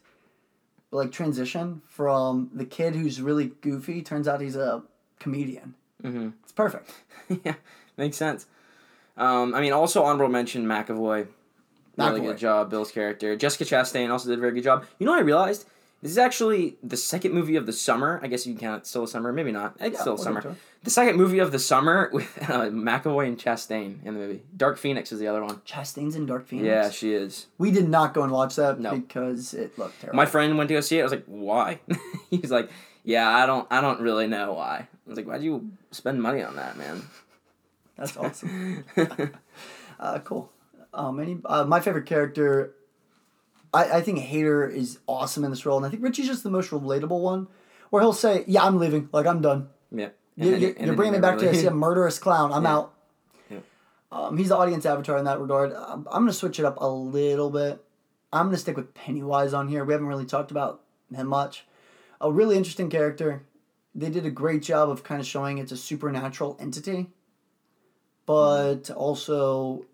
like 0.90 1.12
transition 1.12 1.82
from 1.86 2.50
the 2.52 2.64
kid 2.64 2.94
who's 2.94 3.20
really 3.20 3.52
goofy. 3.60 4.02
Turns 4.02 4.26
out 4.26 4.40
he's 4.40 4.56
a 4.56 4.82
comedian. 5.18 5.74
Mm-hmm. 6.02 6.30
It's 6.42 6.52
perfect. 6.52 6.92
yeah, 7.44 7.54
makes 7.96 8.16
sense. 8.16 8.46
Um, 9.16 9.54
I 9.54 9.60
mean, 9.60 9.72
also 9.72 10.04
honorable 10.04 10.32
mention 10.32 10.64
McAvoy. 10.64 11.26
Really 11.96 12.20
McAvoy. 12.20 12.22
good 12.22 12.38
job, 12.38 12.70
Bill's 12.70 12.92
character. 12.92 13.34
Jessica 13.36 13.64
Chastain 13.64 14.10
also 14.10 14.28
did 14.28 14.38
a 14.38 14.40
very 14.40 14.52
good 14.52 14.62
job. 14.62 14.86
You 14.98 15.06
know 15.06 15.12
what 15.12 15.20
I 15.20 15.24
realized? 15.24 15.66
This 16.00 16.12
is 16.12 16.18
actually 16.18 16.76
the 16.82 16.96
second 16.96 17.32
movie 17.32 17.56
of 17.56 17.66
the 17.66 17.72
summer. 17.72 18.20
I 18.22 18.28
guess 18.28 18.46
you 18.46 18.52
can 18.54 18.60
count 18.60 18.82
it 18.82 18.86
still 18.86 19.02
a 19.04 19.08
summer, 19.08 19.32
maybe 19.32 19.50
not. 19.50 19.74
It's 19.80 19.94
Yeah, 19.94 20.00
still 20.00 20.14
we'll 20.14 20.22
summer. 20.22 20.40
get 20.40 20.48
to 20.48 20.54
it. 20.54 20.58
The 20.84 20.90
second 20.90 21.16
movie 21.16 21.40
of 21.40 21.50
the 21.50 21.58
summer 21.58 22.08
with 22.12 22.38
uh, 22.48 22.66
McAvoy 22.70 23.26
and 23.26 23.36
Chastain 23.36 23.98
in 24.04 24.14
the 24.14 24.20
movie. 24.20 24.42
Dark 24.56 24.78
Phoenix 24.78 25.10
is 25.10 25.18
the 25.18 25.26
other 25.26 25.42
one. 25.42 25.56
Chastain's 25.66 26.14
in 26.14 26.24
Dark 26.26 26.46
Phoenix. 26.46 26.66
Yeah, 26.66 26.90
she 26.90 27.12
is. 27.14 27.46
we 27.58 27.72
did 27.72 27.88
not 27.88 28.14
go 28.14 28.22
and 28.22 28.30
watch 28.32 28.54
that 28.56 28.78
No. 28.78 28.92
because 28.96 29.54
it 29.54 29.76
looked 29.76 30.00
terrible. 30.00 30.16
My 30.16 30.26
friend 30.26 30.56
went 30.56 30.68
to 30.68 30.74
go 30.74 30.80
see 30.80 30.98
it. 30.98 31.00
I 31.00 31.04
was 31.04 31.12
like, 31.12 31.24
"Why?" 31.26 31.80
he 32.30 32.36
was 32.38 32.52
like, 32.52 32.70
"Yeah, 33.02 33.28
I 33.28 33.44
don't, 33.46 33.66
I 33.70 33.80
don't 33.80 34.00
really 34.00 34.28
know 34.28 34.52
why." 34.52 34.86
I 34.86 35.08
was 35.08 35.16
like, 35.16 35.26
"Why'd 35.26 35.42
you 35.42 35.68
spend 35.90 36.22
money 36.22 36.42
on 36.44 36.54
that, 36.54 36.76
man?" 36.76 37.02
That's 37.96 38.16
awesome. 38.16 38.84
uh, 39.98 40.18
cool. 40.20 40.52
Um, 40.94 41.18
any 41.20 41.38
uh, 41.44 41.64
my 41.64 41.80
favorite 41.80 42.06
character. 42.06 42.74
I, 43.78 43.98
I 43.98 44.00
think 44.00 44.18
Hader 44.18 44.70
is 44.72 44.98
awesome 45.06 45.44
in 45.44 45.50
this 45.50 45.64
role, 45.64 45.76
and 45.76 45.86
I 45.86 45.88
think 45.88 46.02
Richie's 46.02 46.26
just 46.26 46.42
the 46.42 46.50
most 46.50 46.70
relatable 46.70 47.20
one, 47.22 47.46
where 47.90 48.02
he'll 48.02 48.12
say, 48.12 48.44
"Yeah, 48.48 48.64
I'm 48.64 48.78
leaving. 48.78 49.08
Like 49.12 49.26
I'm 49.26 49.40
done." 49.40 49.68
yeah. 49.92 50.08
You, 50.36 50.50
then- 50.52 50.88
you, 50.88 50.92
bringing 50.94 51.14
me 51.14 51.20
back 51.20 51.38
to 51.38 51.54
see 51.54 51.66
a 51.66 51.70
murderous 51.72 52.18
clown. 52.18 52.52
I'm 52.52 52.62
Yeah. 52.64 52.74
out. 52.76 52.94
Yeah. 53.50 53.58
Um, 54.12 54.36
he's 54.38 54.48
the 54.50 54.56
audience 54.56 54.86
avatar 54.86 55.18
in 55.18 55.24
that 55.24 55.40
regard. 55.40 55.72
Um, 55.72 56.06
I'm 56.10 56.22
going 56.22 56.26
to 56.28 56.32
switch 56.32 56.58
it 56.60 56.64
up 56.64 56.76
a 56.80 56.88
little 56.88 57.50
bit. 57.50 57.84
I'm 58.32 58.46
going 58.46 58.54
to 58.54 58.60
stick 58.60 58.76
with 58.76 58.94
Pennywise 58.94 59.52
on 59.54 59.66
here. 59.68 59.84
We 59.84 59.92
haven't 59.94 60.06
really 60.06 60.26
talked 60.26 60.50
about 60.52 60.82
him 61.12 61.26
much. 61.26 61.66
A 62.20 62.30
really 62.30 62.56
interesting 62.56 62.88
character. 62.90 63.42
They 63.94 64.10
did 64.10 64.26
a 64.26 64.30
great 64.30 64.62
job 64.62 64.90
of 64.90 65.02
kind 65.02 65.20
of 65.20 65.26
showing 65.26 65.58
it's 65.58 65.72
a 65.72 65.76
supernatural 65.76 66.56
entity, 66.60 67.08
but 68.26 68.90
also 68.90 69.86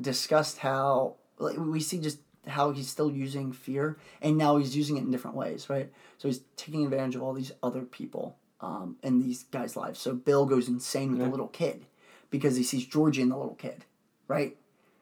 discussed 0.00 0.58
how 0.58 1.16
like, 1.38 1.56
we 1.56 1.80
see 1.80 1.98
just 1.98 2.18
how 2.48 2.70
he's 2.72 2.88
still 2.88 3.10
using 3.10 3.52
fear 3.52 3.96
and 4.22 4.36
now 4.36 4.56
he's 4.56 4.76
using 4.76 4.96
it 4.96 5.00
in 5.02 5.10
different 5.10 5.36
ways, 5.36 5.68
right? 5.70 5.90
So 6.18 6.28
he's 6.28 6.40
taking 6.56 6.84
advantage 6.84 7.14
of 7.16 7.22
all 7.22 7.32
these 7.32 7.52
other 7.62 7.82
people 7.82 8.36
um, 8.60 8.96
in 9.02 9.20
these 9.22 9.44
guys' 9.44 9.76
lives. 9.76 9.98
So 10.00 10.14
Bill 10.14 10.46
goes 10.46 10.68
insane 10.68 11.12
with 11.12 11.20
the 11.20 11.28
little 11.28 11.48
kid 11.48 11.86
because 12.30 12.56
he 12.56 12.62
sees 12.62 12.84
Georgie 12.86 13.22
and 13.22 13.30
the 13.30 13.36
little 13.36 13.54
kid, 13.54 13.84
right? 14.26 14.56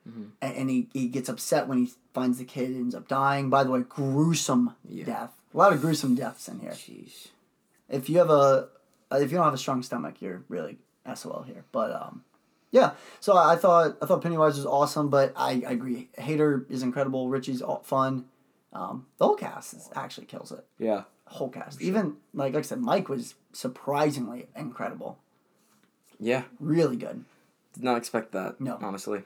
Mhm. 0.08 0.30
And, 0.40 0.56
and 0.56 0.70
he, 0.70 0.88
he 0.92 1.08
gets 1.08 1.28
upset 1.28 1.66
when 1.66 1.78
he 1.78 1.90
finds 2.14 2.38
the 2.38 2.44
kid 2.44 2.70
ends 2.70 2.94
up 2.94 3.08
dying. 3.08 3.50
By 3.50 3.64
the 3.64 3.70
way, 3.70 3.80
gruesome 3.88 4.74
Yeah. 4.88 5.04
death. 5.04 5.32
A 5.52 5.56
lot 5.56 5.72
of 5.72 5.80
gruesome 5.80 6.14
deaths 6.14 6.48
in 6.48 6.60
here. 6.60 6.70
Jeez. 6.72 7.28
If 7.88 8.08
you 8.10 8.18
have 8.18 8.30
a 8.30 8.68
if 9.12 9.30
you 9.30 9.36
don't 9.36 9.44
have 9.44 9.54
a 9.54 9.58
strong 9.58 9.82
stomach, 9.82 10.20
you're 10.20 10.42
really 10.48 10.78
SOL 11.14 11.42
here. 11.46 11.64
But 11.72 11.92
um, 11.92 12.24
yeah. 12.70 12.92
So 13.20 13.36
I 13.36 13.56
thought 13.56 13.96
I 14.02 14.06
thought 14.06 14.22
Pennywise 14.22 14.56
was 14.56 14.66
awesome, 14.66 15.08
but 15.10 15.32
I, 15.36 15.62
I 15.66 15.72
agree. 15.72 16.08
Hader 16.18 16.70
is 16.70 16.82
incredible. 16.82 17.28
Richie's 17.28 17.62
all 17.62 17.82
fun. 17.84 18.26
Um, 18.72 19.06
the 19.18 19.26
whole 19.26 19.36
cast 19.36 19.74
is, 19.74 19.88
actually 19.94 20.26
kills 20.26 20.52
it. 20.52 20.64
Yeah. 20.78 21.04
whole 21.26 21.48
cast. 21.48 21.80
Even 21.80 22.16
like 22.34 22.52
like 22.54 22.60
I 22.64 22.66
said, 22.66 22.80
Mike 22.80 23.08
was 23.08 23.34
surprisingly 23.52 24.48
incredible. 24.56 25.18
Yeah. 26.18 26.44
Really 26.60 26.96
good. 26.96 27.24
Did 27.74 27.84
not 27.84 27.96
expect 27.96 28.32
that. 28.32 28.60
No. 28.60 28.78
Honestly. 28.80 29.22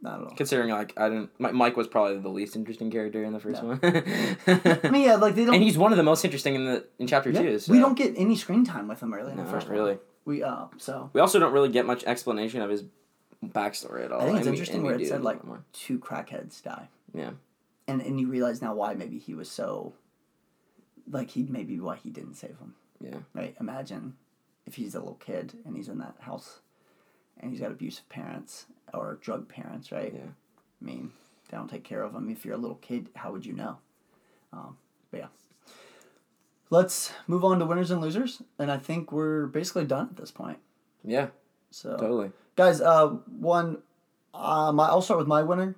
Not 0.00 0.20
at 0.20 0.26
all. 0.26 0.34
Considering 0.34 0.70
like 0.70 0.92
I 0.96 1.08
didn't 1.08 1.30
Mi- 1.40 1.52
Mike 1.52 1.76
was 1.76 1.86
probably 1.86 2.18
the 2.18 2.28
least 2.28 2.56
interesting 2.56 2.90
character 2.90 3.22
in 3.22 3.32
the 3.32 3.38
first 3.40 3.62
No. 3.62 3.68
one. 3.70 3.80
I 3.84 4.88
mean, 4.90 5.02
yeah, 5.02 5.14
like 5.14 5.36
they 5.36 5.44
don't. 5.44 5.54
and 5.54 5.62
he's 5.62 5.78
one 5.78 5.92
of 5.92 5.96
the 5.96 6.02
most 6.02 6.24
interesting 6.24 6.56
in 6.56 6.64
the 6.64 6.84
in 6.98 7.06
chapter 7.06 7.30
yeah, 7.30 7.42
two. 7.42 7.58
So. 7.60 7.72
We 7.72 7.78
don't 7.78 7.96
get 7.96 8.14
any 8.16 8.34
screen 8.36 8.64
time 8.64 8.88
with 8.88 9.00
him 9.00 9.14
really 9.14 9.30
in 9.30 9.36
No, 9.38 9.44
the 9.44 9.50
first 9.50 9.68
one. 9.68 9.98
We 10.24 10.42
uh 10.42 10.66
so 10.78 11.10
We 11.12 11.20
also 11.20 11.38
don't 11.38 11.52
really 11.52 11.68
get 11.68 11.86
much 11.86 12.04
explanation 12.04 12.60
of 12.62 12.70
his 12.70 12.84
backstory 13.44 14.04
at 14.04 14.12
all. 14.12 14.20
I 14.20 14.24
think 14.26 14.38
it's 14.38 14.46
and 14.46 14.54
interesting 14.54 14.82
we 14.82 14.88
where 14.90 15.00
it 15.00 15.08
said 15.08 15.22
like 15.22 15.44
more. 15.44 15.64
two 15.72 15.98
crackheads 15.98 16.62
die. 16.62 16.88
Yeah. 17.14 17.30
and 17.88 18.00
and 18.00 18.20
you 18.20 18.28
realize 18.28 18.62
now 18.62 18.74
why 18.74 18.94
maybe 18.94 19.18
he 19.18 19.34
was 19.34 19.50
so 19.50 19.94
like 21.10 21.30
he 21.30 21.42
maybe 21.44 21.78
why 21.80 21.96
he 21.96 22.10
didn't 22.10 22.34
save 22.36 22.56
him 22.58 22.74
Yeah. 23.00 23.18
right 23.34 23.56
imagine 23.60 24.14
if 24.66 24.76
he's 24.76 24.94
a 24.94 25.00
little 25.00 25.16
kid 25.16 25.54
and 25.66 25.76
he's 25.76 25.88
in 25.88 25.98
that 25.98 26.14
house 26.20 26.60
and 27.38 27.50
he's 27.50 27.60
got 27.60 27.72
abusive 27.72 28.08
parents 28.08 28.66
or 28.94 29.18
drug 29.20 29.48
parents 29.48 29.90
right 29.90 30.12
Yeah. 30.14 30.30
i 30.80 30.84
mean 30.84 31.10
they 31.50 31.56
don't 31.56 31.68
take 31.68 31.82
care 31.84 32.02
of 32.02 32.14
him 32.14 32.30
if 32.30 32.44
you're 32.44 32.54
a 32.54 32.58
little 32.58 32.76
kid 32.76 33.08
how 33.16 33.32
would 33.32 33.44
you 33.44 33.52
know 33.54 33.78
um, 34.52 34.76
but 35.10 35.18
yeah 35.20 35.26
let's 36.72 37.12
move 37.26 37.44
on 37.44 37.58
to 37.58 37.66
winners 37.66 37.90
and 37.90 38.00
losers 38.00 38.40
and 38.58 38.70
i 38.72 38.78
think 38.78 39.12
we're 39.12 39.46
basically 39.46 39.84
done 39.84 40.08
at 40.10 40.16
this 40.16 40.30
point 40.30 40.58
Yeah. 41.04 41.28
so 41.70 41.96
Totally. 41.96 42.30
guys 42.56 42.80
uh 42.80 43.08
one 43.08 43.78
uh 44.34 44.72
my 44.72 44.86
i'll 44.86 45.02
start 45.02 45.18
with 45.18 45.28
my 45.28 45.42
winner 45.42 45.76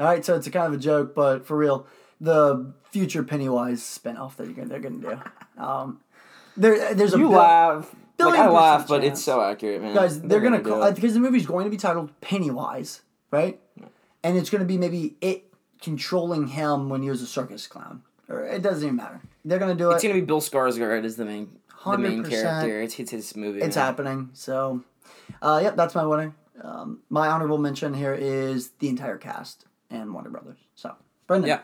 all 0.00 0.06
right 0.06 0.24
so 0.24 0.34
it's 0.34 0.46
a 0.46 0.50
kind 0.50 0.66
of 0.66 0.72
a 0.78 0.82
joke 0.82 1.14
but 1.14 1.46
for 1.46 1.56
real 1.56 1.86
the 2.20 2.72
future 2.90 3.22
pennywise 3.22 3.80
spinoff 3.82 4.34
that 4.36 4.46
you're 4.46 4.54
gonna, 4.54 4.68
they're 4.68 4.80
gonna 4.80 4.98
do 4.98 5.18
um 5.62 6.00
there 6.56 6.94
there's 6.94 7.14
a 7.14 7.18
You 7.18 7.28
laugh. 7.28 7.94
Like 8.18 8.38
I 8.40 8.48
laugh, 8.48 8.82
percent 8.86 9.02
but 9.02 9.04
it's 9.06 9.22
so 9.22 9.42
accurate, 9.42 9.82
man. 9.82 9.94
guys 9.94 10.18
they're, 10.22 10.40
gonna, 10.40 10.62
do 10.62 10.70
call 10.70 10.90
because 10.90 11.12
the 11.12 11.20
movie's 11.20 11.44
going 11.44 11.64
to 11.66 11.70
be 11.70 11.76
titled 11.76 12.18
pennywise 12.22 13.02
right 13.30 13.60
and 14.24 14.38
it's 14.38 14.48
gonna 14.48 14.64
be 14.64 14.78
maybe 14.78 15.16
it 15.20 15.52
controlling 15.82 16.46
him 16.48 16.88
when 16.88 17.02
he 17.02 17.10
was 17.10 17.20
a 17.20 17.26
circus 17.26 17.66
clown 17.66 18.02
it 18.28 18.62
doesn't 18.62 18.84
even 18.84 18.96
matter 18.96 19.20
they're 19.44 19.58
gonna 19.58 19.74
do 19.74 19.90
it 19.90 19.94
It's 19.94 20.02
gonna 20.02 20.14
be 20.14 20.20
Bill 20.20 20.40
Skarsgård 20.40 21.04
as 21.04 21.16
the 21.16 21.24
main 21.24 21.50
the 21.92 21.98
main 21.98 22.24
100%. 22.24 22.30
character. 22.30 22.80
It's, 22.82 22.98
it's 22.98 23.10
his 23.10 23.36
movie. 23.36 23.60
It's 23.60 23.76
man. 23.76 23.84
happening. 23.84 24.30
So, 24.32 24.82
uh, 25.40 25.60
yep, 25.62 25.76
that's 25.76 25.94
my 25.94 26.04
winner. 26.04 26.34
Um, 26.60 27.00
my 27.10 27.28
honorable 27.28 27.58
mention 27.58 27.94
here 27.94 28.14
is 28.14 28.70
the 28.78 28.88
entire 28.88 29.18
cast 29.18 29.66
and 29.90 30.12
Warner 30.12 30.30
Brothers. 30.30 30.58
So, 30.74 30.94
Brendan. 31.26 31.48
Yeah. 31.48 31.60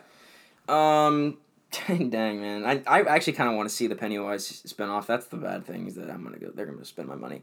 Um, 1.07 1.37
dang 1.87 2.39
man, 2.39 2.65
I, 2.65 2.81
I 2.87 3.01
actually 3.01 3.33
kind 3.33 3.49
of 3.49 3.55
want 3.55 3.67
to 3.67 3.75
see 3.75 3.87
the 3.87 3.95
Pennywise 3.95 4.63
spinoff. 4.65 5.07
That's 5.07 5.25
the 5.25 5.37
bad 5.37 5.65
thing 5.65 5.87
is 5.87 5.95
that 5.95 6.09
I'm 6.09 6.23
gonna 6.23 6.37
go. 6.37 6.51
They're 6.53 6.67
gonna 6.67 6.85
spend 6.85 7.07
my 7.07 7.15
money. 7.15 7.41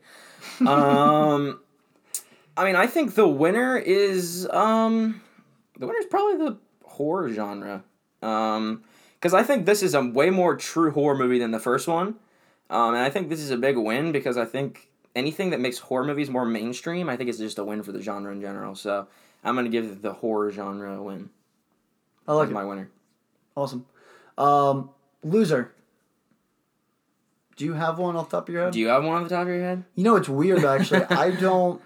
Um, 0.67 1.61
I 2.57 2.65
mean, 2.65 2.77
I 2.77 2.87
think 2.87 3.15
the 3.15 3.29
winner 3.29 3.77
is 3.77 4.49
um, 4.51 5.21
the 5.79 5.87
winner 5.87 5.99
is 5.99 6.07
probably 6.07 6.47
the 6.47 6.59
horror 6.85 7.31
genre. 7.31 7.83
Um, 8.23 8.85
because 9.21 9.35
I 9.35 9.43
think 9.43 9.67
this 9.67 9.83
is 9.83 9.95
a 9.95 10.03
way 10.03 10.31
more 10.31 10.57
true 10.57 10.91
horror 10.91 11.17
movie 11.17 11.39
than 11.39 11.51
the 11.51 11.61
first 11.61 11.87
one. 11.87 12.15
Um, 12.71 12.95
and 12.95 12.99
I 13.03 13.11
think 13.11 13.29
this 13.29 13.41
is 13.41 13.51
a 13.51 13.57
big 13.57 13.77
win 13.77 14.13
because 14.13 14.39
I 14.39 14.45
think 14.47 14.89
anything 15.15 15.51
that 15.51 15.61
makes 15.61 15.79
horror 15.79 16.05
movies 16.05 16.31
more 16.31 16.47
mainstream, 16.47 17.09
I 17.09 17.17
think 17.17 17.29
is 17.29 17.39
just 17.39 17.59
a 17.59 17.65
win 17.65 17.83
for 17.83 17.93
the 17.93 18.01
genre 18.01 18.33
in 18.33 18.41
general. 18.41 18.75
So 18.75 19.09
I'm 19.45 19.55
gonna 19.57 19.69
give 19.69 20.01
the 20.03 20.15
horror 20.15 20.51
genre 20.51 20.97
a 20.97 21.03
win. 21.03 21.31
I 22.27 22.33
like 22.35 22.49
it. 22.49 22.53
my 22.53 22.65
winner. 22.65 22.91
Awesome. 23.57 23.85
Um, 24.39 24.91
loser. 25.23 25.73
Do 27.57 27.67
you 27.67 27.75
have 27.75 27.99
one 27.99 28.17
off 28.17 28.31
the 28.31 28.39
top 28.39 28.49
of 28.49 28.55
your 28.55 28.65
head? 28.65 28.73
Do 28.73 28.81
you 28.81 28.89
have 28.89 29.05
one 29.05 29.17
on 29.17 29.25
the 29.25 29.29
top 29.29 29.43
of 29.43 29.49
your 29.49 29.61
head? 29.61 29.85
You 29.95 30.05
know, 30.05 30.17
it's 30.17 30.29
weird 30.31 30.65
actually. 30.65 31.05
I 31.11 31.31
don't. 31.33 31.83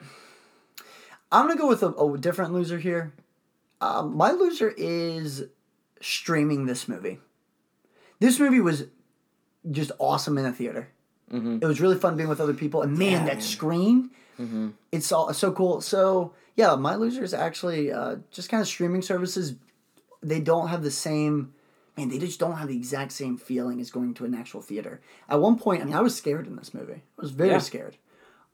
I'm 1.32 1.48
gonna 1.48 1.58
go 1.58 1.66
with 1.66 1.82
a, 1.82 1.88
a 1.88 2.18
different 2.18 2.52
loser 2.52 2.78
here. 2.78 3.12
Um, 3.80 4.16
my 4.16 4.30
loser 4.30 4.72
is 4.76 5.46
streaming 6.04 6.66
this 6.66 6.86
movie. 6.88 7.18
This 8.20 8.38
movie 8.38 8.60
was 8.60 8.84
just 9.70 9.90
awesome 9.98 10.38
in 10.38 10.44
a 10.44 10.52
theater. 10.52 10.88
Mm-hmm. 11.32 11.58
It 11.62 11.66
was 11.66 11.80
really 11.80 11.96
fun 11.98 12.16
being 12.16 12.28
with 12.28 12.40
other 12.40 12.54
people, 12.54 12.82
and 12.82 12.96
man, 12.98 13.26
Yeah, 13.26 13.34
that 13.34 13.42
screen, 13.42 14.10
Mm-hmm. 14.38 14.70
it's 14.90 15.12
all 15.12 15.32
so 15.32 15.52
cool. 15.52 15.80
So 15.80 16.34
yeah, 16.56 16.74
my 16.74 16.96
loser 16.96 17.22
is 17.22 17.32
actually 17.32 17.92
uh, 17.92 18.16
just 18.32 18.48
kind 18.48 18.60
of 18.60 18.66
streaming 18.66 19.00
services. 19.00 19.54
They 20.22 20.40
don't 20.40 20.68
have 20.68 20.82
the 20.82 20.90
same. 20.90 21.54
Man, 21.96 22.08
they 22.08 22.18
just 22.18 22.40
don't 22.40 22.56
have 22.56 22.66
the 22.66 22.76
exact 22.76 23.12
same 23.12 23.36
feeling 23.36 23.80
as 23.80 23.92
going 23.92 24.12
to 24.14 24.24
an 24.24 24.34
actual 24.34 24.60
theater. 24.60 25.00
At 25.28 25.40
one 25.40 25.56
point, 25.56 25.82
I 25.82 25.84
mean, 25.84 25.94
I 25.94 26.00
was 26.00 26.16
scared 26.16 26.48
in 26.48 26.56
this 26.56 26.74
movie. 26.74 27.02
I 27.16 27.22
was 27.22 27.30
very 27.30 27.50
Yeah. 27.50 27.58
scared. 27.58 27.96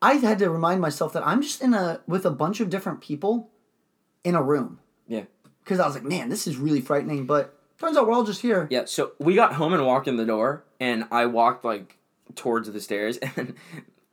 I 0.03 0.15
had 0.15 0.39
to 0.41 0.51
remind 0.51 0.83
myself 0.83 1.15
that 1.15 1.27
I'm 1.27 1.41
just 1.41 1.63
in 1.63 1.73
a 1.73 2.01
with 2.07 2.27
a 2.27 2.31
bunch 2.31 2.61
of 2.61 2.69
different 2.69 3.01
people 3.01 3.49
in 4.23 4.35
a 4.35 4.43
room. 4.43 4.81
Because 5.71 5.79
I 5.79 5.87
was 5.87 5.95
like, 5.95 6.03
man, 6.03 6.31
this 6.31 6.49
is 6.49 6.57
really 6.57 6.81
frightening. 6.81 7.27
But 7.27 7.57
turns 7.79 7.97
out 7.97 8.05
we're 8.09 8.13
all 8.13 8.25
just 8.25 8.43
here. 8.43 8.67
Yeah. 8.73 8.87
So 8.87 9.13
we 9.21 9.37
got 9.37 9.53
home 9.53 9.73
and 9.73 9.87
walked 9.87 10.09
in 10.09 10.17
the 10.17 10.25
door, 10.25 10.65
and 10.81 11.05
I 11.13 11.27
walked 11.27 11.65
like 11.65 11.97
towards 12.35 12.69
the 12.73 12.81
stairs, 12.81 13.19
and 13.37 13.55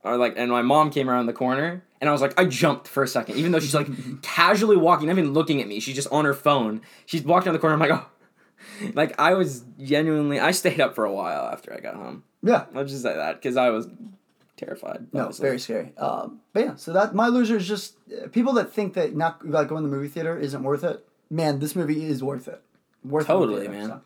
or 0.04 0.16
like, 0.16 0.34
and 0.36 0.52
my 0.52 0.62
mom 0.62 0.90
came 0.92 1.10
around 1.10 1.26
the 1.26 1.32
corner, 1.32 1.82
and 2.00 2.08
I 2.08 2.12
was 2.12 2.22
like, 2.22 2.38
I 2.38 2.44
jumped 2.44 2.86
for 2.86 3.02
a 3.02 3.08
second, 3.08 3.38
even 3.38 3.50
though 3.50 3.58
she's 3.58 3.74
like 3.74 3.88
casually 4.22 4.76
walking, 4.76 5.08
not 5.08 5.18
even 5.18 5.32
looking 5.32 5.60
at 5.60 5.66
me. 5.66 5.80
She's 5.80 5.96
just 5.96 6.06
on 6.12 6.24
her 6.26 6.32
phone. 6.32 6.80
She's 7.06 7.24
walked 7.24 7.48
around 7.48 7.54
the 7.54 7.58
corner. 7.58 7.74
I'm 7.74 7.80
like, 7.80 7.90
oh. 7.90 8.06
Like 8.94 9.18
I 9.18 9.34
was 9.34 9.64
genuinely, 9.80 10.38
I 10.38 10.52
stayed 10.52 10.80
up 10.80 10.94
for 10.94 11.04
a 11.04 11.12
while 11.12 11.46
after 11.46 11.74
I 11.74 11.80
got 11.80 11.96
home. 11.96 12.22
Yeah. 12.44 12.66
I'll 12.72 12.84
just 12.84 13.02
say 13.02 13.14
that 13.14 13.34
because 13.36 13.56
I 13.56 13.70
was 13.70 13.88
terrified. 14.56 15.08
No, 15.12 15.24
honestly. 15.24 15.42
very 15.42 15.58
scary. 15.58 15.92
Um, 15.96 16.40
but 16.52 16.64
yeah, 16.64 16.74
so 16.76 16.92
that 16.92 17.14
my 17.14 17.26
loser 17.26 17.56
is 17.56 17.66
just 17.66 17.96
uh, 18.12 18.28
people 18.28 18.52
that 18.54 18.72
think 18.72 18.94
that 18.94 19.16
not 19.16 19.44
like 19.48 19.68
going 19.68 19.82
to 19.82 19.88
the 19.88 19.96
movie 19.96 20.08
theater 20.08 20.38
isn't 20.38 20.62
worth 20.62 20.84
it. 20.84 21.04
Man, 21.30 21.58
this 21.58 21.76
movie 21.76 22.04
is 22.04 22.22
worth 22.22 22.48
it. 22.48 22.62
Worth 23.04 23.26
Totally, 23.26 23.66
theater, 23.66 23.72
man. 23.72 23.88
so. 23.88 24.00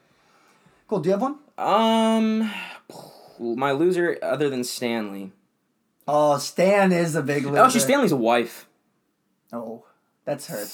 Cool. 0.89 1.01
Do 1.01 1.09
you 1.09 1.13
have 1.13 1.23
one? 1.23 1.39
Um, 1.57 2.51
my 3.39 3.73
loser 3.73 4.19
other 4.23 4.51
than 4.51 4.65
Stanley. 4.65 5.33
Oh, 6.07 6.37
Stan 6.39 6.93
is 6.93 7.15
a 7.15 7.23
big 7.23 7.45
loser. 7.45 7.59
Oh, 7.59 7.69
she's 7.71 7.85
Stanley's 7.85 8.13
wife. 8.13 8.67
Oh, 9.53 9.85
that's 10.25 10.49
her. 10.49 10.67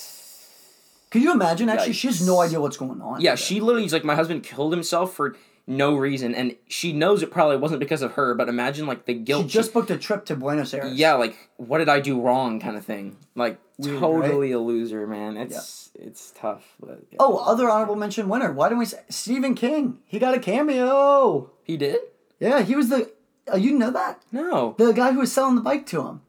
Could 1.10 1.22
you 1.22 1.32
imagine? 1.32 1.68
Actually, 1.68 1.92
she 1.94 2.08
has 2.08 2.26
no 2.26 2.40
idea 2.40 2.60
what's 2.60 2.76
going 2.76 3.00
on. 3.00 3.20
Yeah, 3.20 3.34
she 3.34 3.60
literally 3.60 3.86
is 3.86 3.92
like, 3.92 4.04
my 4.04 4.14
husband 4.14 4.42
killed 4.42 4.72
himself 4.72 5.14
for 5.14 5.36
no 5.68 5.94
reason, 5.96 6.34
and 6.34 6.56
she 6.66 6.92
knows 6.92 7.22
it 7.22 7.30
probably 7.30 7.58
wasn't 7.58 7.78
because 7.80 8.02
of 8.02 8.12
her. 8.12 8.34
But 8.34 8.48
imagine 8.48 8.86
like 8.86 9.04
the 9.04 9.14
guilt. 9.14 9.42
She 9.44 9.48
just 9.48 9.72
booked 9.72 9.90
a 9.90 9.98
trip 9.98 10.24
to 10.26 10.34
Buenos 10.36 10.72
Aires. 10.74 10.94
yeah, 10.98 11.12
like 11.14 11.36
what 11.58 11.78
did 11.78 11.88
I 11.88 12.00
do 12.00 12.20
wrong, 12.20 12.58
kind 12.58 12.76
of 12.76 12.84
thing. 12.84 13.16
Like 13.36 13.58
Weird, 13.78 14.00
totally 14.00 14.50
a 14.52 14.58
loser, 14.58 15.06
man. 15.06 15.36
It's 15.36 15.90
it's 15.94 16.32
tough, 16.32 16.74
but 16.80 17.02
yeah. 17.10 17.18
Oh, 17.20 17.36
other 17.38 17.68
honorable 17.70 17.96
mention 17.96 18.28
winner. 18.28 18.50
Why 18.52 18.68
didn't 18.68 18.78
we 18.80 18.86
say 18.86 19.00
Stephen 19.10 19.54
King? 19.54 19.98
He 20.06 20.18
got 20.18 20.34
a 20.34 20.40
cameo. 20.40 21.50
he 21.62 21.76
did. 21.76 21.98
Yeah, 22.40 22.62
he 22.62 22.74
was 22.74 22.88
the. 22.88 23.10
Uh, 23.52 23.56
you 23.56 23.72
know 23.78 23.90
that 23.90 24.22
No, 24.32 24.74
the 24.78 24.92
guy 24.92 25.12
who 25.12 25.20
was 25.20 25.32
selling 25.32 25.54
the 25.54 25.60
bike 25.62 25.86
to 25.86 26.06
him. 26.06 26.20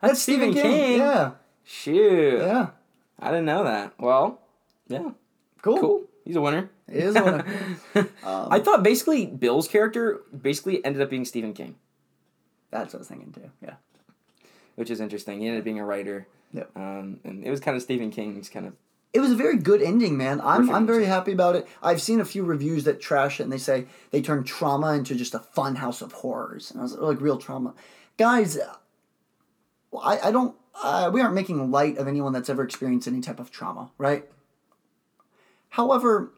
that's 0.00 0.20
Stephen 0.22 0.52
King. 0.52 0.98
Yeah, 0.98 1.32
Shoot, 1.64 2.38
yeah. 2.40 2.70
I 3.18 3.30
didn't 3.30 3.44
know 3.46 3.64
that. 3.64 3.94
Well, 3.98 4.40
yeah, 4.88 5.10
Cool. 5.62 5.78
cool. 5.78 6.04
He's 6.28 6.36
a 6.36 6.42
winner. 6.42 6.68
He 6.92 6.98
is 6.98 7.16
a 7.16 7.24
winner. 7.24 7.46
Um, 8.22 8.48
I 8.50 8.60
thought 8.60 8.82
basically 8.82 9.24
Bill's 9.24 9.66
character 9.66 10.20
basically 10.42 10.84
ended 10.84 11.00
up 11.00 11.08
being 11.08 11.24
Stephen 11.24 11.54
King. 11.54 11.76
That's 12.70 12.92
what 12.92 12.98
I 12.98 13.00
was 13.00 13.08
thinking 13.08 13.32
too. 13.32 13.50
Yeah. 13.62 13.76
which 14.74 14.90
is 14.90 15.00
interesting. 15.00 15.40
He 15.40 15.46
ended 15.46 15.60
up 15.62 15.64
being 15.64 15.78
a 15.80 15.86
writer. 15.86 16.28
Yep. 16.52 16.70
Um, 16.76 17.20
and 17.24 17.44
it 17.44 17.50
was 17.50 17.60
kind 17.60 17.78
of 17.78 17.82
Stephen 17.82 18.10
King's 18.10 18.50
kind 18.50 18.66
of. 18.66 18.74
It 19.14 19.20
was 19.20 19.32
a 19.32 19.36
very 19.36 19.56
good 19.56 19.80
ending, 19.80 20.18
man. 20.18 20.42
I'm, 20.42 20.68
I'm 20.68 20.86
very 20.86 21.06
happy 21.06 21.32
about 21.32 21.56
it. 21.56 21.66
I've 21.82 22.02
seen 22.02 22.20
a 22.20 22.26
few 22.26 22.44
reviews 22.44 22.84
that 22.84 23.00
trash 23.00 23.40
it 23.40 23.44
and 23.44 23.52
they 23.52 23.56
say 23.58 23.86
they 24.10 24.20
turn 24.20 24.44
trauma 24.44 24.92
into 24.92 25.14
just 25.14 25.32
a 25.34 25.38
fun 25.38 25.76
house 25.76 26.02
of 26.02 26.12
horrors. 26.12 26.70
And 26.70 26.80
I 26.80 26.82
was 26.82 26.94
like, 26.94 27.22
real 27.22 27.38
trauma. 27.38 27.72
Guys, 28.18 28.58
I, 29.98 30.18
I 30.24 30.30
don't, 30.30 30.54
uh, 30.82 31.10
we 31.10 31.22
aren't 31.22 31.34
making 31.34 31.70
light 31.70 31.96
of 31.96 32.06
anyone 32.06 32.34
that's 32.34 32.50
ever 32.50 32.62
experienced 32.62 33.08
any 33.08 33.22
type 33.22 33.40
of 33.40 33.50
trauma, 33.50 33.90
right? 33.96 34.26
However, 35.70 36.32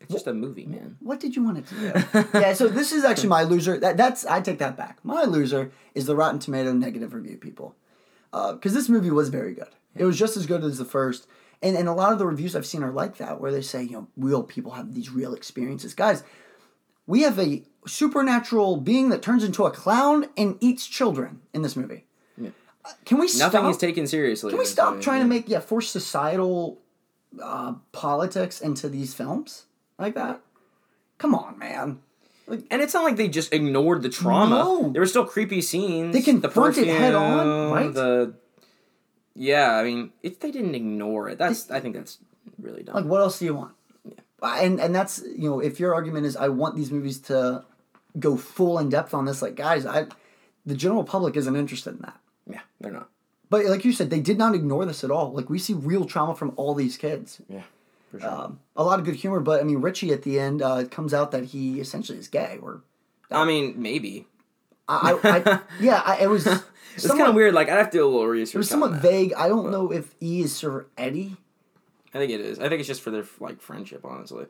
It's 0.00 0.12
just 0.12 0.26
a 0.26 0.34
movie, 0.34 0.66
man. 0.66 0.96
what 1.00 1.20
did 1.20 1.34
you 1.36 1.42
want 1.44 1.58
it 1.58 1.66
to 1.68 1.74
do? 1.74 2.38
yeah, 2.38 2.52
so 2.52 2.68
this 2.68 2.92
is 2.92 3.04
actually 3.04 3.28
my 3.28 3.42
loser. 3.42 3.78
That 3.78 3.96
that's 3.96 4.26
I 4.26 4.40
take 4.40 4.58
that 4.58 4.76
back. 4.76 4.98
My 5.04 5.24
loser 5.24 5.70
is 5.94 6.06
the 6.06 6.16
Rotten 6.16 6.38
Tomato 6.38 6.72
negative 6.72 7.14
review 7.14 7.36
people, 7.38 7.74
because 8.32 8.74
this 8.74 8.88
movie 8.88 9.10
was 9.10 9.28
very 9.28 9.54
good. 9.54 9.68
It 9.94 10.04
was 10.04 10.18
just 10.18 10.36
as 10.36 10.46
good 10.46 10.64
as 10.64 10.78
the 10.78 10.84
first, 10.84 11.26
and 11.62 11.76
and 11.76 11.88
a 11.88 11.92
lot 11.92 12.12
of 12.12 12.18
the 12.18 12.26
reviews 12.26 12.54
I've 12.56 12.66
seen 12.66 12.82
are 12.82 12.90
like 12.90 13.16
that, 13.18 13.40
where 13.40 13.52
they 13.52 13.62
say 13.62 13.82
you 13.82 13.92
know 13.92 14.08
real 14.16 14.42
people 14.42 14.72
have 14.72 14.94
these 14.94 15.10
real 15.10 15.32
experiences. 15.34 15.94
Guys, 15.94 16.22
we 17.06 17.22
have 17.22 17.38
a 17.38 17.62
supernatural 17.86 18.78
being 18.78 19.10
that 19.10 19.22
turns 19.22 19.44
into 19.44 19.64
a 19.64 19.70
clown 19.70 20.26
and 20.36 20.56
eats 20.60 20.86
children 20.86 21.40
in 21.52 21.62
this 21.62 21.76
movie. 21.76 22.06
Yeah. 22.36 22.50
Uh, 22.84 22.90
Can 23.04 23.18
we 23.18 23.28
stop? 23.28 23.52
Nothing 23.52 23.70
is 23.70 23.76
taken 23.76 24.06
seriously. 24.06 24.50
Can 24.50 24.58
we 24.58 24.64
stop 24.66 24.94
movie, 24.94 25.04
trying 25.04 25.18
yeah. 25.18 25.22
to 25.24 25.28
make 25.28 25.48
yeah 25.48 25.60
force 25.60 25.88
societal 25.90 26.80
uh, 27.42 27.74
politics 27.92 28.60
into 28.60 28.88
these 28.88 29.14
films 29.14 29.64
like 29.98 30.14
that? 30.14 30.40
Come 31.18 31.34
on, 31.34 31.58
man. 31.58 32.00
And 32.48 32.82
it's 32.82 32.92
not 32.92 33.04
like 33.04 33.16
they 33.16 33.28
just 33.28 33.52
ignored 33.52 34.02
the 34.02 34.10
trauma. 34.10 34.56
No. 34.56 34.90
There 34.90 35.00
were 35.00 35.06
still 35.06 35.24
creepy 35.24 35.62
scenes. 35.62 36.14
They 36.14 36.20
can 36.20 36.40
the 36.40 36.48
it 36.48 36.86
head 36.88 37.14
on, 37.14 37.38
perfume, 37.38 37.72
right? 37.72 37.94
The 37.94 38.34
yeah, 39.34 39.72
I 39.72 39.84
mean, 39.84 40.12
if 40.22 40.40
they 40.40 40.50
didn't 40.50 40.74
ignore 40.74 41.28
it, 41.28 41.38
that's 41.38 41.70
I 41.70 41.80
think 41.80 41.94
that's 41.94 42.18
really 42.58 42.82
dumb. 42.82 42.94
Like, 42.94 43.04
what 43.04 43.20
else 43.20 43.38
do 43.38 43.46
you 43.46 43.54
want? 43.54 43.74
And 44.42 44.78
and 44.78 44.94
that's 44.94 45.22
you 45.22 45.48
know, 45.48 45.60
if 45.60 45.80
your 45.80 45.94
argument 45.94 46.26
is 46.26 46.36
I 46.36 46.48
want 46.48 46.76
these 46.76 46.90
movies 46.90 47.18
to 47.20 47.64
go 48.18 48.36
full 48.36 48.78
in 48.78 48.90
depth 48.90 49.14
on 49.14 49.24
this, 49.24 49.40
like 49.40 49.54
guys, 49.54 49.86
I 49.86 50.06
the 50.66 50.74
general 50.74 51.02
public 51.04 51.36
isn't 51.36 51.56
interested 51.56 51.94
in 51.94 52.00
that. 52.02 52.20
yeah, 52.48 52.60
they're 52.80 52.92
not. 52.92 53.08
But 53.54 53.66
like 53.66 53.84
you 53.84 53.92
said, 53.92 54.10
they 54.10 54.18
did 54.18 54.36
not 54.36 54.52
ignore 54.56 54.84
this 54.84 55.04
at 55.04 55.12
all. 55.12 55.30
Like 55.32 55.48
we 55.48 55.60
see 55.60 55.74
real 55.74 56.06
trauma 56.06 56.34
from 56.34 56.54
all 56.56 56.74
these 56.74 56.96
kids. 56.96 57.40
Yeah, 57.48 57.62
for 58.10 58.18
sure. 58.18 58.28
Um, 58.28 58.58
a 58.74 58.82
lot 58.82 58.98
of 58.98 59.04
good 59.04 59.14
humor, 59.14 59.38
but 59.38 59.60
I 59.60 59.62
mean, 59.62 59.80
Richie 59.80 60.12
at 60.12 60.24
the 60.24 60.40
end, 60.40 60.60
uh, 60.60 60.78
it 60.80 60.90
comes 60.90 61.14
out 61.14 61.30
that 61.30 61.44
he 61.44 61.78
essentially 61.78 62.18
is 62.18 62.26
gay. 62.26 62.58
Or 62.60 62.82
I 63.30 63.44
mean, 63.44 63.80
maybe. 63.80 64.26
I, 64.88 65.20
I, 65.22 65.50
I 65.52 65.60
yeah, 65.80 66.02
I, 66.04 66.22
it 66.22 66.26
was. 66.26 66.48
It's 66.96 67.06
kind 67.06 67.28
of 67.28 67.36
weird. 67.36 67.54
Like 67.54 67.68
I'd 67.68 67.78
have 67.78 67.90
to 67.90 67.98
do 67.98 68.04
a 68.04 68.10
little 68.10 68.26
research. 68.26 68.56
It 68.56 68.58
was 68.58 68.68
somewhat 68.68 68.94
vague. 68.94 69.32
I 69.34 69.46
don't 69.46 69.70
know 69.70 69.92
if 69.92 70.16
E 70.20 70.40
is 70.40 70.52
Sir 70.52 70.86
Eddie. 70.98 71.36
I 72.12 72.18
think 72.18 72.32
it 72.32 72.40
is. 72.40 72.58
I 72.58 72.68
think 72.68 72.80
it's 72.80 72.88
just 72.88 73.02
for 73.02 73.12
their 73.12 73.24
like 73.38 73.60
friendship. 73.60 74.04
Honestly, 74.04 74.46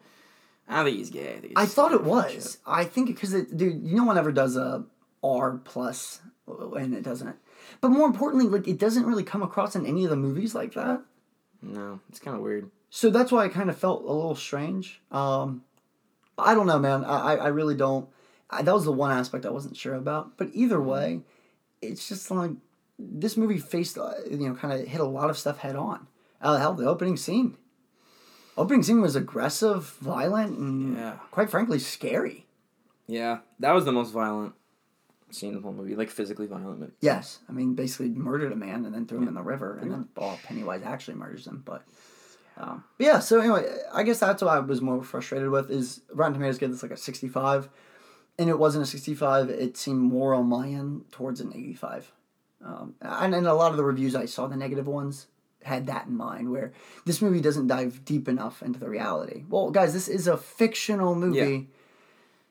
I 0.67 0.77
don't 0.77 0.87
think 0.87 0.97
he's 0.97 1.11
gay. 1.11 1.35
I, 1.37 1.41
think 1.41 1.59
I 1.59 1.67
thought 1.67 1.93
it 1.93 2.05
was. 2.05 2.25
friendship. 2.25 2.61
I 2.67 2.85
think 2.85 3.09
because 3.09 3.35
it, 3.35 3.55
dude, 3.55 3.83
you 3.83 3.97
no 3.97 4.05
one 4.05 4.17
ever 4.17 4.33
does 4.33 4.57
a 4.57 4.87
R 5.23 5.61
plus, 5.63 6.23
and 6.49 6.95
it 6.95 7.03
doesn't. 7.03 7.37
But 7.81 7.91
more 7.91 8.07
importantly, 8.07 8.49
like 8.49 8.67
it 8.69 8.79
doesn't 8.79 9.07
really 9.07 9.25
come 9.25 9.43
across 9.43 9.75
in 9.77 9.87
any 9.87 10.05
of 10.05 10.11
the 10.11 10.17
movies 10.17 10.55
like 10.55 10.75
that. 10.75 11.03
No, 11.63 12.01
it's 12.09 12.19
kind 12.19 12.37
of 12.37 12.43
weird. 12.43 12.71
So 12.91 13.11
that's 13.11 13.33
why 13.33 13.45
I 13.45 13.49
kind 13.49 13.71
of 13.71 13.77
felt 13.79 14.03
a 14.05 14.13
little 14.13 14.35
strange. 14.37 15.01
Um, 15.11 15.65
I 16.39 16.55
don't 16.55 16.67
know, 16.67 16.79
man. 16.79 17.05
I 17.05 17.37
I- 17.37 17.47
really 17.49 17.75
don't. 17.75 18.09
I, 18.51 18.63
that 18.63 18.75
was 18.75 18.85
the 18.85 18.93
one 18.93 19.11
aspect 19.11 19.47
I 19.47 19.51
wasn't 19.51 19.77
sure 19.77 19.95
about. 19.95 20.37
But 20.37 20.51
either 20.53 20.81
way, 20.81 21.23
it's 21.83 22.09
just 22.09 22.31
like 22.31 22.53
this 22.99 23.37
movie 23.37 23.59
faced, 23.59 23.99
uh, 23.99 24.13
you 24.31 24.49
know, 24.49 24.55
kind 24.55 24.79
of 24.79 24.87
hit 24.87 25.01
a 25.01 25.05
lot 25.05 25.31
of 25.31 25.39
stuff 25.39 25.59
head 25.59 25.75
on. 25.77 26.07
Uh, 26.41 26.59
hell, 26.59 26.75
the 26.75 26.87
opening 26.87 27.17
scene. 27.17 27.57
Opening 28.57 28.83
scene 28.85 29.01
was 29.01 29.17
aggressive, 29.17 29.85
violent, 30.01 30.57
and 30.59 30.97
Yeah. 30.97 31.17
quite 31.33 31.51
frankly, 31.51 31.79
scary. 31.81 32.47
Yeah, 33.09 33.39
that 33.59 33.73
was 33.73 33.85
the 33.85 33.93
most 33.93 34.13
violent 34.13 34.55
scene 35.35 35.55
of 35.55 35.63
the 35.63 35.69
whole 35.69 35.73
movie. 35.77 35.95
Like 35.97 36.11
physically 36.11 36.47
violent. 36.47 36.81
But 36.81 36.91
Yes, 37.01 37.41
I 37.49 37.53
mean 37.53 37.75
basically 37.75 38.09
murdered 38.11 38.53
a 38.53 38.57
man 38.57 38.85
and 38.85 38.95
then 38.95 39.07
threw 39.07 39.19
him 39.19 39.29
in 39.29 39.35
the 39.35 39.43
river, 39.43 39.79
and 39.81 39.91
then 39.91 40.09
oh, 40.17 40.39
Pennywise 40.45 40.83
actually 40.85 41.15
murders 41.15 41.47
him. 41.47 41.63
But, 41.65 41.85
um, 42.57 42.85
but 42.99 43.07
yeah, 43.07 43.19
so 43.19 43.41
anyway, 43.41 43.65
I 43.93 44.03
guess 44.03 44.21
that's 44.21 44.43
what 44.43 44.51
I 44.51 44.59
was 44.61 44.81
more 44.81 45.03
frustrated 45.03 45.51
with 45.51 45.71
is 45.71 46.01
Rotten 46.13 46.35
Tomatoes 46.35 46.59
gave 46.59 46.71
this 46.71 46.83
like 46.83 46.93
a 46.93 46.97
sixty-five, 46.97 47.69
and 48.39 48.49
it 48.49 48.59
wasn't 48.59 48.85
a 48.85 48.87
sixty-five. 48.87 49.51
It 49.51 49.77
seemed 49.77 50.01
more 50.01 50.35
on 50.35 50.47
my 50.47 50.69
end 50.69 51.11
towards 51.13 51.41
an 51.41 51.53
eighty-five, 51.55 52.11
um, 52.65 52.95
and 53.01 53.35
and 53.35 53.47
a 53.47 53.55
lot 53.55 53.71
of 53.71 53.77
the 53.77 53.85
reviews 53.85 54.15
I 54.15 54.27
saw, 54.27 54.47
the 54.47 54.57
negative 54.57 54.87
ones, 54.87 55.27
had 55.63 55.87
that 55.87 56.07
in 56.07 56.17
mind, 56.17 56.51
where 56.51 56.73
this 57.05 57.21
movie 57.21 57.41
doesn't 57.41 57.67
dive 57.67 58.05
deep 58.05 58.29
enough 58.29 58.63
into 58.63 58.79
the 58.79 58.89
reality. 58.89 59.45
Well, 59.49 59.71
guys, 59.71 59.93
this 59.93 60.09
is 60.09 60.27
a 60.27 60.37
fictional 60.37 61.15
movie. 61.15 61.39
Yeah. 61.39 61.61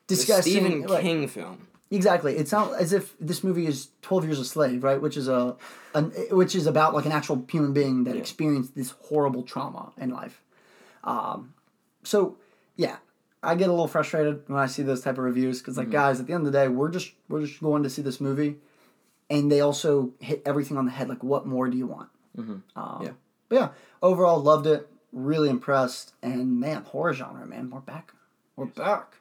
Discussing 0.06 0.52
Stephen 0.52 0.82
like- 0.82 1.00
King 1.02 1.26
film. 1.28 1.66
Exactly. 1.94 2.36
It's 2.36 2.52
not 2.52 2.74
as 2.80 2.92
if 2.92 3.14
this 3.20 3.44
movie 3.44 3.66
is 3.66 3.88
Twelve 4.02 4.24
Years 4.24 4.38
a 4.38 4.44
Slave, 4.44 4.82
right? 4.82 5.00
Which 5.00 5.16
is 5.16 5.28
a, 5.28 5.56
an, 5.94 6.12
which 6.30 6.54
is 6.54 6.66
about 6.66 6.94
like 6.94 7.06
an 7.06 7.12
actual 7.12 7.44
human 7.48 7.72
being 7.72 8.04
that 8.04 8.16
experienced 8.16 8.74
this 8.74 8.90
horrible 8.90 9.42
trauma 9.42 9.92
in 9.98 10.10
life. 10.10 10.42
Um, 11.04 11.54
so 12.02 12.36
yeah, 12.76 12.96
I 13.42 13.54
get 13.54 13.68
a 13.68 13.72
little 13.72 13.88
frustrated 13.88 14.42
when 14.48 14.58
I 14.58 14.66
see 14.66 14.82
those 14.82 15.02
type 15.02 15.18
of 15.18 15.24
reviews 15.24 15.60
because 15.60 15.76
like 15.76 15.90
guys, 15.90 16.20
at 16.20 16.26
the 16.26 16.32
end 16.32 16.46
of 16.46 16.52
the 16.52 16.58
day, 16.58 16.68
we're 16.68 16.90
just 16.90 17.12
we're 17.28 17.44
just 17.44 17.62
going 17.62 17.82
to 17.82 17.90
see 17.90 18.02
this 18.02 18.20
movie, 18.20 18.56
and 19.30 19.50
they 19.52 19.60
also 19.60 20.12
hit 20.20 20.42
everything 20.44 20.76
on 20.76 20.86
the 20.86 20.92
head. 20.92 21.08
Like, 21.08 21.22
what 21.22 21.46
more 21.46 21.68
do 21.68 21.76
you 21.76 21.86
want? 21.86 22.08
Um, 22.74 23.00
Yeah. 23.02 23.10
But 23.48 23.56
yeah, 23.56 23.68
overall 24.02 24.40
loved 24.40 24.66
it. 24.66 24.88
Really 25.12 25.48
impressed, 25.48 26.12
and 26.22 26.58
man, 26.58 26.82
horror 26.82 27.12
genre, 27.12 27.46
man, 27.46 27.70
we're 27.70 27.78
back. 27.80 28.12
We're 28.56 28.66
back. 28.66 29.18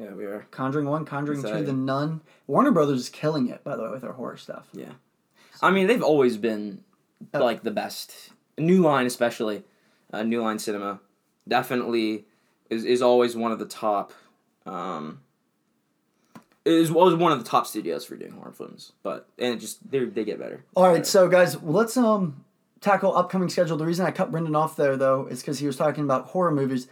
Yeah, 0.00 0.14
we 0.14 0.24
are. 0.24 0.46
Conjuring 0.50 0.86
One, 0.86 1.04
Conjuring 1.04 1.42
Two, 1.42 1.62
The 1.62 1.72
Nun. 1.74 2.22
Warner 2.46 2.70
Brothers 2.70 3.00
is 3.00 3.08
killing 3.10 3.48
it, 3.48 3.62
by 3.62 3.76
the 3.76 3.82
way, 3.82 3.90
with 3.90 4.00
their 4.00 4.12
horror 4.12 4.38
stuff. 4.38 4.66
Yeah. 4.72 4.92
I 5.60 5.70
mean, 5.70 5.86
they've 5.88 6.02
always 6.02 6.38
been 6.38 6.82
Oh. 7.34 7.38
like 7.40 7.62
the 7.62 7.70
best. 7.70 8.30
New 8.56 8.80
Line, 8.82 9.04
especially, 9.06 9.62
uh, 10.10 10.22
New 10.22 10.40
Line 10.42 10.58
Cinema, 10.58 11.00
definitely 11.46 12.24
is 12.70 12.84
is 12.84 13.02
always 13.02 13.36
one 13.36 13.52
of 13.52 13.58
the 13.58 13.66
top. 13.66 14.12
Um, 14.64 15.20
is 16.64 16.90
was 16.90 17.14
one 17.14 17.32
of 17.32 17.42
the 17.42 17.48
top 17.48 17.66
studios 17.66 18.04
for 18.06 18.16
doing 18.16 18.32
horror 18.32 18.52
films, 18.52 18.92
but 19.02 19.28
and 19.38 19.54
it 19.54 19.58
just 19.60 19.90
they 19.90 20.04
they 20.06 20.24
get 20.24 20.38
better. 20.38 20.64
All 20.74 20.88
right, 20.88 21.06
so 21.06 21.28
guys, 21.28 21.60
let's 21.62 21.96
um 21.98 22.44
tackle 22.80 23.14
upcoming 23.14 23.50
schedule. 23.50 23.76
The 23.76 23.84
reason 23.86 24.06
I 24.06 24.10
cut 24.12 24.30
Brendan 24.30 24.56
off 24.56 24.76
there 24.76 24.96
though 24.96 25.26
is 25.26 25.40
because 25.40 25.58
he 25.58 25.66
was 25.66 25.76
talking 25.76 26.04
about 26.04 26.26
horror 26.28 26.50
movies. 26.52 26.88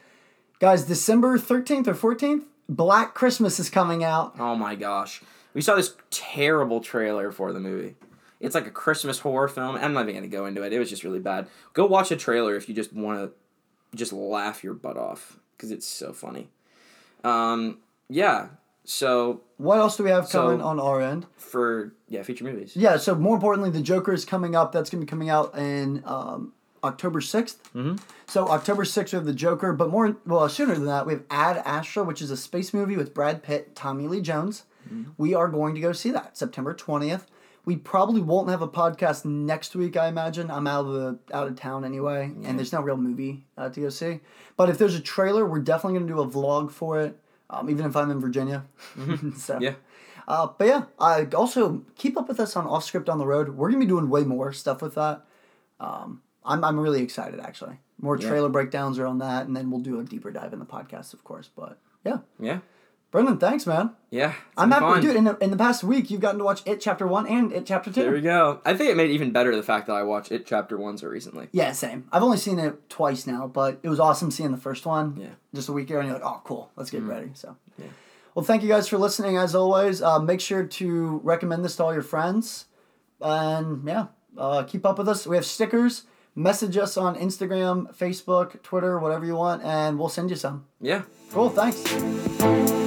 Guys, 0.59 0.85
December 0.85 1.39
thirteenth 1.39 1.87
or 1.89 1.95
fourteenth, 1.95 2.45
Black 2.69 3.15
Christmas 3.15 3.59
is 3.59 3.71
coming 3.71 4.05
out. 4.05 4.35
Oh 4.39 4.55
my 4.55 4.75
gosh, 4.75 5.23
we 5.55 5.61
saw 5.63 5.75
this 5.75 5.95
terrible 6.11 6.81
trailer 6.81 7.31
for 7.33 7.53
the 7.53 7.61
movie. 7.61 7.97
It's 8.41 8.55
like 8.55 8.67
a 8.67 8.71
Christmas 8.71 9.19
horror 9.21 9.49
film. 9.49 9.77
I'm 9.77 9.93
not 9.93 10.03
even 10.09 10.15
gonna 10.17 10.29
go 10.29 10.47
into 10.47 10.63
it. 10.63 10.73
It 10.73 10.79
was 10.79 10.91
just 10.91 11.03
really 11.05 11.19
bad. 11.19 11.49
Go 11.73 11.87
watch 11.87 12.11
a 12.11 12.17
trailer 12.17 12.55
if 12.57 12.69
you 12.69 12.75
just 12.75 12.93
want 12.93 13.19
to 13.19 13.97
just 13.97 14.13
laugh 14.13 14.63
your 14.63 14.75
butt 14.75 14.97
off 14.97 15.39
because 15.57 15.71
it's 15.71 15.87
so 15.87 16.13
funny. 16.13 16.49
Um, 17.25 17.79
yeah. 18.09 18.49
So 18.85 19.43
What 19.59 19.79
else 19.79 19.97
do 19.97 20.05
we 20.05 20.11
have 20.11 20.29
So- 20.29 20.43
coming 20.43 20.63
on 20.63 20.79
our 20.81 21.01
end? 21.01 21.27
for 21.37 21.95
yeah 22.09 22.23
feature 22.23 22.45
movies. 22.45 22.77
Yeah, 22.77 22.97
so 22.99 23.15
more 23.15 23.35
importantly, 23.35 23.71
the 23.71 23.81
Joker 23.83 24.13
is 24.13 24.25
coming 24.25 24.55
up. 24.55 24.71
That's 24.73 24.89
going 24.91 25.01
to 25.01 25.07
be 25.07 25.11
coming 25.11 25.31
out 25.31 25.57
in 25.59 26.03
um, 26.07 26.53
October 26.85 27.21
6th. 27.21 27.57
Mm-hmm. 27.75 27.97
So 28.27 28.49
October 28.49 28.85
6th, 28.85 29.13
we 29.13 29.17
have 29.17 29.25
the 29.27 29.33
Joker, 29.33 29.73
but 29.73 29.91
more, 29.91 30.17
well, 30.27 30.49
sooner 30.49 30.75
than 30.75 30.87
that, 30.87 31.07
we 31.07 31.13
have 31.15 31.25
Ad 31.31 31.63
Astra, 31.65 32.03
which 32.05 32.21
is 32.23 32.31
a 32.31 32.37
space 32.37 32.73
movie 32.75 32.97
with 32.97 33.15
Brad 33.15 33.43
Pitt, 33.43 33.75
Tommy 33.75 34.07
Lee 34.07 34.21
Jones. 34.21 34.65
We 35.19 35.35
are 35.35 35.49
going 35.49 35.75
to 35.75 35.83
go 35.83 35.93
see 35.93 36.11
that 36.13 36.39
September 36.39 36.73
20th. 36.75 37.25
We 37.67 37.77
probably 37.77 38.23
won't 38.23 38.49
have 38.49 38.63
a 38.63 38.69
podcast 38.69 39.27
next 39.27 39.77
week, 39.77 39.99
I 39.99 40.07
imagine. 40.09 40.51
I'm 40.51 40.67
out 40.67 40.87
of 40.87 40.93
the 40.95 41.19
out 41.37 41.47
of 41.47 41.57
town 41.57 41.85
anyway, 41.85 42.33
and 42.45 42.59
there's 42.59 42.73
no 42.73 42.81
real 42.81 42.97
movie 42.97 43.45
uh, 43.59 43.69
to 43.69 43.81
go 43.81 43.89
see. 43.91 44.21
But 44.57 44.71
if 44.71 44.79
there's 44.79 44.95
a 44.95 45.01
trailer, 45.01 45.45
we're 45.45 45.59
definitely 45.59 45.99
going 45.99 46.09
to 46.09 46.15
do 46.15 46.21
a 46.23 46.27
vlog 46.27 46.71
for 46.71 46.99
it, 47.03 47.19
um, 47.51 47.69
even 47.69 47.85
if 47.85 47.95
I'm 47.97 48.11
in 48.11 48.19
Virginia. 48.19 48.65
so, 49.37 49.59
Yeah. 49.61 49.75
uh, 50.27 50.49
but 50.57 50.67
yeah, 50.67 50.85
I 50.99 51.27
also 51.35 51.85
keep 51.97 52.17
up 52.17 52.27
with 52.29 52.41
us 52.41 52.57
on 52.57 52.67
Off 52.67 52.85
Script 52.85 53.11
on 53.11 53.19
the 53.19 53.27
Road. 53.27 53.51
We're 53.51 53.69
gonna 53.69 53.81
be 53.81 53.87
doing 53.87 54.09
way 54.09 54.25
more 54.25 54.55
stuff 54.55 54.81
with 54.81 54.95
that. 54.95 55.27
Um, 55.81 56.23
I'm 56.49 56.65
I'm 56.65 56.81
really 56.81 57.03
excited 57.03 57.39
actually. 57.41 57.79
More 58.01 58.17
trailer 58.17 58.49
breakdowns 58.49 58.99
around 58.99 59.19
that, 59.19 59.47
and 59.47 59.57
then 59.57 59.71
we'll 59.71 59.81
do 59.81 59.99
a 60.01 60.05
deeper 60.05 60.31
dive 60.31 60.53
in 60.53 60.59
the 60.61 60.65
podcast, 60.67 61.13
of 61.15 61.25
course. 61.25 61.51
But 61.55 61.79
yeah, 62.05 62.19
Yeah. 62.41 62.61
Brendan, 63.11 63.39
thanks, 63.39 63.67
man. 63.67 63.93
Yeah. 64.11 64.35
I'm 64.57 64.69
been 64.69 64.81
happy, 64.81 64.93
fun. 64.93 65.01
dude. 65.01 65.17
In 65.17 65.25
the, 65.25 65.37
in 65.39 65.51
the 65.51 65.57
past 65.57 65.83
week, 65.83 66.11
you've 66.11 66.21
gotten 66.21 66.39
to 66.39 66.45
watch 66.45 66.61
It 66.67 66.79
Chapter 66.79 67.07
One 67.07 67.27
and 67.27 67.51
It 67.53 67.65
Chapter 67.65 67.91
Two. 67.91 68.03
There 68.03 68.13
we 68.13 68.21
go. 68.21 68.61
I 68.67 68.75
think 68.75 68.91
it 68.91 68.99
made 68.99 69.09
it 69.09 69.15
even 69.15 69.33
better 69.33 69.57
the 69.57 69.63
fact 69.63 69.87
that 69.87 69.95
I 69.95 70.03
watched 70.03 70.31
it 70.31 70.45
chapter 70.45 70.77
one 70.77 70.99
so 70.99 71.07
recently. 71.09 71.49
Yeah, 71.53 71.73
same. 71.73 72.07
I've 72.13 72.23
only 72.23 72.37
seen 72.37 72.59
it 72.59 72.91
twice 72.91 73.27
now, 73.27 73.47
but 73.47 73.81
it 73.83 73.89
was 73.89 73.99
awesome 73.99 74.31
seeing 74.31 74.51
the 74.51 74.59
first 74.59 74.85
one. 74.85 75.17
Yeah. 75.19 75.29
Just 75.55 75.71
a 75.71 75.73
week 75.73 75.89
ago, 75.89 76.01
and 76.01 76.09
you're 76.09 76.19
like, 76.19 76.27
oh, 76.27 76.43
cool, 76.45 76.71
let's 76.77 76.91
get 76.91 77.03
ready. 77.03 77.31
So, 77.33 77.57
Yeah. 77.79 77.87
Well, 78.35 78.45
thank 78.45 78.63
you 78.63 78.69
guys 78.69 78.87
for 78.87 78.99
listening 78.99 79.39
as 79.39 79.55
always. 79.55 80.03
Uh, 80.03 80.19
make 80.21 80.41
sure 80.41 80.65
to 80.65 81.21
recommend 81.25 81.65
this 81.65 81.77
to 81.77 81.85
all 81.85 81.95
your 81.95 82.03
friends. 82.03 82.67
And 83.23 83.89
yeah, 83.89 84.09
uh, 84.37 84.65
keep 84.65 84.85
up 84.85 84.99
with 84.99 85.09
us. 85.09 85.27
We 85.27 85.37
have 85.37 85.47
stickers. 85.47 86.05
Message 86.39 86.77
us 86.77 86.97
on 86.97 87.17
Instagram, 87.17 87.93
Facebook, 87.97 88.63
Twitter, 88.63 89.01
whatever 89.01 89.27
you 89.27 89.35
want, 89.35 89.65
and 89.65 89.99
we'll 89.99 90.09
send 90.09 90.31
you 90.31 90.37
some. 90.37 90.67
Yeah. 90.81 91.03
Cool, 91.33 91.51
thanks. 91.51 92.78